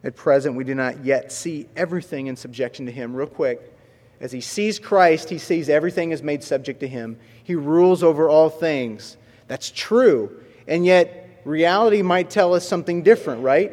At 0.02 0.16
present, 0.16 0.56
we 0.56 0.64
do 0.64 0.76
not 0.76 1.04
yet 1.04 1.32
see 1.32 1.68
everything 1.76 2.28
in 2.28 2.38
subjection 2.38 2.86
to 2.86 2.92
him. 2.92 3.14
Real 3.14 3.28
quick, 3.28 3.78
as 4.22 4.32
he 4.32 4.42
sees 4.42 4.80
Christ, 4.80 5.30
he 5.30 5.38
sees 5.38 5.70
everything 5.70 6.12
is 6.12 6.22
made 6.22 6.44
subject 6.44 6.82
to 6.82 6.88
him. 6.88 7.18
He 7.44 7.56
rules 7.56 8.04
over 8.04 8.30
all 8.30 8.50
things. 8.50 9.18
That's 9.48 9.72
true. 9.72 10.42
And 10.68 10.86
yet, 10.86 11.42
reality 11.46 12.02
might 12.02 12.30
tell 12.30 12.54
us 12.54 12.68
something 12.68 13.02
different, 13.02 13.44
right? 13.44 13.72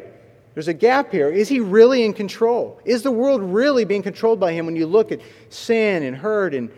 There's 0.53 0.67
a 0.67 0.73
gap 0.73 1.11
here. 1.11 1.29
Is 1.29 1.49
he 1.49 1.59
really 1.59 2.03
in 2.03 2.13
control? 2.13 2.79
Is 2.83 3.03
the 3.03 3.11
world 3.11 3.43
really 3.43 3.85
being 3.85 4.01
controlled 4.01 4.39
by 4.39 4.53
him 4.53 4.65
when 4.65 4.75
you 4.75 4.87
look 4.87 5.11
at 5.11 5.21
sin 5.49 6.01
and 6.01 6.15
hurt 6.15 6.55
and 6.55 6.71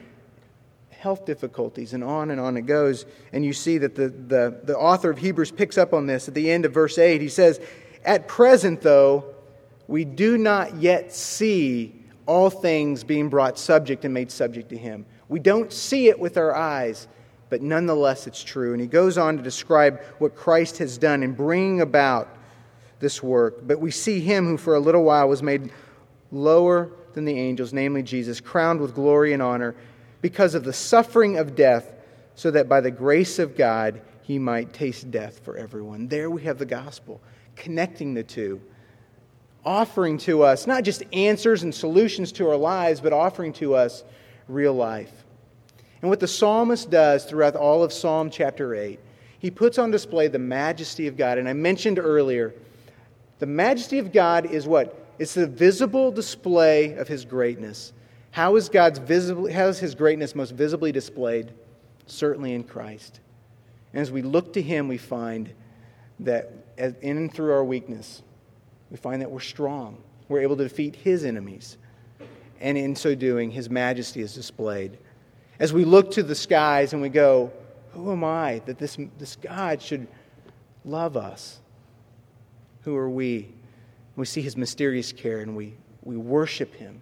health 0.89 1.25
difficulties 1.25 1.93
and 1.93 2.03
on 2.03 2.31
and 2.31 2.41
on 2.41 2.57
it 2.57 2.63
goes? 2.63 3.05
And 3.31 3.45
you 3.45 3.53
see 3.53 3.77
that 3.77 3.95
the, 3.95 4.09
the, 4.09 4.59
the 4.63 4.77
author 4.77 5.09
of 5.09 5.17
Hebrews 5.19 5.51
picks 5.51 5.77
up 5.77 5.93
on 5.93 6.07
this 6.07 6.27
at 6.27 6.33
the 6.33 6.51
end 6.51 6.65
of 6.65 6.73
verse 6.73 6.97
8. 6.97 7.21
He 7.21 7.29
says, 7.29 7.61
At 8.03 8.27
present, 8.27 8.81
though, 8.81 9.33
we 9.87 10.03
do 10.03 10.37
not 10.37 10.75
yet 10.75 11.13
see 11.13 11.98
all 12.29 12.51
things 12.51 13.03
being 13.03 13.27
brought 13.27 13.57
subject 13.57 14.05
and 14.05 14.13
made 14.13 14.29
subject 14.29 14.69
to 14.69 14.77
him. 14.77 15.03
We 15.29 15.39
don't 15.39 15.73
see 15.73 16.09
it 16.09 16.19
with 16.19 16.37
our 16.37 16.53
eyes, 16.53 17.07
but 17.49 17.63
nonetheless 17.63 18.27
it's 18.27 18.43
true. 18.43 18.71
And 18.71 18.79
he 18.79 18.85
goes 18.85 19.17
on 19.17 19.35
to 19.37 19.41
describe 19.41 19.99
what 20.19 20.35
Christ 20.35 20.77
has 20.77 20.99
done 20.99 21.23
in 21.23 21.33
bringing 21.33 21.81
about 21.81 22.29
this 22.99 23.23
work. 23.23 23.65
But 23.65 23.79
we 23.79 23.89
see 23.89 24.19
him 24.19 24.45
who 24.45 24.57
for 24.57 24.75
a 24.75 24.79
little 24.79 25.03
while 25.03 25.27
was 25.27 25.41
made 25.41 25.71
lower 26.31 26.91
than 27.15 27.25
the 27.25 27.35
angels, 27.35 27.73
namely 27.73 28.03
Jesus, 28.03 28.39
crowned 28.39 28.79
with 28.79 28.93
glory 28.93 29.33
and 29.33 29.41
honor 29.41 29.75
because 30.21 30.53
of 30.53 30.63
the 30.63 30.73
suffering 30.73 31.37
of 31.37 31.55
death, 31.55 31.95
so 32.35 32.51
that 32.51 32.69
by 32.69 32.79
the 32.79 32.91
grace 32.91 33.39
of 33.39 33.57
God 33.57 34.01
he 34.21 34.37
might 34.37 34.71
taste 34.71 35.09
death 35.09 35.39
for 35.39 35.57
everyone. 35.57 36.07
There 36.07 36.29
we 36.29 36.43
have 36.43 36.59
the 36.59 36.65
gospel, 36.67 37.21
connecting 37.55 38.13
the 38.13 38.21
two, 38.21 38.61
offering 39.65 40.17
to 40.19 40.43
us 40.43 40.65
not 40.67 40.83
just 40.83 41.03
answers 41.13 41.63
and 41.63 41.73
solutions 41.73 42.31
to 42.33 42.49
our 42.49 42.55
lives, 42.55 43.01
but 43.01 43.13
offering 43.13 43.53
to 43.53 43.75
us 43.75 44.03
real 44.47 44.73
life. 44.73 45.11
And 46.01 46.09
what 46.09 46.19
the 46.19 46.27
psalmist 46.27 46.89
does 46.89 47.25
throughout 47.25 47.55
all 47.55 47.83
of 47.83 47.91
Psalm 47.91 48.29
chapter 48.29 48.73
8, 48.73 48.99
he 49.39 49.51
puts 49.51 49.77
on 49.77 49.91
display 49.91 50.27
the 50.27 50.39
majesty 50.39 51.07
of 51.07 51.17
God. 51.17 51.37
And 51.37 51.47
I 51.47 51.53
mentioned 51.53 51.99
earlier, 51.99 52.53
the 53.39 53.45
majesty 53.45 53.99
of 53.99 54.11
God 54.11 54.45
is 54.45 54.67
what? 54.67 54.95
It's 55.17 55.33
the 55.33 55.47
visible 55.47 56.11
display 56.11 56.93
of 56.93 57.07
his 57.07 57.25
greatness. 57.25 57.93
How 58.31 58.55
is 58.55 58.69
God's 58.69 58.99
visible, 58.99 59.51
how 59.51 59.67
is 59.67 59.79
his 59.79 59.95
greatness 59.95 60.35
most 60.35 60.51
visibly 60.51 60.91
displayed? 60.91 61.51
Certainly 62.05 62.53
in 62.53 62.63
Christ. 62.63 63.19
And 63.93 64.01
as 64.01 64.11
we 64.11 64.21
look 64.21 64.53
to 64.53 64.61
him, 64.61 64.87
we 64.87 64.97
find 64.97 65.51
that 66.19 66.51
in 66.77 67.17
and 67.17 67.33
through 67.33 67.51
our 67.51 67.63
weakness, 67.63 68.21
we 68.91 68.97
find 68.97 69.21
that 69.21 69.29
we're 69.29 69.39
strong. 69.39 69.97
We're 70.27 70.41
able 70.41 70.57
to 70.57 70.63
defeat 70.63 70.95
his 70.95 71.25
enemies. 71.25 71.77
And 72.59 72.77
in 72.77 72.95
so 72.95 73.15
doing, 73.15 73.51
his 73.51 73.69
majesty 73.69 74.21
is 74.21 74.33
displayed. 74.33 74.97
As 75.59 75.73
we 75.73 75.85
look 75.85 76.11
to 76.11 76.23
the 76.23 76.35
skies 76.35 76.93
and 76.93 77.01
we 77.01 77.09
go, 77.09 77.51
Who 77.93 78.11
am 78.11 78.23
I 78.23 78.61
that 78.65 78.77
this, 78.77 78.97
this 79.17 79.35
God 79.35 79.81
should 79.81 80.07
love 80.85 81.17
us? 81.17 81.59
Who 82.83 82.95
are 82.95 83.09
we? 83.09 83.49
We 84.15 84.25
see 84.25 84.41
his 84.41 84.57
mysterious 84.57 85.11
care 85.11 85.39
and 85.39 85.55
we, 85.55 85.75
we 86.03 86.17
worship 86.17 86.75
him. 86.75 87.01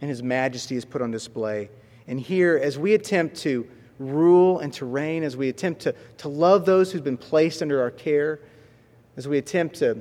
And 0.00 0.08
his 0.08 0.22
majesty 0.22 0.76
is 0.76 0.84
put 0.84 1.02
on 1.02 1.10
display. 1.10 1.70
And 2.06 2.18
here, 2.18 2.58
as 2.62 2.78
we 2.78 2.94
attempt 2.94 3.36
to 3.38 3.68
rule 3.98 4.60
and 4.60 4.72
to 4.74 4.86
reign, 4.86 5.22
as 5.22 5.36
we 5.36 5.48
attempt 5.48 5.82
to, 5.82 5.94
to 6.18 6.28
love 6.28 6.64
those 6.64 6.92
who've 6.92 7.04
been 7.04 7.16
placed 7.16 7.62
under 7.62 7.82
our 7.82 7.90
care, 7.90 8.40
as 9.16 9.26
we 9.26 9.38
attempt 9.38 9.76
to, 9.76 10.00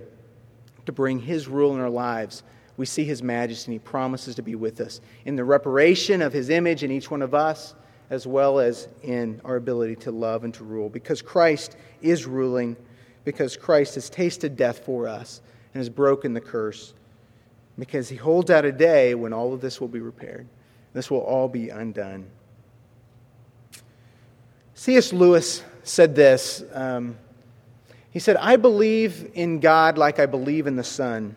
to 0.88 0.92
bring 0.92 1.20
his 1.20 1.48
rule 1.48 1.76
in 1.76 1.82
our 1.82 1.90
lives, 1.90 2.44
we 2.78 2.86
see 2.86 3.04
his 3.04 3.22
majesty 3.22 3.72
and 3.72 3.74
he 3.74 3.80
promises 3.80 4.36
to 4.36 4.42
be 4.42 4.56
with 4.56 4.82
us 4.82 5.02
in 5.26 5.36
the 5.36 5.44
reparation 5.44 6.22
of 6.22 6.34
his 6.34 6.50
image 6.50 6.84
in 6.84 6.92
each 6.92 7.12
one 7.12 7.22
of 7.22 7.34
us, 7.34 7.76
as 8.10 8.26
well 8.26 8.60
as 8.60 8.88
in 9.04 9.42
our 9.44 9.58
ability 9.58 9.96
to 9.96 10.12
love 10.12 10.44
and 10.44 10.54
to 10.54 10.64
rule. 10.64 10.90
Because 10.90 11.22
Christ 11.22 11.76
is 12.02 12.26
ruling, 12.26 12.78
because 13.26 13.58
Christ 13.58 13.96
has 13.96 14.10
tasted 14.10 14.56
death 14.56 14.86
for 14.86 15.08
us 15.08 15.42
and 15.74 15.82
has 15.82 15.90
broken 15.90 16.34
the 16.34 16.42
curse, 16.42 16.94
because 17.78 18.08
he 18.08 18.16
holds 18.16 18.50
out 18.50 18.64
a 18.64 18.72
day 18.72 19.14
when 19.14 19.34
all 19.34 19.54
of 19.54 19.60
this 19.60 19.82
will 19.82 19.88
be 19.88 20.00
repaired. 20.00 20.48
This 20.94 21.12
will 21.12 21.20
all 21.20 21.48
be 21.48 21.70
undone. 21.70 22.28
C.S. 24.74 25.12
Lewis 25.12 25.64
said 25.84 26.16
this. 26.16 26.64
Um, 26.72 27.18
he 28.12 28.20
said, 28.20 28.38
I 28.38 28.56
believe 28.56 29.32
in 29.34 29.60
God 29.60 29.98
like 29.98 30.20
I 30.20 30.26
believe 30.26 30.68
in 30.68 30.76
the 30.76 30.84
sun 30.84 31.36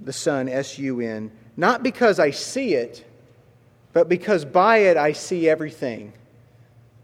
the 0.00 0.12
Sun, 0.12 0.48
S 0.48 0.78
U 0.78 1.00
N, 1.00 1.30
not 1.56 1.82
because 1.82 2.18
I 2.18 2.30
see 2.30 2.74
it, 2.74 3.04
but 3.92 4.08
because 4.08 4.44
by 4.44 4.78
it 4.78 4.96
I 4.96 5.12
see 5.12 5.48
everything. 5.48 6.12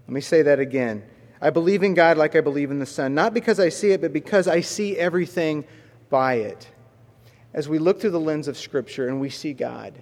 Let 0.07 0.15
me 0.15 0.21
say 0.21 0.43
that 0.43 0.59
again. 0.59 1.05
I 1.41 1.51
believe 1.51 1.83
in 1.83 1.95
God 1.95 2.19
like 2.19 2.37
I 2.37 2.41
believe 2.41 2.71
in 2.71 2.79
the 2.79 2.87
Sun, 2.87 3.15
not 3.15 3.33
because 3.33 3.59
I 3.59 3.71
see 3.71 3.93
it, 3.93 4.01
but 4.01 4.13
because 4.13 4.49
I 4.49 4.61
see 4.61 4.97
everything 4.97 5.65
by 6.11 6.35
it. 6.35 6.69
As 7.55 7.69
we 7.69 7.79
look 7.79 8.01
through 8.01 8.11
the 8.11 8.21
lens 8.21 8.49
of 8.49 8.59
Scripture 8.59 9.09
and 9.09 9.21
we 9.21 9.31
see 9.31 9.53
God, 9.53 9.95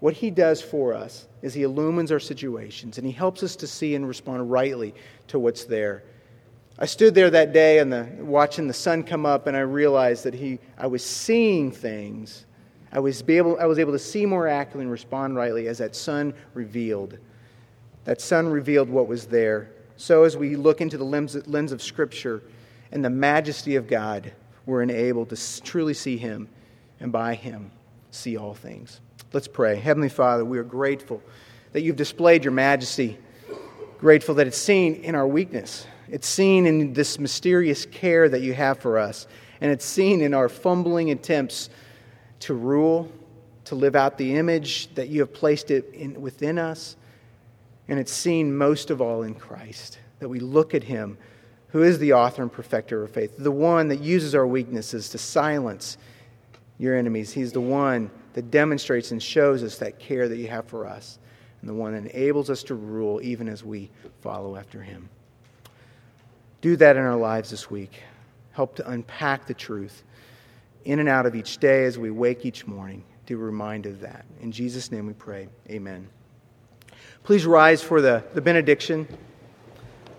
what 0.00 0.14
He 0.14 0.30
does 0.30 0.60
for 0.60 0.94
us 0.94 1.26
is 1.42 1.54
He 1.54 1.62
illumines 1.62 2.10
our 2.10 2.20
situations 2.20 2.98
and 2.98 3.06
He 3.06 3.12
helps 3.12 3.42
us 3.42 3.54
to 3.56 3.66
see 3.66 3.94
and 3.94 4.08
respond 4.08 4.50
rightly 4.50 4.94
to 5.28 5.38
what's 5.38 5.64
there. 5.64 6.02
I 6.80 6.86
stood 6.86 7.14
there 7.14 7.30
that 7.30 7.52
day 7.52 7.80
and 7.80 7.92
the, 7.92 8.08
watching 8.20 8.68
the 8.68 8.74
sun 8.74 9.02
come 9.02 9.26
up, 9.26 9.48
and 9.48 9.56
I 9.56 9.60
realized 9.60 10.24
that 10.24 10.34
he, 10.34 10.60
I 10.76 10.86
was 10.86 11.04
seeing 11.04 11.72
things. 11.72 12.46
I 12.92 13.00
was, 13.00 13.20
be 13.20 13.36
able, 13.36 13.58
I 13.58 13.66
was 13.66 13.80
able 13.80 13.92
to 13.92 13.98
see 13.98 14.24
more 14.26 14.46
accurately 14.46 14.84
and 14.84 14.92
respond 14.92 15.34
rightly 15.34 15.66
as 15.66 15.78
that 15.78 15.96
sun 15.96 16.34
revealed. 16.54 17.18
That 18.04 18.20
sun 18.20 18.48
revealed 18.48 18.88
what 18.88 19.08
was 19.08 19.26
there. 19.26 19.72
So, 19.96 20.22
as 20.22 20.36
we 20.36 20.54
look 20.54 20.80
into 20.80 20.96
the 20.96 21.04
lens, 21.04 21.34
lens 21.48 21.72
of 21.72 21.82
Scripture 21.82 22.42
and 22.92 23.04
the 23.04 23.10
majesty 23.10 23.74
of 23.74 23.88
God, 23.88 24.32
we're 24.64 24.82
enabled 24.82 25.30
to 25.30 25.62
truly 25.62 25.94
see 25.94 26.16
Him 26.16 26.48
and 27.00 27.10
by 27.10 27.34
Him 27.34 27.72
see 28.12 28.36
all 28.36 28.54
things. 28.54 29.00
Let's 29.32 29.48
pray. 29.48 29.76
Heavenly 29.76 30.08
Father, 30.08 30.44
we 30.44 30.58
are 30.58 30.64
grateful 30.64 31.20
that 31.72 31.82
you've 31.82 31.96
displayed 31.96 32.44
your 32.44 32.52
majesty, 32.52 33.18
grateful 33.98 34.36
that 34.36 34.46
it's 34.46 34.56
seen 34.56 34.94
in 34.94 35.16
our 35.16 35.26
weakness. 35.26 35.84
It's 36.10 36.26
seen 36.26 36.66
in 36.66 36.92
this 36.92 37.18
mysterious 37.18 37.86
care 37.86 38.28
that 38.28 38.40
you 38.40 38.54
have 38.54 38.78
for 38.78 38.98
us. 38.98 39.26
And 39.60 39.70
it's 39.70 39.84
seen 39.84 40.20
in 40.20 40.34
our 40.34 40.48
fumbling 40.48 41.10
attempts 41.10 41.70
to 42.40 42.54
rule, 42.54 43.10
to 43.64 43.74
live 43.74 43.96
out 43.96 44.16
the 44.16 44.36
image 44.36 44.94
that 44.94 45.08
you 45.08 45.20
have 45.20 45.32
placed 45.32 45.70
it 45.70 45.92
in, 45.92 46.20
within 46.20 46.58
us. 46.58 46.96
And 47.88 47.98
it's 47.98 48.12
seen 48.12 48.56
most 48.56 48.90
of 48.90 49.00
all 49.00 49.22
in 49.22 49.34
Christ, 49.34 49.98
that 50.20 50.28
we 50.28 50.40
look 50.40 50.74
at 50.74 50.84
him, 50.84 51.18
who 51.68 51.82
is 51.82 51.98
the 51.98 52.12
author 52.12 52.42
and 52.42 52.52
perfecter 52.52 53.02
of 53.02 53.10
faith, 53.10 53.34
the 53.36 53.50
one 53.50 53.88
that 53.88 54.00
uses 54.00 54.34
our 54.34 54.46
weaknesses 54.46 55.08
to 55.10 55.18
silence 55.18 55.98
your 56.78 56.96
enemies. 56.96 57.32
He's 57.32 57.52
the 57.52 57.60
one 57.60 58.10
that 58.34 58.50
demonstrates 58.50 59.10
and 59.10 59.22
shows 59.22 59.62
us 59.62 59.78
that 59.78 59.98
care 59.98 60.28
that 60.28 60.36
you 60.36 60.48
have 60.48 60.66
for 60.66 60.86
us, 60.86 61.18
and 61.60 61.68
the 61.68 61.74
one 61.74 61.92
that 61.92 62.10
enables 62.14 62.50
us 62.50 62.62
to 62.64 62.74
rule 62.74 63.20
even 63.22 63.48
as 63.48 63.64
we 63.64 63.90
follow 64.20 64.56
after 64.56 64.80
him. 64.80 65.08
Do 66.60 66.76
that 66.76 66.96
in 66.96 67.02
our 67.02 67.16
lives 67.16 67.50
this 67.50 67.70
week. 67.70 68.02
Help 68.52 68.74
to 68.76 68.90
unpack 68.90 69.46
the 69.46 69.54
truth 69.54 70.02
in 70.84 70.98
and 70.98 71.08
out 71.08 71.26
of 71.26 71.36
each 71.36 71.58
day 71.58 71.84
as 71.84 71.98
we 71.98 72.10
wake 72.10 72.44
each 72.44 72.66
morning. 72.66 73.04
To 73.26 73.36
remind 73.36 73.86
of 73.86 74.00
that. 74.00 74.24
In 74.40 74.50
Jesus' 74.50 74.90
name 74.90 75.06
we 75.06 75.12
pray. 75.12 75.48
Amen. 75.68 76.08
Please 77.24 77.44
rise 77.44 77.82
for 77.82 78.00
the, 78.00 78.24
the 78.32 78.40
benediction. 78.40 79.06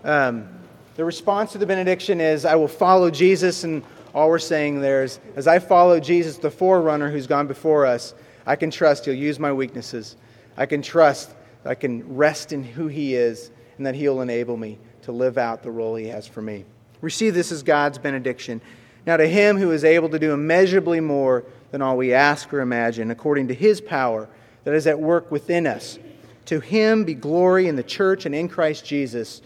Um, 0.04 0.48
the 0.94 1.04
response 1.04 1.52
to 1.52 1.58
the 1.58 1.66
benediction 1.66 2.20
is 2.20 2.44
I 2.44 2.54
will 2.54 2.68
follow 2.68 3.10
Jesus, 3.10 3.64
and 3.64 3.82
all 4.14 4.28
we're 4.28 4.38
saying 4.38 4.80
there 4.80 5.02
is 5.02 5.18
as 5.34 5.48
I 5.48 5.58
follow 5.58 5.98
Jesus, 5.98 6.36
the 6.36 6.52
forerunner 6.52 7.10
who's 7.10 7.26
gone 7.26 7.48
before 7.48 7.84
us, 7.84 8.14
I 8.46 8.54
can 8.54 8.70
trust 8.70 9.04
he'll 9.04 9.14
use 9.14 9.38
my 9.38 9.52
weaknesses. 9.52 10.16
I 10.56 10.66
can 10.66 10.80
trust 10.80 11.30
I 11.64 11.74
can 11.74 12.16
rest 12.16 12.52
in 12.52 12.62
who 12.64 12.86
he 12.86 13.14
is 13.14 13.50
and 13.76 13.86
that 13.86 13.94
he'll 13.94 14.20
enable 14.20 14.56
me 14.56 14.78
to 15.02 15.12
live 15.12 15.38
out 15.38 15.62
the 15.62 15.70
role 15.70 15.94
He 15.96 16.08
has 16.08 16.26
for 16.26 16.42
me. 16.42 16.64
Receive 17.00 17.34
this 17.34 17.52
as 17.52 17.62
God's 17.62 17.98
benediction. 17.98 18.60
Now, 19.06 19.16
to 19.16 19.26
Him 19.26 19.56
who 19.56 19.70
is 19.70 19.84
able 19.84 20.08
to 20.10 20.18
do 20.18 20.32
immeasurably 20.32 21.00
more 21.00 21.44
than 21.70 21.82
all 21.82 21.96
we 21.96 22.12
ask 22.12 22.52
or 22.52 22.60
imagine, 22.60 23.10
according 23.10 23.48
to 23.48 23.54
His 23.54 23.80
power 23.80 24.28
that 24.64 24.74
is 24.74 24.86
at 24.86 25.00
work 25.00 25.30
within 25.30 25.66
us, 25.66 25.98
to 26.46 26.60
Him 26.60 27.04
be 27.04 27.14
glory 27.14 27.68
in 27.68 27.76
the 27.76 27.82
church 27.82 28.26
and 28.26 28.34
in 28.34 28.48
Christ 28.48 28.84
Jesus 28.84 29.40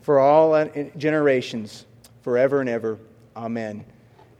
for 0.00 0.18
all 0.18 0.68
generations, 0.96 1.86
forever 2.22 2.60
and 2.60 2.68
ever. 2.68 2.98
Amen. 3.36 3.84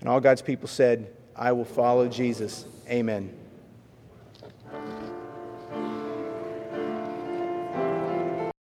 And 0.01 0.09
all 0.09 0.21
God's 0.21 0.43
people 0.43 0.69
said, 0.69 1.15
I 1.37 1.53
will 1.53 1.65
follow 1.65 2.09
Jesus. 2.09 2.65
Amen. 2.89 3.42